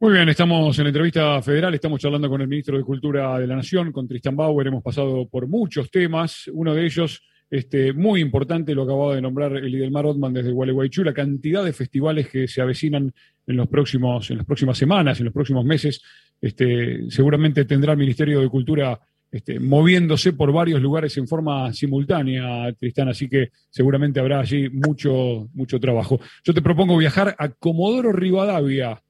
Muy 0.00 0.12
bien, 0.12 0.28
estamos 0.28 0.76
en 0.76 0.82
la 0.82 0.88
entrevista 0.88 1.40
federal, 1.42 1.74
estamos 1.74 2.00
charlando 2.00 2.28
con 2.28 2.40
el 2.40 2.48
ministro 2.48 2.76
de 2.76 2.82
Cultura 2.82 3.38
de 3.38 3.46
la 3.46 3.54
Nación, 3.54 3.92
con 3.92 4.08
Tristan 4.08 4.34
Bauer, 4.34 4.66
hemos 4.66 4.82
pasado 4.82 5.28
por 5.28 5.46
muchos 5.46 5.88
temas, 5.88 6.50
uno 6.52 6.74
de 6.74 6.86
ellos 6.86 7.22
este, 7.48 7.92
muy 7.92 8.20
importante, 8.20 8.74
lo 8.74 8.82
acababa 8.82 9.14
de 9.14 9.22
nombrar 9.22 9.56
el 9.56 9.72
Idelmar 9.72 10.06
Otman 10.06 10.32
desde 10.32 10.50
Gualeguaychú, 10.50 11.04
la 11.04 11.14
cantidad 11.14 11.64
de 11.64 11.72
festivales 11.72 12.28
que 12.28 12.48
se 12.48 12.60
avecinan 12.60 13.14
en, 13.46 13.56
los 13.56 13.68
próximos, 13.68 14.28
en 14.32 14.38
las 14.38 14.46
próximas 14.46 14.76
semanas, 14.76 15.20
en 15.20 15.26
los 15.26 15.34
próximos 15.34 15.64
meses. 15.64 16.02
Este, 16.40 17.10
seguramente 17.10 17.64
tendrá 17.64 17.92
el 17.92 17.98
Ministerio 17.98 18.40
de 18.40 18.48
Cultura 18.48 19.00
este, 19.30 19.58
moviéndose 19.58 20.32
por 20.32 20.52
varios 20.52 20.80
lugares 20.80 21.16
en 21.16 21.26
forma 21.26 21.72
simultánea, 21.72 22.72
Tristán, 22.72 23.08
así 23.08 23.28
que 23.28 23.50
seguramente 23.68 24.20
habrá 24.20 24.40
allí 24.40 24.68
mucho, 24.70 25.48
mucho 25.52 25.80
trabajo. 25.80 26.20
Yo 26.44 26.54
te 26.54 26.62
propongo 26.62 26.96
viajar 26.96 27.34
a 27.38 27.48
Comodoro 27.48 28.12
Rivadavia. 28.12 29.02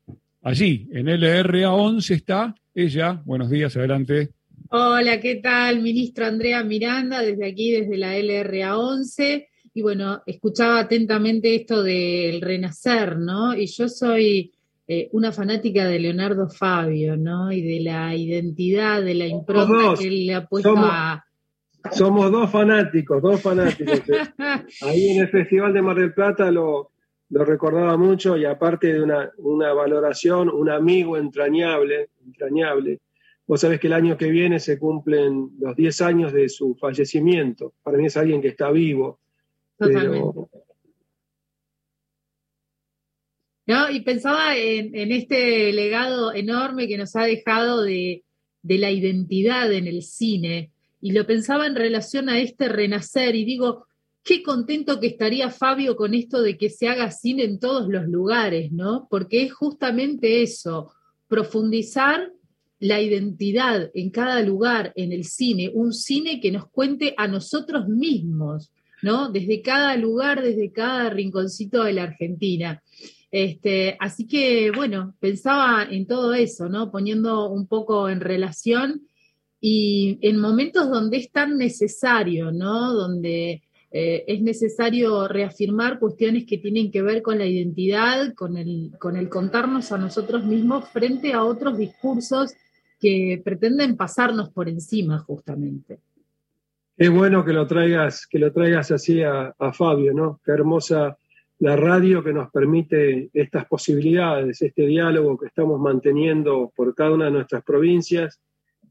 Allí, 0.43 0.89
en 0.93 1.07
LRA 1.07 1.73
11 1.73 2.15
está 2.15 2.55
ella. 2.75 3.21
Buenos 3.25 3.51
días, 3.51 3.77
adelante. 3.77 4.31
Hola, 4.71 5.21
¿qué 5.21 5.37
tal? 5.37 5.81
Ministro 5.81 6.27
Andrea 6.27 6.65
Miranda, 6.65 7.23
desde 7.23 7.47
aquí, 7.47 7.71
desde 7.71 7.97
la 7.97 8.19
LRA 8.19 8.79
11. 8.79 9.49
Y 9.75 9.83
bueno, 9.83 10.23
escuchaba 10.27 10.81
atentamente 10.81 11.55
esto 11.55 11.83
del 11.83 12.41
renacer, 12.41 13.19
¿no? 13.19 13.55
Y 13.55 13.67
yo 13.67 13.89
soy 13.89 14.53
eh, 14.89 15.09
una 15.13 15.33
fanática 15.33 15.87
de 15.87 15.99
Leonardo 15.99 16.49
Fabio, 16.49 17.17
¿no? 17.17 17.51
Y 17.53 17.63
de 17.63 17.81
la 17.81 18.15
identidad, 18.15 19.03
de 19.03 19.15
la 19.15 19.27
impronta 19.27 19.95
que 19.99 20.09
él 20.09 20.27
le 20.27 20.35
ha 20.35 20.47
puesto 20.47 20.75
a. 20.77 21.25
Somos 21.93 22.33
dos 22.33 22.51
fanáticos, 22.51 23.23
dos 23.23 23.41
fanáticos. 23.41 24.03
Ahí 24.83 25.11
en 25.11 25.23
el 25.23 25.29
Festival 25.29 25.73
de 25.73 25.83
Mar 25.83 25.97
del 25.97 26.13
Plata 26.13 26.51
lo, 26.51 26.91
lo 27.31 27.45
recordaba 27.45 27.97
mucho 27.97 28.37
y 28.37 28.45
aparte 28.45 28.93
de 28.93 29.03
una, 29.03 29.31
una 29.39 29.73
valoración, 29.73 30.49
un 30.49 30.69
amigo 30.69 31.17
entrañable, 31.17 32.11
entrañable 32.25 33.01
Vos 33.47 33.61
sabés 33.61 33.79
que 33.79 33.87
el 33.87 33.93
año 33.93 34.17
que 34.17 34.29
viene 34.29 34.59
se 34.59 34.79
cumplen 34.79 35.51
los 35.61 35.77
10 35.77 36.01
años 36.01 36.33
de 36.33 36.49
su 36.49 36.75
fallecimiento. 36.75 37.75
Para 37.83 37.97
mí 37.97 38.07
es 38.07 38.17
alguien 38.17 38.43
que 38.43 38.49
está 38.49 38.71
vivo. 38.73 39.21
Totalmente. 39.79 40.41
No, 43.67 43.91
y 43.91 44.01
pensaba 44.01 44.57
en, 44.57 45.11
este 45.11 45.73
legado 45.73 46.33
enorme 46.33 46.87
que 46.87 46.99
nos 46.99 47.17
ha 47.17 47.25
dejado 47.25 47.83
de, 47.83 48.23
de 48.63 48.79
la 48.79 48.91
identidad 48.91 49.73
en 49.73 49.87
el 49.89 50.03
cine. 50.03 50.71
Y 51.01 51.13
lo 51.13 51.27
pensaba 51.27 51.67
en 51.67 51.75
relación 51.75 52.29
a 52.29 52.39
este 52.39 52.69
renacer 52.69 53.35
y 53.35 53.45
digo, 53.45 53.87
qué 54.27 54.43
contento 54.43 54.99
que 54.99 55.07
estaría 55.07 55.51
Fabio 55.51 55.97
con 55.97 56.15
esto 56.15 56.43
de 56.43 56.57
que 56.59 56.69
se 56.69 56.89
haga 56.89 57.11
cine 57.11 57.45
en 57.45 57.61
todos 57.61 57.89
los 57.89 58.07
lugares, 58.07 58.73
¿no? 58.73 59.07
Porque 59.09 59.43
es 59.43 59.53
justamente 59.53 60.43
eso, 60.43 60.93
profundizar 61.29 62.33
la 62.79 63.01
identidad 63.01 63.91
en 63.95 64.11
cada 64.11 64.43
lugar, 64.43 64.93
en 64.97 65.13
el 65.13 65.25
cine, 65.25 65.71
un 65.73 65.93
cine 65.93 66.41
que 66.41 66.51
nos 66.51 66.69
cuente 66.69 67.15
a 67.17 67.29
nosotros 67.29 67.89
mismos, 67.89 68.73
¿no? 69.03 69.31
Desde 69.31 69.63
cada 69.63 69.97
lugar, 69.97 70.43
desde 70.43 70.73
cada 70.73 71.09
rinconcito 71.11 71.85
de 71.85 71.93
la 71.93 72.03
Argentina. 72.03 72.83
Este, 73.39 73.99
así 74.01 74.27
que, 74.27 74.71
bueno, 74.71 75.15
pensaba 75.21 75.87
en 75.91 76.07
todo 76.07 76.33
eso, 76.33 76.71
¿no? 76.71 76.91
Poniendo 76.91 77.51
un 77.51 77.67
poco 77.67 78.09
en 78.09 78.21
relación 78.21 79.03
y 79.61 80.19
en 80.23 80.41
momentos 80.41 80.89
donde 80.89 81.19
es 81.19 81.31
tan 81.31 81.59
necesario, 81.59 82.51
¿no? 82.51 82.95
Donde 82.95 83.63
eh, 83.91 84.25
es 84.27 84.41
necesario 84.41 85.29
reafirmar 85.29 85.99
cuestiones 85.99 86.47
que 86.47 86.57
tienen 86.57 86.91
que 86.91 87.03
ver 87.03 87.21
con 87.21 87.37
la 87.37 87.45
identidad, 87.45 88.33
con 88.33 88.57
el, 88.57 88.93
con 88.99 89.17
el 89.17 89.29
contarnos 89.29 89.93
a 89.93 89.99
nosotros 89.99 90.43
mismos 90.47 90.89
frente 90.89 91.35
a 91.35 91.45
otros 91.45 91.77
discursos 91.77 92.55
que 92.99 93.43
pretenden 93.45 93.99
pasarnos 93.99 94.49
por 94.49 94.67
encima 94.67 95.19
justamente. 95.19 95.99
Es 96.97 97.11
bueno 97.11 97.45
que 97.45 97.53
lo 97.53 97.67
traigas, 97.67 98.27
que 98.27 98.39
lo 98.39 98.51
traigas 98.51 98.93
así 98.93 99.23
a, 99.23 99.53
Fabio, 99.75 100.15
¿no? 100.15 100.41
Qué 100.43 100.53
hermosa 100.53 101.19
la 101.59 101.77
radio 101.77 102.23
que 102.23 102.33
nos 102.33 102.51
permite 102.51 103.31
estas 103.33 103.67
posibilidades, 103.67 104.61
este 104.61 104.87
diálogo 104.87 105.39
que 105.39 105.47
estamos 105.47 105.81
manteniendo 105.81 106.73
por 106.75 106.95
cada 106.95 107.13
una 107.13 107.27
de 107.27 107.31
nuestras 107.31 107.65
provincias 107.65 108.41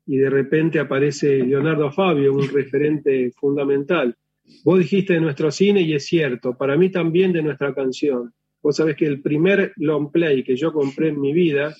y 0.07 0.17
de 0.17 0.29
repente 0.29 0.79
aparece 0.79 1.43
Leonardo 1.43 1.91
Fabio, 1.91 2.33
un 2.33 2.47
referente 2.47 3.31
fundamental. 3.31 4.15
Vos 4.63 4.79
dijiste 4.79 5.13
de 5.13 5.21
nuestro 5.21 5.51
cine 5.51 5.81
y 5.81 5.93
es 5.93 6.05
cierto, 6.05 6.55
para 6.55 6.75
mí 6.77 6.89
también 6.89 7.33
de 7.33 7.41
nuestra 7.41 7.73
canción. 7.73 8.33
Vos 8.61 8.77
sabés 8.77 8.95
que 8.95 9.05
el 9.05 9.21
primer 9.21 9.73
long 9.77 10.11
play 10.11 10.43
que 10.43 10.55
yo 10.55 10.73
compré 10.73 11.09
en 11.09 11.21
mi 11.21 11.33
vida 11.33 11.75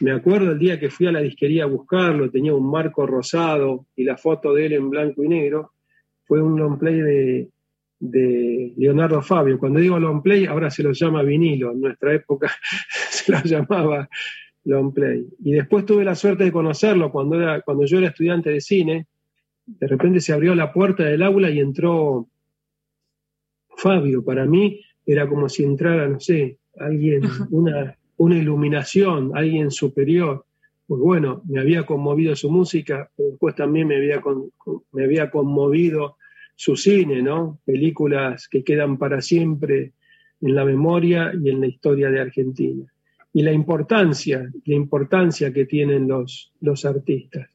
me 0.00 0.10
acuerdo 0.10 0.52
el 0.52 0.58
día 0.58 0.80
que 0.80 0.90
fui 0.90 1.06
a 1.06 1.12
la 1.12 1.20
disquería 1.20 1.64
a 1.64 1.68
buscarlo, 1.68 2.30
tenía 2.30 2.54
un 2.54 2.68
marco 2.68 3.06
rosado 3.06 3.86
y 3.94 4.04
la 4.04 4.16
foto 4.16 4.52
de 4.52 4.66
él 4.66 4.72
en 4.72 4.90
blanco 4.90 5.22
y 5.22 5.28
negro. 5.28 5.72
Fue 6.24 6.42
un 6.42 6.58
long 6.58 6.78
play 6.78 7.00
de, 7.00 7.48
Leonardo 8.10 9.22
Fabio. 9.22 9.58
Cuando 9.58 9.80
digo 9.80 9.98
long 9.98 10.22
play, 10.22 10.46
ahora 10.46 10.70
se 10.70 10.82
lo 10.82 10.92
llama 10.92 11.22
vinilo. 11.22 11.72
En 11.72 11.80
nuestra 11.80 12.14
época 12.14 12.50
se 13.10 13.32
lo 13.32 13.42
llamaba 13.42 14.08
long 14.64 14.92
play. 14.92 15.26
Y 15.44 15.52
después 15.52 15.84
tuve 15.86 16.04
la 16.04 16.14
suerte 16.14 16.44
de 16.44 16.52
conocerlo 16.52 17.10
cuando, 17.10 17.40
era, 17.40 17.60
cuando 17.62 17.84
yo 17.84 17.98
era 17.98 18.08
estudiante 18.08 18.50
de 18.50 18.60
cine. 18.60 19.06
De 19.66 19.86
repente 19.86 20.20
se 20.20 20.32
abrió 20.32 20.54
la 20.54 20.72
puerta 20.72 21.04
del 21.04 21.22
aula 21.22 21.50
y 21.50 21.60
entró 21.60 22.28
Fabio. 23.76 24.24
Para 24.24 24.44
mí 24.44 24.80
era 25.06 25.28
como 25.28 25.48
si 25.48 25.64
entrara, 25.64 26.08
no 26.08 26.20
sé, 26.20 26.58
alguien, 26.78 27.22
una 27.50 27.96
una 28.16 28.36
iluminación, 28.36 29.32
alguien 29.34 29.70
superior. 29.70 30.46
Pues 30.86 31.00
bueno, 31.00 31.42
me 31.46 31.60
había 31.60 31.86
conmovido 31.86 32.36
su 32.36 32.50
música, 32.50 33.10
pero 33.16 33.30
después 33.30 33.54
también 33.54 33.88
me 33.88 33.96
había, 33.96 34.22
me 34.92 35.04
había 35.04 35.30
conmovido 35.30 36.16
su 36.54 36.76
cine, 36.76 37.22
¿no? 37.22 37.60
Películas 37.64 38.48
que 38.48 38.62
quedan 38.62 38.98
para 38.98 39.20
siempre 39.20 39.92
en 40.40 40.54
la 40.54 40.64
memoria 40.64 41.32
y 41.32 41.50
en 41.50 41.60
la 41.60 41.66
historia 41.66 42.10
de 42.10 42.20
Argentina. 42.20 42.84
Y 43.32 43.42
la 43.42 43.52
importancia, 43.52 44.48
la 44.64 44.74
importancia 44.74 45.52
que 45.52 45.64
tienen 45.66 46.06
los, 46.06 46.52
los 46.60 46.84
artistas. 46.84 47.48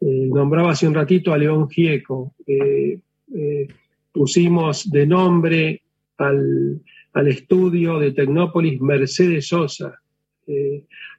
Eh, 0.00 0.28
nombraba 0.32 0.72
hace 0.72 0.88
un 0.88 0.94
ratito 0.94 1.32
a 1.32 1.38
León 1.38 1.68
Gieco. 1.68 2.34
Eh, 2.46 2.98
eh, 3.34 3.68
pusimos 4.10 4.90
de 4.90 5.06
nombre 5.06 5.82
al, 6.18 6.80
al 7.12 7.28
estudio 7.28 8.00
de 8.00 8.12
Tecnópolis 8.12 8.80
Mercedes 8.80 9.46
Sosa. 9.46 9.98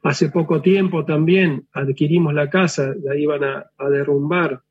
Hace 0.03 0.30
poco 0.30 0.61
tiempo 0.61 1.05
también 1.05 1.65
adquirimos 1.71 2.34
la 2.34 2.49
casa, 2.49 2.93
la 3.03 3.15
iban 3.15 3.41
a, 3.43 3.89
derrumbar. 3.89 4.61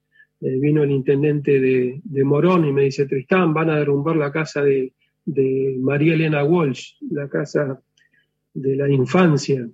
Eh, 0.43 0.59
vino 0.59 0.83
el 0.83 0.91
intendente 0.91 1.61
de, 1.61 2.25
Morón 2.25 2.65
y 2.67 2.73
me 2.73 2.83
dice, 2.83 3.07
Tristán, 3.07 3.55
van 3.55 3.71
a 3.71 3.79
derrumbar 3.79 4.17
la 4.17 4.33
casa 4.33 4.63
de, 4.63 4.93
María 5.81 6.15
Elena 6.15 6.43
Walsh, 6.43 6.95
la 7.11 7.29
casa 7.29 7.81
de 8.53 8.77
la 8.77 8.91
infancia. 8.91 9.69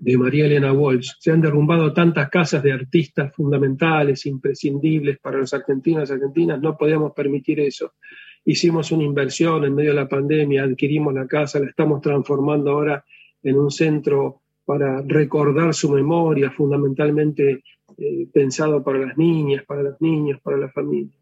de 0.00 0.18
María 0.18 0.46
Elena 0.46 0.72
Walsh. 0.72 1.12
Se 1.20 1.30
han 1.30 1.40
derrumbado 1.40 1.92
tantas 1.92 2.28
casas 2.28 2.60
de 2.64 2.72
artistas 2.72 3.32
fundamentales, 3.32 4.26
imprescindibles 4.26 5.20
para 5.20 5.38
los 5.38 5.54
argentinos 5.54 6.10
y 6.10 6.14
argentinas, 6.14 6.60
no 6.60 6.76
podíamos 6.76 7.12
permitir 7.12 7.60
eso. 7.60 7.92
Hicimos 8.44 8.90
una 8.90 9.04
inversión 9.04 9.64
en 9.64 9.76
medio 9.76 9.90
de 9.90 10.00
la 10.00 10.08
pandemia, 10.08 10.64
adquirimos 10.64 11.14
la 11.14 11.28
casa, 11.28 11.60
la 11.60 11.66
estamos 11.66 12.00
transformando 12.00 12.72
ahora 12.72 13.04
en 13.44 13.56
un 13.56 13.70
centro 13.70 14.40
para 14.64 15.02
recordar 15.02 15.72
su 15.72 15.88
memoria, 15.90 16.50
fundamentalmente 16.50 17.62
eh, 17.98 18.26
pensado 18.32 18.82
para 18.82 18.98
las 18.98 19.16
niñas, 19.16 19.64
para 19.64 19.82
los 19.82 20.00
niños, 20.00 20.40
para 20.42 20.56
la 20.56 20.68
familia. 20.68 21.16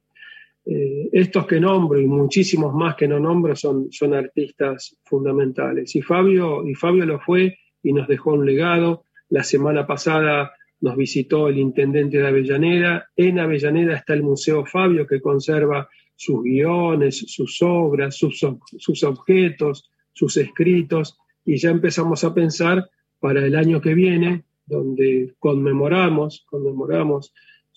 Eh, 0.67 1.09
estos 1.13 1.47
que 1.47 1.59
nombro 1.59 1.99
y 1.99 2.07
muchísimos 2.07 2.75
más 2.75 2.95
que 2.95 3.09
no 3.09 3.19
nombro 3.19 3.57
son, 3.57 3.91
son 3.91 4.15
artistas 4.15 4.97
fundamentales. 5.05 5.95
Y 5.97 6.03
Fabio, 6.03 6.67
y 6.67 6.75
Fabio 6.75 7.07
lo 7.07 7.19
fue 7.21 7.59
y 7.83 7.93
nos 7.93 8.07
dejó 8.07 8.35
un 8.35 8.45
legado. 8.47 9.05
La 9.31 9.43
semana 9.43 9.87
pasada 9.87 10.53
nos 10.81 10.97
visitó 10.97 11.49
el 11.49 11.59
intendente 11.59 12.19
de 12.19 12.27
Avellaneda. 12.27 13.09
En 13.17 13.39
Avellaneda 13.39 13.97
está 13.97 14.15
el 14.15 14.23
Museo 14.23 14.65
Fabio 14.65 15.07
que 15.07 15.21
conserva 15.21 15.89
sus 16.15 16.43
guiones, 16.43 17.25
sus 17.27 17.63
obras, 17.63 18.17
sus, 18.17 18.47
sus 18.79 19.05
objetos, 19.05 19.91
sus 20.13 20.37
escritos. 20.37 21.19
Y 21.45 21.57
ya 21.57 21.71
empezamos 21.71 22.25
a 22.25 22.35
pensar 22.35 22.89
para 23.19 23.45
el 23.45 23.55
año 23.55 23.81
que 23.81 23.95
viene, 23.95 24.45
donde 24.71 25.35
conmemoramos, 25.39 26.47
conmemoramos 26.49 27.35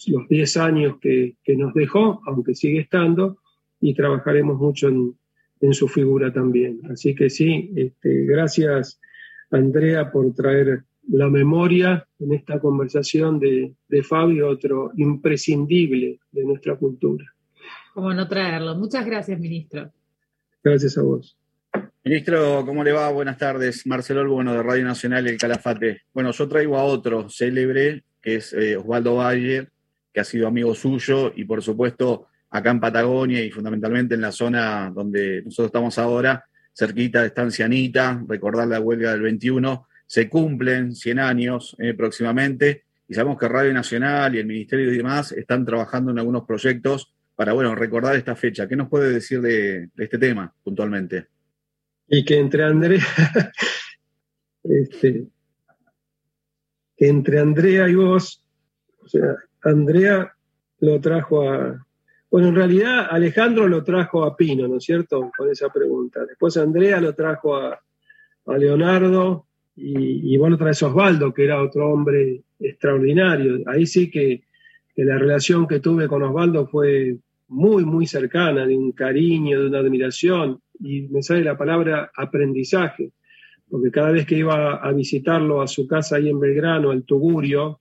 los 0.08 0.28
10 0.28 0.58
años 0.58 0.96
que, 1.02 1.36
nos 1.58 1.74
dejó, 1.74 2.22
aunque 2.26 2.56
sigue 2.56 2.80
estando, 2.82 3.38
y 3.80 3.94
trabajaremos 3.94 4.58
mucho 4.58 4.88
en, 4.88 5.16
su 5.72 5.88
figura 5.88 6.32
también. 6.34 6.82
Así 6.92 7.16
que 7.16 7.30
sí, 7.30 7.72
este, 7.78 8.26
gracias 8.26 9.00
Andrea 9.50 10.12
por 10.12 10.34
traer 10.34 10.84
la 11.08 11.30
memoria 11.30 12.06
en 12.20 12.34
esta 12.34 12.60
conversación 12.60 13.40
de, 13.40 13.74
de 13.88 14.04
Fabio, 14.04 14.50
otro 14.50 14.92
imprescindible 14.98 16.20
de 16.34 16.44
nuestra 16.44 16.76
cultura. 16.76 17.26
¿Cómo 17.94 18.14
no 18.14 18.28
traerlo? 18.28 18.76
Muchas 18.76 19.06
gracias, 19.06 19.40
ministro. 19.40 19.90
Gracias 20.62 20.98
a 20.98 21.04
vos. 21.04 21.38
Ministro, 22.06 22.66
¿cómo 22.66 22.84
le 22.84 22.92
va? 22.92 23.10
Buenas 23.12 23.38
tardes. 23.38 23.88
Marcelo 23.88 24.30
bueno 24.30 24.54
de 24.54 24.62
Radio 24.62 24.84
Nacional 24.84 25.26
El 25.26 25.38
Calafate. 25.38 26.02
Bueno, 26.14 26.32
yo 26.32 26.50
traigo 26.50 26.78
a 26.78 26.84
otro 26.84 27.30
célebre, 27.30 28.04
que 28.22 28.36
es 28.36 28.52
eh, 28.52 28.76
Osvaldo 28.76 29.16
Valle, 29.16 29.70
que 30.14 30.20
ha 30.20 30.26
sido 30.26 30.48
amigo 30.48 30.76
suyo 30.76 31.32
y 31.34 31.46
por 31.46 31.64
supuesto 31.64 32.28
acá 32.50 32.72
en 32.72 32.82
Patagonia 32.82 33.42
y 33.42 33.52
fundamentalmente 33.52 34.16
en 34.16 34.22
la 34.22 34.34
zona 34.34 34.92
donde 34.94 35.44
nosotros 35.44 35.68
estamos 35.68 35.98
ahora, 35.98 36.44
cerquita 36.74 37.22
de 37.22 37.28
Estancia 37.28 37.66
Anita, 37.66 38.22
recordar 38.28 38.68
la 38.68 38.82
huelga 38.82 39.12
del 39.12 39.22
21, 39.22 39.88
se 40.06 40.28
cumplen 40.28 40.94
100 40.94 41.20
años 41.20 41.74
eh, 41.80 41.94
próximamente 41.94 42.84
y 43.08 43.14
sabemos 43.14 43.40
que 43.40 43.48
Radio 43.48 43.74
Nacional 43.74 44.36
y 44.36 44.40
el 44.40 44.46
Ministerio 44.46 44.92
y 44.92 44.98
demás 44.98 45.32
están 45.32 45.66
trabajando 45.66 46.12
en 46.12 46.20
algunos 46.20 46.44
proyectos 46.44 47.14
para, 47.34 47.54
bueno, 47.54 47.74
recordar 47.76 48.18
esta 48.18 48.36
fecha. 48.36 48.68
¿Qué 48.68 48.76
nos 48.76 48.90
puede 48.90 49.10
decir 49.10 49.40
de, 49.40 49.90
este 49.98 50.18
tema 50.18 50.54
puntualmente? 50.64 51.28
Y 52.16 52.24
que 52.24 52.38
entre 52.38 52.64
Andrea, 52.64 53.04
este, 54.64 55.26
que 56.96 57.08
entre 57.08 57.40
Andrea 57.40 57.90
y 57.90 57.96
vos, 57.96 58.46
o 59.04 59.08
sea, 59.08 59.36
Andrea 59.64 60.32
lo 60.80 61.02
trajo 61.02 61.50
a... 61.50 61.84
Bueno, 62.30 62.50
en 62.50 62.56
realidad 62.56 63.08
Alejandro 63.10 63.68
lo 63.68 63.84
trajo 63.84 64.26
a 64.26 64.38
Pino, 64.38 64.68
¿no 64.68 64.78
es 64.78 64.84
cierto? 64.84 65.32
Con 65.36 65.50
esa 65.50 65.70
pregunta. 65.70 66.24
Después 66.24 66.56
Andrea 66.58 67.02
lo 67.02 67.16
trajo 67.16 67.56
a, 67.56 67.80
Leonardo 68.46 69.48
y, 69.76 70.38
bueno, 70.38 70.56
otra 70.56 70.68
vez 70.68 70.84
Osvaldo, 70.84 71.34
que 71.34 71.46
era 71.46 71.64
otro 71.64 71.90
hombre 71.90 72.44
extraordinario. 72.60 73.64
Ahí 73.66 73.88
sí 73.88 74.12
que, 74.12 74.44
la 74.98 75.18
relación 75.18 75.66
que 75.66 75.80
tuve 75.80 76.08
con 76.08 76.22
Osvaldo 76.22 76.68
fue 76.68 77.18
muy, 77.54 77.86
muy 77.86 78.08
cercana, 78.08 78.66
de 78.66 78.76
un 78.76 78.92
cariño, 78.94 79.62
de 79.62 79.68
una 79.68 79.80
admiración, 79.80 80.60
y 80.80 81.04
me 81.04 81.22
sale 81.22 81.44
la 81.44 81.56
palabra 81.56 82.12
aprendizaje, 82.16 83.12
porque 83.70 83.92
cada 83.92 84.12
vez 84.12 84.26
que 84.26 84.38
iba 84.38 84.76
a 84.76 84.92
visitarlo 84.92 85.62
a 85.62 85.68
su 85.68 85.88
casa 85.88 86.16
ahí 86.16 86.30
en 86.30 86.40
Belgrano, 86.40 86.92
el 86.92 87.04
Tugurio, 87.04 87.80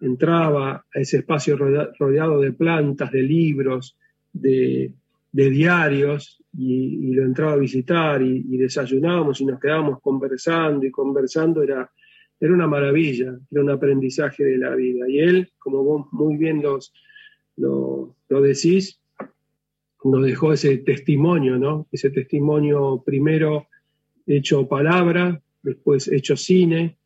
entraba 0.00 0.86
a 0.92 0.98
ese 0.98 1.18
espacio 1.18 1.56
rodeado 1.56 2.40
de 2.40 2.52
plantas, 2.52 3.12
de 3.12 3.22
libros, 3.22 3.98
de, 4.32 4.92
diarios, 5.32 6.42
y, 6.56 7.12
lo 7.12 7.22
entraba 7.24 7.52
a 7.52 7.56
visitar 7.56 8.22
y, 8.22 8.56
desayunábamos 8.56 9.40
y 9.40 9.44
nos 9.44 9.60
quedábamos 9.60 10.00
conversando 10.00 10.86
y 10.86 10.90
conversando, 10.90 11.62
era, 11.62 11.90
era 12.40 12.54
una 12.54 12.66
maravilla, 12.66 13.38
era 13.50 13.62
un 13.62 13.70
aprendizaje 13.70 14.44
de 14.44 14.56
la 14.56 14.74
vida. 14.74 15.06
Y 15.08 15.18
él, 15.18 15.52
como 15.58 15.84
vos 15.84 16.06
muy 16.12 16.38
bien 16.38 16.62
los, 16.62 16.94
lo, 17.56 18.16
lo 18.30 18.40
decís, 18.40 19.00
nos 20.04 20.24
dejó 20.24 20.52
ese 20.52 20.78
testimonio, 20.78 21.56
¿no? 21.58 21.86
Ese 21.92 22.10
testimonio 22.10 23.02
primero 23.04 23.66
hecho 24.26 24.66
palabra, 24.68 25.40
después 25.62 26.08
hecho 26.08 26.36
cine, 26.36 26.96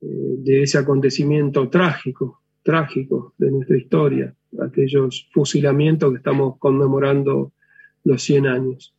de 0.00 0.62
ese 0.62 0.78
acontecimiento 0.78 1.68
trágico, 1.68 2.40
trágico 2.62 3.34
de 3.38 3.50
nuestra 3.50 3.76
historia, 3.76 4.34
aquellos 4.60 5.28
fusilamientos 5.32 6.10
que 6.10 6.16
estamos 6.16 6.58
conmemorando 6.58 7.52
los 8.04 8.22
100 8.22 8.46
años. 8.46 8.94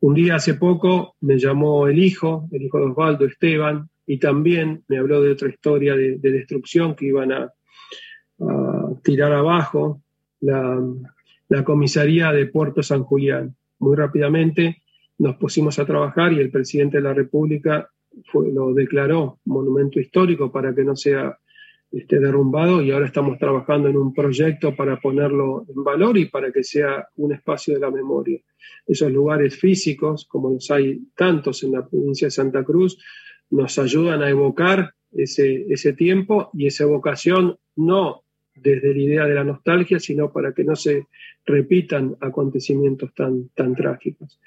Un 0.00 0.14
día 0.14 0.36
hace 0.36 0.54
poco 0.54 1.14
me 1.20 1.38
llamó 1.38 1.86
el 1.86 1.98
hijo, 1.98 2.48
el 2.52 2.62
hijo 2.62 2.78
de 2.78 2.86
Osvaldo, 2.86 3.24
Esteban, 3.24 3.88
y 4.06 4.18
también 4.18 4.82
me 4.88 4.98
habló 4.98 5.22
de 5.22 5.30
otra 5.30 5.48
historia 5.48 5.94
de, 5.94 6.18
destrucción 6.18 6.94
que 6.94 7.06
iban 7.06 7.32
a, 7.32 7.52
tirar 9.04 9.32
abajo 9.32 10.02
la, 10.40 10.76
la 11.52 11.64
comisaría 11.64 12.32
de 12.32 12.46
Puerto 12.46 12.82
San 12.82 13.02
Julián. 13.02 13.54
Muy 13.78 13.94
rápidamente 13.94 14.82
nos 15.18 15.36
pusimos 15.36 15.78
a 15.78 15.84
trabajar 15.84 16.32
y 16.32 16.40
el 16.40 16.50
presidente 16.50 16.96
de 16.96 17.02
la 17.02 17.12
República 17.12 17.90
lo 18.32 18.72
declaró 18.72 19.38
monumento 19.44 20.00
histórico 20.00 20.50
para 20.50 20.74
que 20.74 20.82
no 20.82 20.96
sea 20.96 21.38
este, 21.90 22.18
derrumbado 22.18 22.80
y 22.80 22.90
ahora 22.90 23.04
estamos 23.04 23.38
trabajando 23.38 23.88
en 23.90 23.98
un 23.98 24.14
proyecto 24.14 24.74
para 24.74 24.98
ponerlo 24.98 25.66
en 25.68 25.84
valor 25.84 26.16
y 26.16 26.24
para 26.24 26.50
que 26.50 26.64
sea 26.64 27.06
un 27.16 27.34
espacio 27.34 27.74
de 27.74 27.80
la 27.80 27.90
memoria. 27.90 28.40
Esos 28.86 29.12
lugares 29.12 29.54
físicos, 29.58 30.24
como 30.24 30.48
los 30.48 30.70
hay 30.70 31.00
tantos 31.14 31.62
en 31.64 31.72
la 31.72 31.86
provincia 31.86 32.28
de 32.28 32.30
Santa 32.30 32.64
Cruz, 32.64 32.96
nos 33.50 33.78
ayudan 33.78 34.22
a 34.22 34.30
evocar 34.30 34.94
ese, 35.12 35.66
ese 35.68 35.92
tiempo 35.92 36.48
y 36.54 36.68
esa 36.68 36.84
evocación 36.84 37.58
no 37.76 38.22
desde 38.62 38.94
la 38.94 39.00
idea 39.00 39.26
de 39.26 39.34
la 39.34 39.44
nostalgia, 39.44 39.98
sino 39.98 40.32
para 40.32 40.52
que 40.52 40.64
no 40.64 40.76
se 40.76 41.06
repitan 41.44 42.16
acontecimientos 42.20 43.14
tan, 43.14 43.48
tan 43.48 43.74
trágicos. 43.74 44.40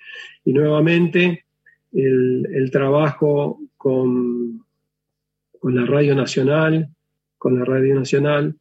Y 0.44 0.54
nuevamente, 0.54 1.46
el, 1.94 2.70
trabajo 2.72 3.60
con, 3.78 4.64
con, 5.60 5.76
la 5.76 5.86
Radio 5.86 6.16
Nacional, 6.16 6.90
con 7.38 7.60
la 7.60 7.66
Radio 7.66 7.96
Nacional, 7.96 8.56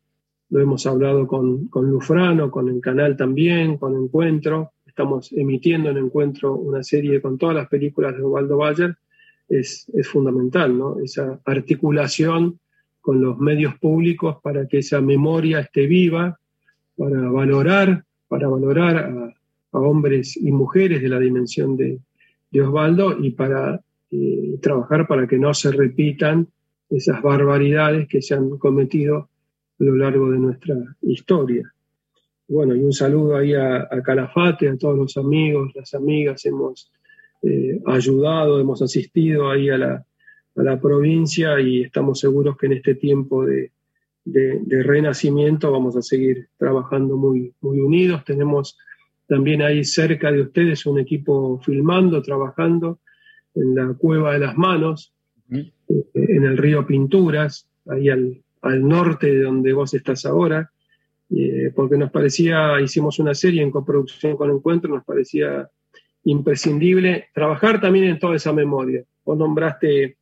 lo 0.50 0.60
hemos 0.60 0.86
hablado 0.86 1.26
con, 1.26 1.68
con 1.68 1.90
Lufrano, 1.90 2.50
con 2.50 2.68
el 2.68 2.80
canal 2.80 3.16
también, 3.16 3.76
con 3.76 3.94
Encuentro, 3.94 4.72
estamos 4.86 5.32
emitiendo 5.32 5.90
en 5.90 5.96
Encuentro 5.96 6.54
una 6.54 6.84
serie 6.84 7.20
con 7.20 7.36
todas 7.36 7.56
las 7.56 7.68
películas 7.68 8.16
de 8.16 8.22
Osvaldo 8.22 8.56
Bayer, 8.58 8.96
es, 9.48 9.90
es 9.92 10.08
fundamental, 10.08 10.78
¿no? 10.78 11.00
Esa 11.00 11.40
articulación 11.44 12.60
con 13.04 13.20
los 13.20 13.38
medios 13.38 13.78
públicos 13.78 14.38
para 14.42 14.66
que 14.66 14.78
esa 14.78 15.02
memoria 15.02 15.60
esté 15.60 15.86
viva, 15.86 16.40
para 16.96 17.28
valorar, 17.28 18.02
para 18.28 18.48
valorar 18.48 18.96
a, 18.96 19.78
hombres 19.78 20.38
y 20.38 20.50
mujeres 20.52 21.02
de 21.02 21.08
la 21.10 21.18
dimensión 21.18 21.76
de, 21.76 21.98
de 22.50 22.62
Osvaldo 22.62 23.18
y 23.18 23.32
para 23.32 23.78
eh, 24.10 24.56
trabajar 24.62 25.06
para 25.06 25.26
que 25.26 25.36
no 25.36 25.52
se 25.52 25.70
repitan 25.70 26.48
esas 26.88 27.20
barbaridades 27.20 28.08
que 28.08 28.22
se 28.22 28.34
han 28.34 28.56
cometido 28.56 29.28
a 29.78 29.84
lo 29.84 29.96
largo 29.96 30.30
de 30.30 30.38
nuestra 30.38 30.76
historia. 31.02 31.70
Bueno, 32.48 32.74
y 32.74 32.80
un 32.80 32.92
saludo 32.94 33.36
ahí 33.36 33.52
a, 33.52 33.86
Calafate, 34.02 34.70
a 34.70 34.78
todos 34.78 34.96
los 34.96 35.16
amigos, 35.18 35.72
las 35.74 35.92
amigas, 35.92 36.42
hemos 36.46 36.90
eh, 37.42 37.82
ayudado, 37.84 38.60
hemos 38.60 38.80
asistido 38.80 39.50
ahí 39.50 39.68
a 39.68 39.76
la, 39.76 40.06
provincia 40.80 41.60
y 41.60 41.82
estamos 41.82 42.20
seguros 42.20 42.56
que 42.56 42.66
en 42.66 42.72
este 42.74 42.94
tiempo 42.94 43.44
de, 43.44 43.72
de, 44.24 44.82
renacimiento 44.82 45.70
vamos 45.70 45.96
a 45.96 46.02
seguir 46.02 46.48
trabajando 46.56 47.16
muy, 47.16 47.52
muy 47.60 47.80
unidos. 47.80 48.24
Tenemos 48.24 48.78
también 49.26 49.62
hay 49.62 49.84
cerca 49.84 50.30
de 50.30 50.42
ustedes 50.42 50.86
un 50.86 50.98
equipo 50.98 51.60
filmando, 51.60 52.22
trabajando 52.22 52.98
en 53.54 53.74
la 53.74 53.94
Cueva 53.94 54.32
de 54.32 54.40
las 54.40 54.56
Manos, 54.56 55.12
eh, 55.50 55.72
en 56.14 56.44
el 56.44 56.56
río 56.58 56.86
Pinturas, 56.86 57.68
ahí 57.86 58.08
al, 58.08 58.40
norte 58.62 59.26
de 59.26 59.42
donde 59.42 59.74
vos 59.74 59.92
estás 59.92 60.24
ahora, 60.24 60.70
eh, 61.30 61.70
porque 61.74 61.98
nos 61.98 62.10
parecía, 62.10 62.80
hicimos 62.80 63.18
una 63.18 63.34
serie 63.34 63.62
en 63.62 63.70
coproducción 63.70 64.36
con 64.36 64.50
Encuentro, 64.50 64.94
nos 64.94 65.04
parecía 65.04 65.68
imprescindible 66.24 67.26
trabajar 67.34 67.80
también 67.80 68.06
en 68.06 68.18
toda 68.18 68.36
esa 68.36 68.54
memoria. 68.54 69.04
Vos 69.24 69.36
nombraste 69.36 70.16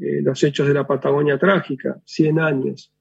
eh, 0.00 0.20
los 0.22 0.42
hechos 0.42 0.68
de 0.68 0.74
la 0.74 0.86
Patagonia 0.86 1.38
trágica, 1.38 2.00
100 2.04 2.38
años. 2.38 2.92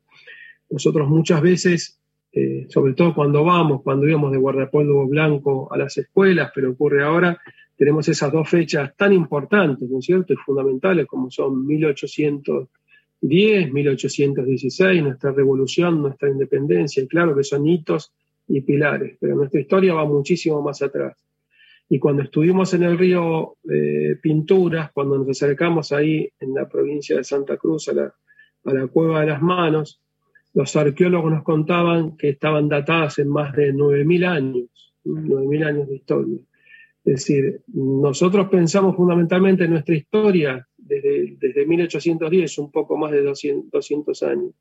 Nosotros 0.69 1.07
muchas 1.07 1.41
veces, 1.41 1.99
eh, 2.31 2.67
sobre 2.69 2.93
todo 2.93 3.13
cuando 3.13 3.43
vamos, 3.43 3.81
cuando 3.81 4.07
íbamos 4.07 4.31
de 4.31 4.37
guardapolvo 4.37 5.07
blanco 5.07 5.71
a 5.71 5.77
las 5.77 5.97
escuelas, 5.97 6.51
pero 6.53 6.71
ocurre 6.71 7.03
ahora, 7.03 7.39
tenemos 7.75 8.07
esas 8.09 8.31
dos 8.31 8.49
fechas 8.49 8.95
tan 8.97 9.13
importantes, 9.13 9.89
¿no 9.89 9.99
es 9.99 10.05
cierto?, 10.05 10.33
y 10.33 10.37
fundamentales 10.37 11.05
como 11.05 11.31
son 11.31 11.65
1810, 11.65 13.71
1816, 13.71 15.03
nuestra 15.03 15.31
revolución, 15.31 16.01
nuestra 16.01 16.29
independencia, 16.29 17.03
y 17.03 17.07
claro 17.07 17.35
que 17.35 17.43
son 17.43 17.67
hitos 17.67 18.11
y 18.47 18.61
pilares, 18.61 19.15
pero 19.19 19.35
nuestra 19.35 19.61
historia 19.61 19.93
va 19.93 20.05
muchísimo 20.05 20.61
más 20.61 20.81
atrás. 20.81 21.15
Y 21.91 21.97
cuando 21.97 22.21
estuvimos 22.21 22.71
en 22.75 22.83
el 22.83 22.97
río 22.99 23.57
eh, 23.67 24.15
Pinturas, 24.21 24.91
cuando 24.91 25.17
nos 25.17 25.29
acercamos 25.29 25.91
ahí 25.91 26.29
en 26.39 26.53
la 26.53 26.69
provincia 26.69 27.17
de 27.17 27.23
Santa 27.23 27.57
Cruz 27.57 27.89
a 27.89 27.93
la, 27.93 28.13
a 28.65 28.73
la 28.73 28.87
Cueva 28.87 29.21
de 29.21 29.27
las 29.27 29.41
Manos, 29.41 29.99
los 30.53 30.75
arqueólogos 30.75 31.31
nos 31.31 31.43
contaban 31.43 32.15
que 32.15 32.29
estaban 32.29 32.69
datadas 32.69 33.17
en 33.17 33.29
más 33.29 33.55
de 33.55 33.73
9.000 33.73 34.27
años, 34.27 34.93
9.000 35.03 35.65
años 35.65 35.87
de 35.87 35.95
historia. 35.95 36.39
Es 37.03 37.15
decir, 37.15 37.61
nosotros 37.73 38.49
pensamos 38.49 38.95
fundamentalmente 38.95 39.63
en 39.63 39.71
nuestra 39.71 39.95
historia 39.95 40.67
desde, 40.77 41.37
desde 41.39 41.65
1810, 41.65 42.57
un 42.59 42.71
poco 42.71 42.97
más 42.97 43.11
de 43.11 43.23
200, 43.23 43.71
200 43.71 44.23
años. 44.23 44.51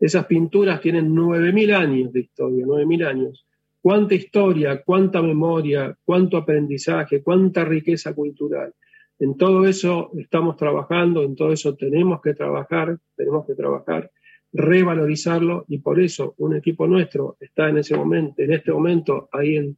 Esas 0.00 0.26
pinturas 0.26 0.80
tienen 0.80 1.14
9.000 1.14 1.74
años 1.74 2.12
de 2.12 2.20
historia, 2.20 2.64
9.000 2.66 3.06
años 3.06 3.46
cuánta 3.84 4.14
historia, 4.14 4.82
cuánta 4.82 5.20
memoria, 5.20 5.94
cuánto 6.06 6.38
aprendizaje, 6.38 7.22
cuánta 7.22 7.66
riqueza 7.66 8.14
cultural. 8.14 8.72
En 9.18 9.36
todo 9.36 9.66
eso 9.66 10.10
estamos 10.16 10.56
trabajando, 10.56 11.22
en 11.22 11.36
todo 11.36 11.52
eso 11.52 11.76
tenemos 11.76 12.22
que 12.22 12.32
trabajar, 12.32 12.98
tenemos 13.14 13.46
que 13.46 13.54
trabajar, 13.54 14.10
revalorizarlo 14.54 15.66
y 15.68 15.80
por 15.80 16.00
eso 16.00 16.34
un 16.38 16.56
equipo 16.56 16.86
nuestro 16.86 17.36
está 17.38 17.68
en 17.68 17.76
ese 17.76 17.94
momento, 17.94 18.40
en 18.40 18.54
este 18.54 18.72
momento 18.72 19.28
ahí 19.30 19.56
en, 19.58 19.76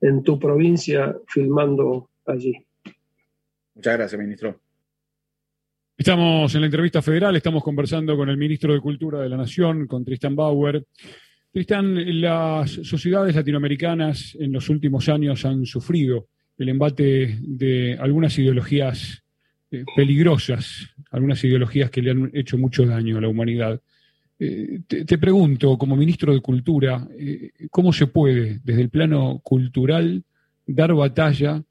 en 0.00 0.24
tu 0.24 0.36
provincia 0.36 1.16
filmando 1.28 2.10
allí. 2.26 2.54
Muchas 3.76 3.96
gracias, 3.96 4.20
ministro. 4.20 4.60
Estamos 5.96 6.52
en 6.56 6.60
la 6.60 6.66
entrevista 6.66 7.00
federal, 7.00 7.36
estamos 7.36 7.62
conversando 7.62 8.16
con 8.16 8.28
el 8.28 8.36
ministro 8.36 8.72
de 8.72 8.80
Cultura 8.80 9.20
de 9.20 9.28
la 9.28 9.36
Nación, 9.36 9.86
con 9.86 10.04
Tristan 10.04 10.34
Bauer. 10.34 10.84
Tristán, 11.54 12.20
las 12.20 12.68
sociedades 12.68 13.36
latinoamericanas 13.36 14.36
en 14.40 14.50
los 14.50 14.68
últimos 14.70 15.08
años 15.08 15.44
han 15.44 15.64
sufrido 15.66 16.26
el 16.58 16.68
embate 16.68 17.38
de 17.40 17.96
algunas 18.00 18.36
ideologías 18.40 19.22
eh, 19.70 19.84
peligrosas, 19.94 20.90
algunas 21.12 21.44
ideologías 21.44 21.92
que 21.92 22.02
le 22.02 22.10
han 22.10 22.28
hecho 22.34 22.58
mucho 22.58 22.84
daño 22.84 23.18
a 23.18 23.20
la 23.20 23.28
humanidad. 23.28 23.80
Eh, 24.36 24.80
te, 24.88 25.16
pregunto, 25.16 25.78
como 25.78 25.94
ministro 25.94 26.34
de 26.34 26.40
Cultura, 26.40 27.06
eh, 27.16 27.52
¿cómo 27.70 27.92
se 27.92 28.08
puede, 28.08 28.58
desde 28.64 28.82
el 28.82 28.88
plano 28.88 29.40
cultural, 29.44 30.24
dar 30.66 30.92
batalla 30.92 31.62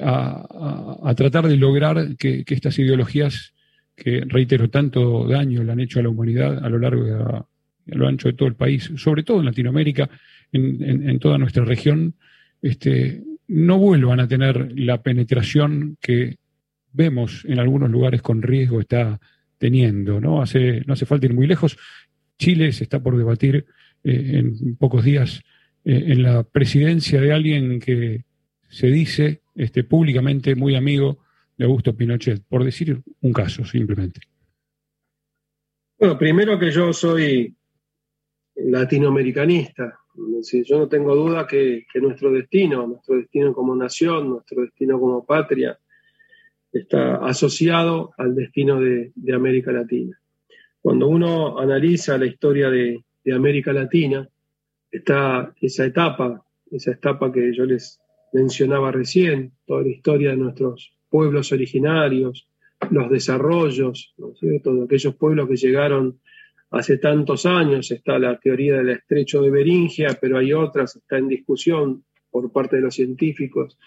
a, 0.00 1.14
tratar 1.14 1.48
de 1.48 1.58
lograr 1.58 2.16
que, 2.16 2.46
que, 2.46 2.54
estas 2.54 2.78
ideologías, 2.78 3.52
que 3.94 4.22
reitero, 4.26 4.70
tanto 4.70 5.28
daño 5.28 5.62
le 5.62 5.72
han 5.72 5.80
hecho 5.80 6.00
a 6.00 6.02
la 6.02 6.08
humanidad 6.08 6.64
a 6.64 6.70
lo 6.70 6.78
largo 6.78 7.04
de 7.04 7.10
la, 7.10 7.46
a 7.90 7.96
lo 7.96 8.06
ancho 8.06 8.28
de 8.28 8.34
todo 8.34 8.48
el 8.48 8.54
país, 8.54 8.90
sobre 8.96 9.22
todo 9.22 9.40
en 9.40 9.46
Latinoamérica, 9.46 10.08
en, 10.52 11.18
toda 11.18 11.38
nuestra 11.38 11.64
región, 11.64 12.14
este, 12.60 13.22
no 13.48 13.78
vuelvan 13.78 14.20
a 14.20 14.28
tener 14.28 14.72
la 14.78 15.02
penetración 15.02 15.96
que 16.00 16.36
vemos 16.92 17.44
en 17.46 17.58
algunos 17.58 17.90
lugares 17.90 18.22
con 18.22 18.42
riesgo 18.42 18.80
está 18.80 19.18
teniendo. 19.58 20.20
¿no? 20.20 20.42
Hace, 20.42 20.82
no 20.86 20.94
hace 20.94 21.06
falta 21.06 21.26
ir 21.26 21.34
muy 21.34 21.46
lejos. 21.46 21.76
Chile 22.38 22.72
se 22.72 22.84
está 22.84 23.02
por 23.02 23.16
debatir 23.16 23.66
eh, 24.04 24.30
en 24.34 24.76
pocos 24.76 25.04
días 25.04 25.42
eh, 25.84 26.04
en 26.08 26.22
la 26.22 26.42
presidencia 26.42 27.20
de 27.20 27.32
alguien 27.32 27.80
que 27.80 28.24
se 28.68 28.88
dice 28.88 29.42
este, 29.54 29.84
públicamente 29.84 30.54
muy 30.54 30.74
amigo 30.74 31.18
de 31.56 31.64
Augusto 31.64 31.94
Pinochet, 31.94 32.42
por 32.48 32.64
decir 32.64 33.00
un 33.20 33.32
caso 33.32 33.64
simplemente. 33.64 34.20
Bueno, 35.98 36.18
primero 36.18 36.58
que 36.58 36.72
yo 36.72 36.92
soy 36.92 37.54
latinoamericanista. 38.54 39.98
yo 40.64 40.78
no 40.78 40.88
tengo 40.88 41.14
duda 41.14 41.46
que, 41.46 41.84
nuestro 41.94 42.30
destino, 42.30 42.86
nuestro 42.86 43.16
destino 43.16 43.52
como 43.52 43.74
nación, 43.74 44.28
nuestro 44.28 44.62
destino 44.62 44.98
como 44.98 45.24
patria, 45.24 45.78
está 46.72 47.16
asociado 47.16 48.12
al 48.16 48.34
destino 48.34 48.80
de, 48.80 49.12
América 49.34 49.72
Latina. 49.72 50.18
Cuando 50.80 51.06
uno 51.08 51.58
analiza 51.58 52.18
la 52.18 52.26
historia 52.26 52.70
de, 52.70 53.02
América 53.32 53.72
Latina, 53.72 54.28
está 54.90 55.54
esa 55.60 55.84
etapa, 55.84 56.44
esa 56.70 56.90
etapa 56.90 57.30
que 57.30 57.54
yo 57.54 57.64
les 57.64 58.00
mencionaba 58.32 58.90
recién, 58.90 59.52
toda 59.64 59.82
la 59.82 59.90
historia 59.90 60.30
de 60.30 60.36
nuestros 60.36 60.92
pueblos 61.08 61.52
originarios, 61.52 62.48
los 62.90 63.08
desarrollos, 63.10 64.14
¿no 64.16 64.32
todos 64.62 64.84
aquellos 64.84 65.14
pueblos 65.14 65.48
que 65.48 65.56
llegaron 65.56 66.18
hace 66.72 66.98
tantos 66.98 67.44
años, 67.46 67.90
está 67.90 68.18
la 68.18 68.38
teoría 68.38 68.78
del 68.78 68.90
estrecho 68.90 69.42
de 69.42 69.50
Beringia, 69.50 70.18
pero 70.20 70.38
hay 70.38 70.52
otras, 70.52 70.96
está 70.96 71.18
en 71.18 71.28
discusión 71.28 72.04
por 72.30 72.50
parte 72.50 72.76
de 72.76 72.82
los 72.82 72.94
científicos 72.94 73.78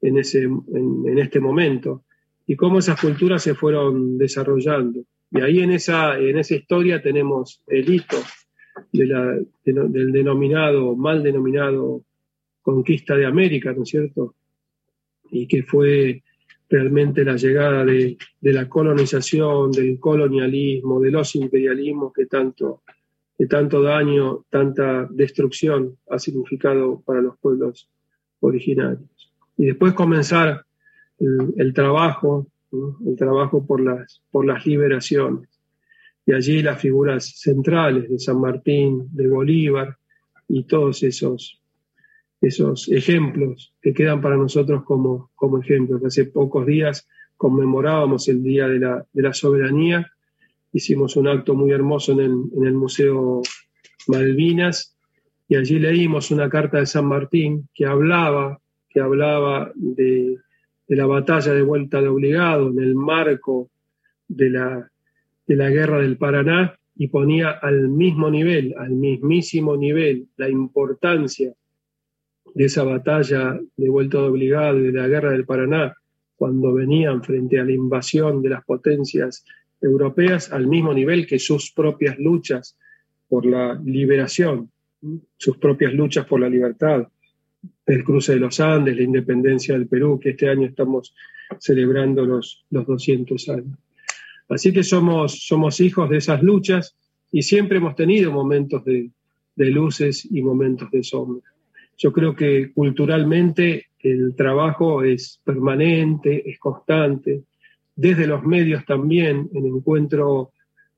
en, 0.00 0.18
ese, 0.18 0.42
en, 0.42 1.18
este 1.18 1.38
momento, 1.38 2.04
y 2.46 2.56
cómo 2.56 2.80
esas 2.80 3.00
culturas 3.00 3.42
se 3.42 3.54
fueron 3.54 4.18
desarrollando. 4.18 5.00
Y 5.30 5.40
ahí 5.40 5.60
en 5.60 5.70
esa, 5.70 6.18
en 6.18 6.38
esa 6.38 6.56
historia 6.56 7.00
tenemos 7.00 7.62
el 7.68 7.88
hito 7.88 8.16
del 8.92 10.12
denominado, 10.12 10.96
mal 10.96 11.22
denominado 11.22 12.02
conquista 12.62 13.16
de 13.16 13.26
América, 13.26 13.72
¿no 13.72 13.82
es 13.82 13.90
cierto? 13.90 14.34
Y 15.30 15.46
que 15.46 15.62
fue 15.62 16.22
realmente 16.68 17.24
la 17.24 17.36
llegada 17.36 17.84
de, 17.84 18.18
la 18.40 18.68
colonización, 18.68 19.70
del 19.70 19.98
colonialismo, 19.98 21.00
de 21.00 21.10
los 21.10 21.34
imperialismos 21.34 22.12
que 22.12 22.26
tanto, 22.26 22.82
tanto 23.48 23.82
daño, 23.82 24.44
tanta 24.50 25.06
destrucción 25.10 25.96
ha 26.10 26.18
significado 26.18 27.00
para 27.00 27.22
los 27.22 27.38
pueblos 27.38 27.88
originarios. 28.40 29.32
Y 29.56 29.66
después 29.66 29.94
comenzar 29.94 30.64
el, 31.18 31.72
trabajo, 31.72 32.46
el 33.06 33.16
trabajo 33.16 33.66
por 33.66 33.80
las, 33.80 34.22
por 34.30 34.44
las 34.46 34.66
liberaciones. 34.66 35.48
Y 36.26 36.32
allí 36.32 36.62
las 36.62 36.80
figuras 36.80 37.40
centrales 37.40 38.10
de 38.10 38.18
San 38.18 38.40
Martín, 38.40 39.08
de 39.12 39.28
Bolívar 39.28 39.96
y 40.46 40.64
todos 40.64 41.02
esos 41.02 41.60
esos 42.40 42.88
ejemplos 42.90 43.74
que 43.82 43.92
quedan 43.92 44.20
para 44.20 44.36
nosotros 44.36 44.84
como, 44.84 45.30
como 45.34 45.58
ejemplos. 45.58 46.04
Hace 46.04 46.26
pocos 46.26 46.66
días 46.66 47.08
conmemorábamos 47.36 48.28
el 48.28 48.42
Día 48.42 48.68
de 48.68 48.78
la, 48.78 49.06
de 49.12 49.22
la 49.22 49.32
Soberanía, 49.32 50.10
hicimos 50.72 51.16
un 51.16 51.28
acto 51.28 51.54
muy 51.54 51.70
hermoso 51.72 52.12
en 52.12 52.20
el, 52.20 52.32
en 52.56 52.66
el, 52.66 52.74
Museo 52.74 53.42
Malvinas 54.06 54.96
y 55.48 55.56
allí 55.56 55.78
leímos 55.78 56.30
una 56.30 56.48
carta 56.48 56.78
de 56.78 56.86
San 56.86 57.06
Martín 57.06 57.68
que 57.74 57.86
hablaba, 57.86 58.60
que 58.88 59.00
hablaba 59.00 59.72
de, 59.74 60.36
de 60.86 60.96
la 60.96 61.06
batalla 61.06 61.52
de 61.52 61.62
vuelta 61.62 62.00
de 62.00 62.08
obligado 62.08 62.68
en 62.68 62.80
el 62.80 62.94
marco 62.94 63.70
de 64.26 64.50
la, 64.50 64.90
de 65.46 65.56
la 65.56 65.70
guerra 65.70 66.00
del 66.00 66.18
Paraná 66.18 66.78
y 66.96 67.08
ponía 67.08 67.50
al 67.50 67.88
mismo 67.88 68.30
nivel, 68.30 68.74
al 68.76 68.90
mismísimo 68.90 69.76
nivel, 69.76 70.26
la 70.36 70.48
importancia 70.48 71.54
de 72.54 72.64
esa 72.64 72.84
batalla 72.84 73.58
de 73.76 73.88
vuelta 73.88 74.18
y 74.18 74.48
de 74.48 74.92
la 74.92 75.08
guerra 75.08 75.30
del 75.32 75.44
Paraná, 75.44 75.94
cuando 76.36 76.72
venían 76.72 77.22
frente 77.22 77.58
a 77.58 77.64
la 77.64 77.72
invasión 77.72 78.42
de 78.42 78.50
las 78.50 78.64
potencias 78.64 79.44
europeas 79.80 80.52
al 80.52 80.66
mismo 80.66 80.92
nivel 80.92 81.26
que 81.26 81.38
sus 81.38 81.72
propias 81.72 82.18
luchas 82.18 82.76
por 83.28 83.44
la 83.44 83.74
liberación, 83.84 84.70
sus 85.36 85.56
propias 85.58 85.92
luchas 85.92 86.26
por 86.26 86.40
la 86.40 86.48
libertad, 86.48 87.06
el 87.86 88.04
cruce 88.04 88.34
de 88.34 88.40
los 88.40 88.60
Andes, 88.60 88.96
la 88.96 89.02
independencia 89.02 89.74
del 89.74 89.88
Perú, 89.88 90.18
que 90.20 90.30
este 90.30 90.48
año 90.48 90.66
estamos 90.66 91.14
celebrando 91.58 92.24
los, 92.24 92.64
los 92.70 92.86
200 92.86 93.48
años. 93.48 93.78
Así 94.48 94.72
que 94.72 94.82
somos, 94.82 95.46
somos 95.46 95.80
hijos 95.80 96.08
de 96.08 96.18
esas 96.18 96.42
luchas 96.42 96.96
y 97.30 97.42
siempre 97.42 97.78
hemos 97.78 97.94
tenido 97.94 98.32
momentos 98.32 98.84
de, 98.84 99.10
de 99.56 99.66
luces 99.66 100.26
y 100.30 100.40
momentos 100.42 100.90
de 100.90 101.02
sombra. 101.02 101.42
Yo 101.98 102.12
creo 102.12 102.34
que 102.34 102.72
culturalmente 102.72 103.86
el 103.98 104.34
trabajo 104.36 105.02
es 105.02 105.40
permanente, 105.44 106.48
es 106.48 106.58
constante. 106.58 107.42
Desde 107.94 108.26
los 108.26 108.44
medios 108.44 108.84
también, 108.86 109.50
en 109.52 109.66
encuentro, 109.66 110.52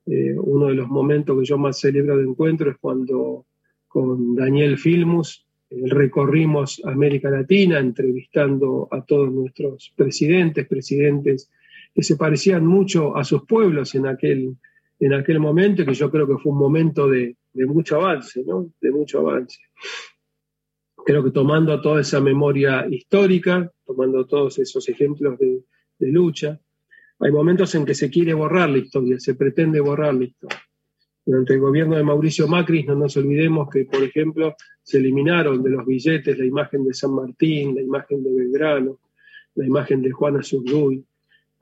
eh, 0.05 0.35
uno 0.37 0.67
de 0.67 0.75
los 0.75 0.87
momentos 0.87 1.37
que 1.39 1.45
yo 1.45 1.57
más 1.57 1.79
celebro 1.79 2.17
de 2.17 2.23
encuentro 2.23 2.69
es 2.69 2.77
cuando 2.77 3.45
con 3.87 4.35
Daniel 4.35 4.77
Filmus 4.77 5.45
eh, 5.71 5.83
recorrimos 5.87 6.81
América 6.85 7.29
Latina 7.29 7.79
entrevistando 7.79 8.87
a 8.91 9.03
todos 9.03 9.31
nuestros 9.31 9.91
presidentes, 9.95 10.67
presidentes 10.67 11.49
que 11.93 12.03
se 12.03 12.15
parecían 12.15 12.65
mucho 12.65 13.17
a 13.17 13.23
sus 13.23 13.43
pueblos 13.45 13.95
en 13.95 14.07
aquel, 14.07 14.55
en 14.99 15.13
aquel 15.13 15.39
momento, 15.39 15.85
que 15.85 15.93
yo 15.93 16.09
creo 16.11 16.27
que 16.27 16.37
fue 16.37 16.51
un 16.51 16.59
momento 16.59 17.09
de, 17.09 17.35
mucho 17.53 17.97
avance, 17.97 18.43
¿no? 18.45 18.71
De 18.79 18.91
mucho 18.91 19.19
avance. 19.19 19.59
Creo 21.05 21.23
que 21.23 21.31
tomando 21.31 21.81
toda 21.81 22.01
esa 22.01 22.19
memoria 22.19 22.85
histórica, 22.89 23.71
tomando 23.85 24.25
todos 24.25 24.59
esos 24.59 24.87
ejemplos 24.87 25.37
de, 25.39 25.63
lucha, 25.99 26.59
hay 27.19 27.31
momentos 27.31 27.75
en 27.75 27.85
que 27.85 27.93
se 27.93 28.09
quiere 28.09 28.33
borrar 28.33 28.69
la 28.69 28.79
historia, 28.79 29.19
se 29.19 29.35
pretende 29.35 29.79
borrar 29.79 30.15
la 30.15 30.25
historia. 30.25 30.59
Durante 31.23 31.53
el 31.53 31.59
gobierno 31.59 31.95
de 31.95 32.03
Mauricio 32.03 32.47
Macri, 32.47 32.83
no 32.83 32.95
nos 32.95 33.15
olvidemos 33.17 33.69
que, 33.69 33.85
por 33.85 34.01
ejemplo, 34.03 34.55
se 34.81 34.97
eliminaron 34.97 35.61
de 35.61 35.69
los 35.69 35.85
billetes 35.85 36.37
la 36.37 36.45
imagen 36.45 36.83
de 36.83 36.93
San 36.93 37.13
Martín, 37.13 37.75
la 37.75 37.81
imagen 37.81 38.23
de 38.23 38.33
Belgrano, 38.33 38.99
la 39.55 39.65
imagen 39.65 40.01
de 40.01 40.11
Juana 40.11 40.41
Zurduy. 40.41 41.05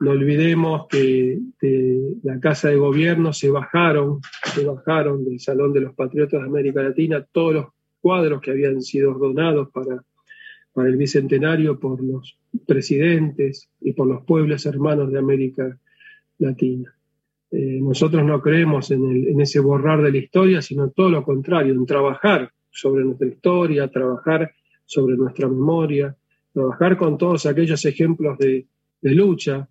No 0.00 0.12
olvidemos 0.12 0.86
que 0.88 1.38
de 1.60 2.14
la 2.22 2.40
Casa 2.40 2.68
de 2.68 2.76
Gobierno 2.76 3.34
se 3.34 3.50
bajaron, 3.50 4.20
se 4.54 4.64
bajaron 4.64 5.24
del 5.26 5.38
Salón 5.40 5.74
de 5.74 5.80
los 5.80 5.94
Patriotas 5.94 6.40
de 6.40 6.46
América 6.46 6.82
Latina 6.82 7.22
todos 7.30 7.54
los 7.54 7.66
cuadros 8.00 8.40
que 8.40 8.50
habían 8.50 8.82
sido 8.82 9.14
donados 9.14 9.68
para, 9.70 10.04
para 10.72 10.88
el 10.88 10.96
Bicentenario 10.96 11.78
por 11.78 12.02
los 12.02 12.38
presidentes 12.66 13.68
y 13.80 13.92
por 13.92 14.06
los 14.06 14.24
pueblos 14.24 14.66
hermanos 14.66 15.10
de 15.12 15.18
América 15.18 15.78
Latina. 16.38 16.94
Eh, 17.50 17.80
nosotros 17.82 18.24
no 18.24 18.40
creemos 18.40 18.90
en, 18.90 19.40
ese 19.40 19.58
borrar 19.58 20.02
de 20.02 20.12
la 20.12 20.18
historia, 20.18 20.62
sino 20.62 20.90
todo 20.90 21.10
lo 21.10 21.24
contrario, 21.24 21.74
en 21.74 21.84
trabajar 21.84 22.52
sobre 22.70 23.04
nuestra 23.04 23.26
historia, 23.26 23.88
trabajar 23.88 24.52
sobre 24.84 25.16
nuestra 25.16 25.48
memoria, 25.48 26.16
trabajar 26.52 26.96
con 26.96 27.18
todos 27.18 27.46
aquellos 27.46 27.84
ejemplos 27.84 28.38
de, 28.38 28.66
lucha. 29.02 29.68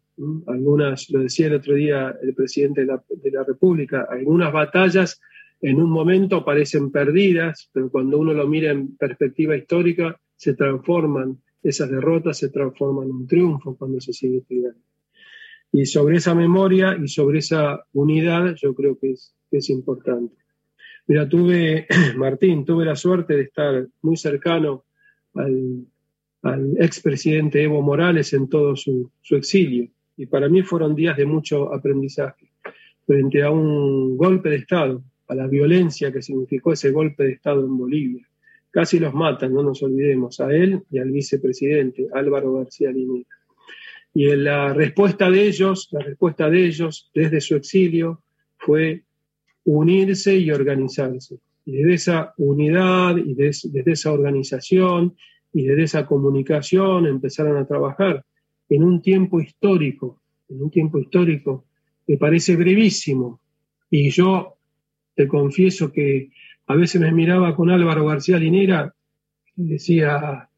Algunas, 0.48 1.10
lo 1.12 1.20
decía 1.20 1.48
el 1.48 1.56
otro 1.56 1.76
día 1.76 2.14
el 2.22 2.34
presidente 2.34 2.82
de 2.82 2.88
la, 2.88 3.02
de 3.10 3.32
la 3.32 3.44
República, 3.44 4.06
algunas 4.10 4.52
batallas 4.52 5.22
en 5.62 5.82
un 5.82 5.89
momento 5.89 6.45
parecen 6.45 6.91
perdidas, 6.91 7.70
pero 7.74 7.89
cuando 7.89 8.18
uno 8.18 8.34
lo 8.34 8.47
mira 8.47 8.72
en 8.72 8.95
perspectiva 8.95 9.57
histórica, 9.57 10.20
se 10.36 10.53
transforman, 10.53 11.38
esas 11.62 11.89
derrotas 11.89 12.38
se 12.38 12.49
transforman 12.49 13.10
en 13.10 13.16
un 13.16 13.28
triunfo 13.28 13.76
cuando 13.76 13.99
se 13.99 14.14
sigue 14.14 14.38
estudiando. 14.38 14.80
Y 15.72 15.86
sobre 15.86 16.18
esa 16.18 16.34
memoria 16.34 16.97
y 17.01 17.07
sobre 17.07 17.39
esa 17.39 17.84
unidad 17.93 18.55
yo 18.55 18.74
creo 18.74 18.97
que 18.97 19.12
es, 19.12 19.36
es 19.51 19.70
importante. 19.70 20.36
Mira, 21.07 21.28
tuve, 21.28 21.88
Martín, 22.18 22.66
tuve 22.66 22.86
la 22.86 22.95
suerte 22.95 23.36
de 23.36 23.43
estar 23.43 23.88
muy 24.01 24.16
cercano 24.16 24.86
al, 25.36 25.86
al 26.43 26.78
expresidente 26.78 27.62
Evo 27.62 27.82
Morales 27.82 28.34
en 28.34 28.47
todo 28.47 28.76
su, 28.76 29.12
su 29.22 29.36
exilio. 29.36 29.89
Y 30.16 30.26
para 30.26 30.49
mí 30.49 30.64
fueron 30.64 30.95
días 30.95 31.18
de 31.18 31.26
mucho 31.26 31.74
aprendizaje 31.74 32.51
frente 33.05 33.41
a 33.41 33.49
un 33.49 34.18
golpe 34.18 34.49
de 34.49 34.57
Estado, 34.57 35.03
a 35.30 35.36
la 35.36 35.48
violencia 35.48 36.12
que 36.12 36.22
significó 36.22 36.74
ese 36.74 36.92
golpe 36.92 37.24
de 37.24 37.34
Estado 37.34 37.64
en 37.64 37.78
Bolivia. 37.78 38.28
Casi 38.72 39.00
los 39.00 39.14
matan, 39.14 39.54
no 39.54 39.64
nos 39.64 39.82
olvidemos, 39.82 40.40
a 40.40 40.52
él 40.52 40.84
y 40.92 40.98
al 40.98 41.12
vicepresidente 41.12 42.08
Álvaro 42.14 42.54
García 42.54 42.92
Linera. 42.92 43.30
Y 44.14 44.36
la 44.36 44.74
respuesta 44.74 45.30
de 45.30 45.48
ellos, 45.48 45.88
la 45.92 46.02
respuesta 46.02 46.50
de 46.50 46.66
ellos 46.66 47.12
desde 47.14 47.42
su 47.42 47.56
exilio 47.56 48.24
fue 48.58 49.04
unirse 49.66 50.36
y 50.36 50.52
organizarse. 50.52 51.38
Y 51.66 51.74
desde 51.74 51.94
esa 51.94 52.34
unidad 52.38 53.18
y 53.18 53.36
desde, 53.36 53.84
esa 53.86 54.12
organización 54.12 55.16
y 55.54 55.64
desde 55.64 55.84
esa 55.84 56.06
comunicación 56.08 57.06
empezaron 57.06 57.58
a 57.58 57.68
trabajar 57.68 58.26
en 58.68 58.84
un 58.84 59.02
tiempo 59.02 59.40
histórico, 59.40 60.22
en 60.50 60.64
un 60.64 60.72
tiempo 60.72 60.98
histórico 60.98 61.66
que 62.08 62.18
parece 62.18 62.56
brevísimo. 62.56 63.40
Y 63.92 64.10
yo 64.10 64.59
te 65.16 65.28
confieso 65.28 65.91
que 65.91 66.30
a 66.68 66.76
veces 66.76 67.01
me 67.01 67.12
miraba 67.12 67.55
con 67.55 67.70
Álvaro 67.70 68.05
García 68.05 68.38
Linera 68.38 68.93
y 69.55 69.68
decía, 69.68 70.49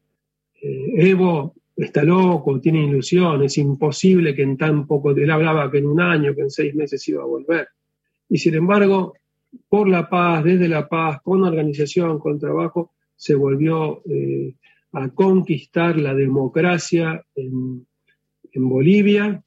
eh, 0.62 0.92
Evo, 0.96 1.54
está 1.76 2.04
loco, 2.04 2.60
tiene 2.60 2.84
ilusión, 2.84 3.42
es 3.42 3.58
imposible 3.58 4.34
que 4.34 4.42
en 4.42 4.56
tan 4.56 4.86
poco, 4.86 5.10
él 5.10 5.30
hablaba 5.30 5.70
que 5.70 5.78
en 5.78 5.86
un 5.86 6.00
año, 6.00 6.34
que 6.34 6.42
en 6.42 6.50
seis 6.50 6.74
meses 6.74 7.06
iba 7.08 7.22
a 7.22 7.26
volver. 7.26 7.68
Y 8.28 8.38
sin 8.38 8.54
embargo, 8.54 9.14
por 9.68 9.88
la 9.88 10.08
paz, 10.08 10.44
desde 10.44 10.68
la 10.68 10.88
paz, 10.88 11.20
con 11.22 11.42
organización, 11.42 12.18
con 12.18 12.38
trabajo, 12.38 12.92
se 13.16 13.34
volvió 13.34 14.02
eh, 14.06 14.54
a 14.92 15.08
conquistar 15.10 15.96
la 15.98 16.14
democracia 16.14 17.24
en, 17.34 17.86
Bolivia 18.54 19.42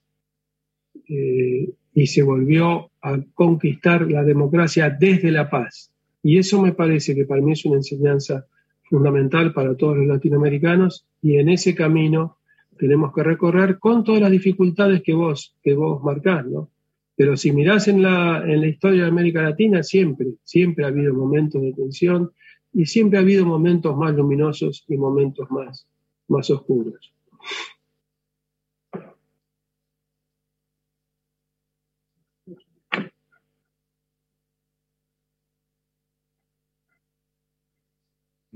eh, 1.08 1.68
y 1.96 2.08
se 2.08 2.22
volvió 2.22 2.90
a 3.00 3.18
conquistar 3.32 4.08
la 4.10 4.22
democracia 4.22 4.90
desde 4.90 5.30
la 5.30 5.48
paz. 5.48 5.90
Y 6.22 6.36
eso 6.36 6.60
me 6.60 6.72
parece 6.72 7.14
que 7.14 7.24
para 7.24 7.40
mí 7.40 7.52
es 7.52 7.64
una 7.64 7.76
enseñanza 7.76 8.46
fundamental 8.84 9.54
para 9.54 9.74
todos 9.74 9.96
los 9.96 10.06
latinoamericanos 10.06 11.06
y 11.22 11.36
en 11.38 11.48
ese 11.48 11.74
camino 11.74 12.36
tenemos 12.76 13.14
que 13.14 13.22
recorrer 13.22 13.78
con 13.78 14.04
todas 14.04 14.20
las 14.20 14.30
dificultades 14.30 15.02
que 15.02 15.14
vos, 15.14 15.56
que 15.62 15.74
vos 15.74 16.04
marcás, 16.04 16.44
¿no? 16.44 16.68
Pero 17.16 17.34
si 17.34 17.50
mirás 17.50 17.88
en 17.88 18.02
la, 18.02 18.44
en 18.46 18.60
la 18.60 18.66
historia 18.66 19.04
de 19.04 19.08
América 19.08 19.40
Latina, 19.40 19.82
siempre, 19.82 20.34
siempre 20.44 20.84
ha 20.84 20.88
habido 20.88 21.14
momentos 21.14 21.62
de 21.62 21.72
tensión 21.72 22.30
y 22.74 22.84
siempre 22.84 23.18
ha 23.18 23.22
habido 23.22 23.46
momentos 23.46 23.96
más 23.96 24.14
luminosos 24.14 24.84
y 24.86 24.98
momentos 24.98 25.50
más, 25.50 25.86
más 26.28 26.50
oscuros. 26.50 27.10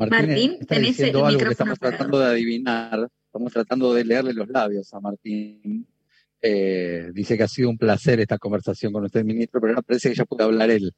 Martín, 0.09 0.59
tenés 0.67 0.99
el 1.01 1.17
algo 1.17 1.39
que 1.39 1.51
estamos 1.51 1.79
tratando 1.79 2.19
de 2.19 2.27
adivinar, 2.27 3.09
estamos 3.27 3.53
tratando 3.53 3.93
de 3.93 4.05
leerle 4.05 4.33
los 4.33 4.49
labios 4.49 4.93
a 4.95 5.01
Martín. 5.01 5.87
Eh, 6.41 7.11
dice 7.13 7.37
que 7.37 7.43
ha 7.43 7.49
sido 7.49 7.69
un 7.69 7.77
placer 7.77 8.19
esta 8.21 8.39
conversación 8.39 8.93
con 8.93 9.05
usted, 9.05 9.25
ministro, 9.25 9.61
pero 9.61 9.75
no 9.75 9.83
parece 9.83 10.09
que 10.09 10.15
ya 10.15 10.25
puede 10.25 10.45
hablar 10.45 10.71
él. 10.71 10.93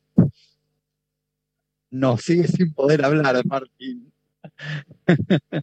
No, 1.91 2.17
sigue 2.17 2.47
sin 2.47 2.73
poder 2.73 3.05
hablar, 3.05 3.45
Martín. 3.45 4.13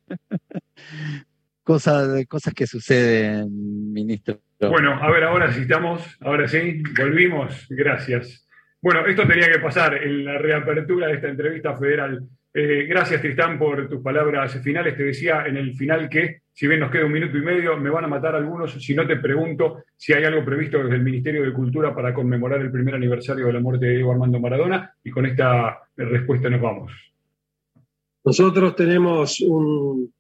cosas, 1.64 2.26
cosas 2.28 2.54
que 2.54 2.68
suceden, 2.68 3.94
ministro. 3.94 4.42
Bueno, 4.60 5.02
a 5.02 5.10
ver, 5.12 5.24
ahora 5.24 5.54
sí 5.54 5.62
estamos, 5.62 6.02
ahora 6.20 6.48
sí, 6.48 6.84
volvimos, 6.98 7.66
gracias. 7.70 8.46
Bueno, 8.82 9.06
esto 9.08 9.26
tenía 9.28 9.50
que 9.52 9.60
pasar 9.60 9.94
en 9.96 10.26
la 10.26 10.38
reapertura 10.38 11.08
de 11.08 11.16
esta 11.16 11.30
entrevista 11.30 11.78
federal 11.78 12.28
eh, 12.54 12.86
gracias, 12.88 13.22
Tristán, 13.22 13.60
por 13.60 13.88
tus 13.88 14.02
palabras 14.02 14.60
finales. 14.62 14.98
Te 14.98 15.04
decía 15.04 15.46
en 15.46 15.58
el 15.58 15.76
final 15.76 16.10
que, 16.10 16.42
si 16.52 16.68
bien 16.68 16.80
nos 16.80 16.92
queda 16.92 17.06
un 17.06 17.12
minuto 17.12 17.38
y 17.38 17.42
medio, 17.42 17.78
me 17.78 17.90
van 17.90 18.06
a 18.06 18.08
matar 18.08 18.36
algunos 18.36 18.74
si 18.74 18.96
no 18.96 19.06
te 19.06 19.18
pregunto 19.18 19.84
si 19.96 20.14
hay 20.14 20.24
algo 20.24 20.44
previsto 20.44 20.84
desde 20.84 20.96
el 20.96 21.04
Ministerio 21.04 21.44
de 21.44 21.54
Cultura 21.54 21.94
para 21.94 22.14
conmemorar 22.14 22.62
el 22.62 22.72
primer 22.72 22.96
aniversario 22.96 23.48
de 23.48 23.54
la 23.54 23.60
muerte 23.60 23.86
de 23.86 23.94
Diego 23.94 24.12
Armando 24.12 24.40
Maradona. 24.40 24.94
Y 25.04 25.12
con 25.12 25.26
esta 25.26 25.80
respuesta 25.96 26.50
nos 26.50 26.62
vamos. 26.62 26.92
Nosotros 28.24 28.76
tenemos 28.76 29.40
un, 29.42 30.14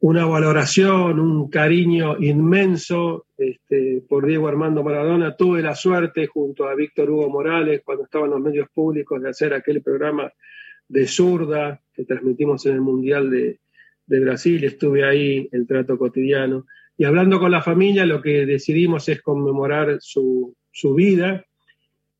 una 0.00 0.26
valoración, 0.26 1.18
un 1.18 1.48
cariño 1.48 2.16
inmenso 2.18 3.26
este, 3.36 4.02
por 4.06 4.26
Diego 4.26 4.48
Armando 4.48 4.82
Maradona. 4.82 5.36
Tuve 5.36 5.62
la 5.62 5.74
suerte 5.74 6.26
junto 6.26 6.68
a 6.68 6.74
Víctor 6.74 7.10
Hugo 7.10 7.30
Morales, 7.30 7.82
cuando 7.84 8.04
estaban 8.04 8.30
los 8.30 8.40
medios 8.40 8.68
públicos, 8.74 9.22
de 9.22 9.30
hacer 9.30 9.54
aquel 9.54 9.82
programa 9.82 10.30
de 10.88 11.06
zurda 11.06 11.80
que 11.94 12.04
transmitimos 12.04 12.66
en 12.66 12.74
el 12.74 12.80
Mundial 12.82 13.30
de, 13.30 13.58
Brasil. 14.06 14.62
Estuve 14.64 15.04
ahí, 15.04 15.48
el 15.50 15.66
trato 15.66 15.98
cotidiano. 15.98 16.66
Y 16.98 17.04
hablando 17.04 17.40
con 17.40 17.50
la 17.50 17.62
familia, 17.62 18.06
lo 18.06 18.22
que 18.22 18.46
decidimos 18.46 19.08
es 19.08 19.20
conmemorar 19.20 19.98
su, 20.00 20.54
vida 20.94 21.44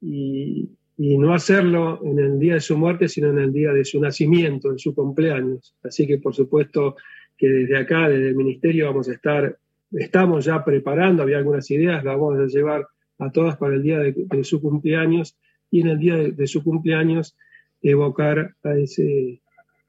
y, 0.00 0.70
y 0.98 1.18
no 1.18 1.34
hacerlo 1.34 2.00
en 2.04 2.18
el 2.18 2.38
día 2.38 2.54
de 2.54 2.60
su 2.60 2.76
muerte, 2.76 3.08
sino 3.08 3.30
en 3.30 3.38
el 3.38 3.52
día 3.52 3.72
de 3.72 3.84
su 3.84 4.00
nacimiento, 4.00 4.70
en 4.70 4.78
su 4.78 4.94
cumpleaños. 4.94 5.76
Así 5.84 6.06
que, 6.06 6.18
por 6.18 6.34
supuesto, 6.34 6.96
que 7.36 7.48
desde 7.48 7.78
acá, 7.78 8.08
desde 8.08 8.28
el 8.28 8.36
Ministerio, 8.36 8.86
vamos 8.86 9.08
a 9.08 9.12
estar, 9.12 9.58
estamos 9.92 10.44
ya 10.44 10.64
preparando, 10.64 11.22
había 11.22 11.38
algunas 11.38 11.70
ideas, 11.70 12.04
las 12.04 12.16
vamos 12.16 12.38
a 12.38 12.46
llevar 12.46 12.86
a 13.18 13.30
todas 13.30 13.56
para 13.56 13.74
el 13.74 13.82
día 13.82 13.98
de, 13.98 14.44
su 14.44 14.60
cumpleaños 14.60 15.36
y 15.70 15.80
en 15.80 15.88
el 15.88 15.98
día 15.98 16.16
de, 16.16 16.46
su 16.46 16.62
cumpleaños 16.62 17.36
evocar 17.82 18.54
a 18.62 18.74
ese 18.74 19.40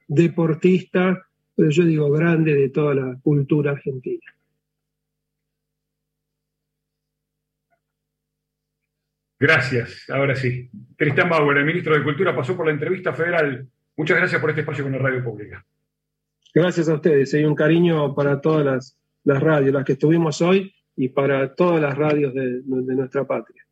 deportista, 0.07 1.25
pero 1.55 1.69
yo 1.69 1.83
digo 1.83 2.11
grande 2.11 2.53
de 2.53 2.69
toda 2.69 2.95
la 2.95 3.17
cultura 3.21 3.71
argentina. 3.71 4.23
Gracias, 9.39 10.09
ahora 10.09 10.35
sí. 10.35 10.69
Cristian 10.95 11.29
Bauer, 11.29 11.57
el 11.57 11.65
ministro 11.65 11.95
de 11.95 12.03
Cultura, 12.03 12.35
pasó 12.35 12.57
por 12.57 12.65
la 12.65 12.71
entrevista 12.71 13.13
federal. 13.13 13.67
Muchas 13.95 14.17
gracias 14.17 14.41
por 14.41 14.49
este 14.49 14.61
espacio 14.61 14.83
con 14.83 14.93
la 14.93 14.97
radio 14.97 15.23
pública. 15.23 15.63
Gracias 16.59 16.89
a 16.89 16.95
ustedes. 16.95 17.31
Hay 17.35 17.45
un 17.45 17.53
cariño 17.53 18.15
para 18.15 18.41
todas 18.41 18.65
las, 19.23 19.41
radios, 19.43 19.71
las 19.71 19.85
que 19.85 19.91
estuvimos 19.91 20.41
hoy 20.41 20.73
y 20.95 21.09
para 21.09 21.53
todas 21.53 21.79
las 21.79 21.95
radios 21.95 22.33
de, 22.33 22.61
de 22.63 22.95
nuestra 22.95 23.25
patria. 23.25 23.63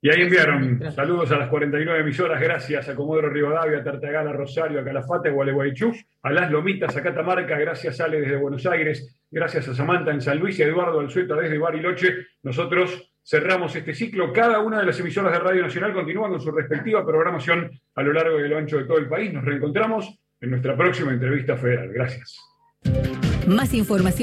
Y 0.00 0.08
ahí 0.08 0.22
enviaron 0.22 0.80
saludos 0.92 1.30
a 1.32 1.36
las 1.36 1.50
49 1.50 2.00
emisoras, 2.00 2.40
gracias 2.40 2.88
a 2.88 2.94
Comodoro 2.94 3.28
Rivadavia, 3.28 3.80
a 3.80 3.84
Tartagala, 3.84 4.32
Rosario, 4.32 4.80
a 4.80 4.84
Calafate, 4.84 5.28
a 5.28 5.32
Gualeguaychú, 5.32 5.92
a 6.22 6.32
Las 6.32 6.50
Lomitas, 6.50 6.96
a 6.96 7.02
Catamarca, 7.02 7.58
gracias 7.58 8.00
a 8.00 8.04
Ale 8.06 8.22
desde 8.22 8.36
Buenos 8.36 8.64
Aires, 8.64 9.22
gracias 9.30 9.68
a 9.68 9.74
Samantha 9.74 10.10
en 10.10 10.22
San 10.22 10.38
Luis 10.38 10.58
y 10.58 10.62
a 10.62 10.66
Eduardo 10.68 11.00
Alzueta 11.00 11.34
desde 11.34 11.58
Bariloche. 11.58 12.28
Nosotros 12.44 13.12
cerramos 13.22 13.76
este 13.76 13.92
ciclo. 13.92 14.32
Cada 14.32 14.60
una 14.60 14.80
de 14.80 14.86
las 14.86 14.98
emisoras 15.00 15.32
de 15.32 15.38
Radio 15.38 15.60
Nacional 15.60 15.92
continúa 15.92 16.30
con 16.30 16.40
su 16.40 16.50
respectiva 16.50 17.04
programación 17.04 17.70
a 17.94 18.02
lo 18.02 18.14
largo 18.14 18.40
y 18.40 18.48
lo 18.48 18.56
ancho 18.56 18.78
de 18.78 18.84
todo 18.84 18.96
el 18.96 19.08
país. 19.08 19.34
Nos 19.34 19.44
reencontramos 19.44 20.23
en 20.44 20.50
nuestra 20.50 20.76
próxima 20.76 21.12
entrevista 21.12 21.56
federal. 21.56 21.90
Gracias. 21.92 22.38
Más 23.46 23.74
información. 23.74 24.12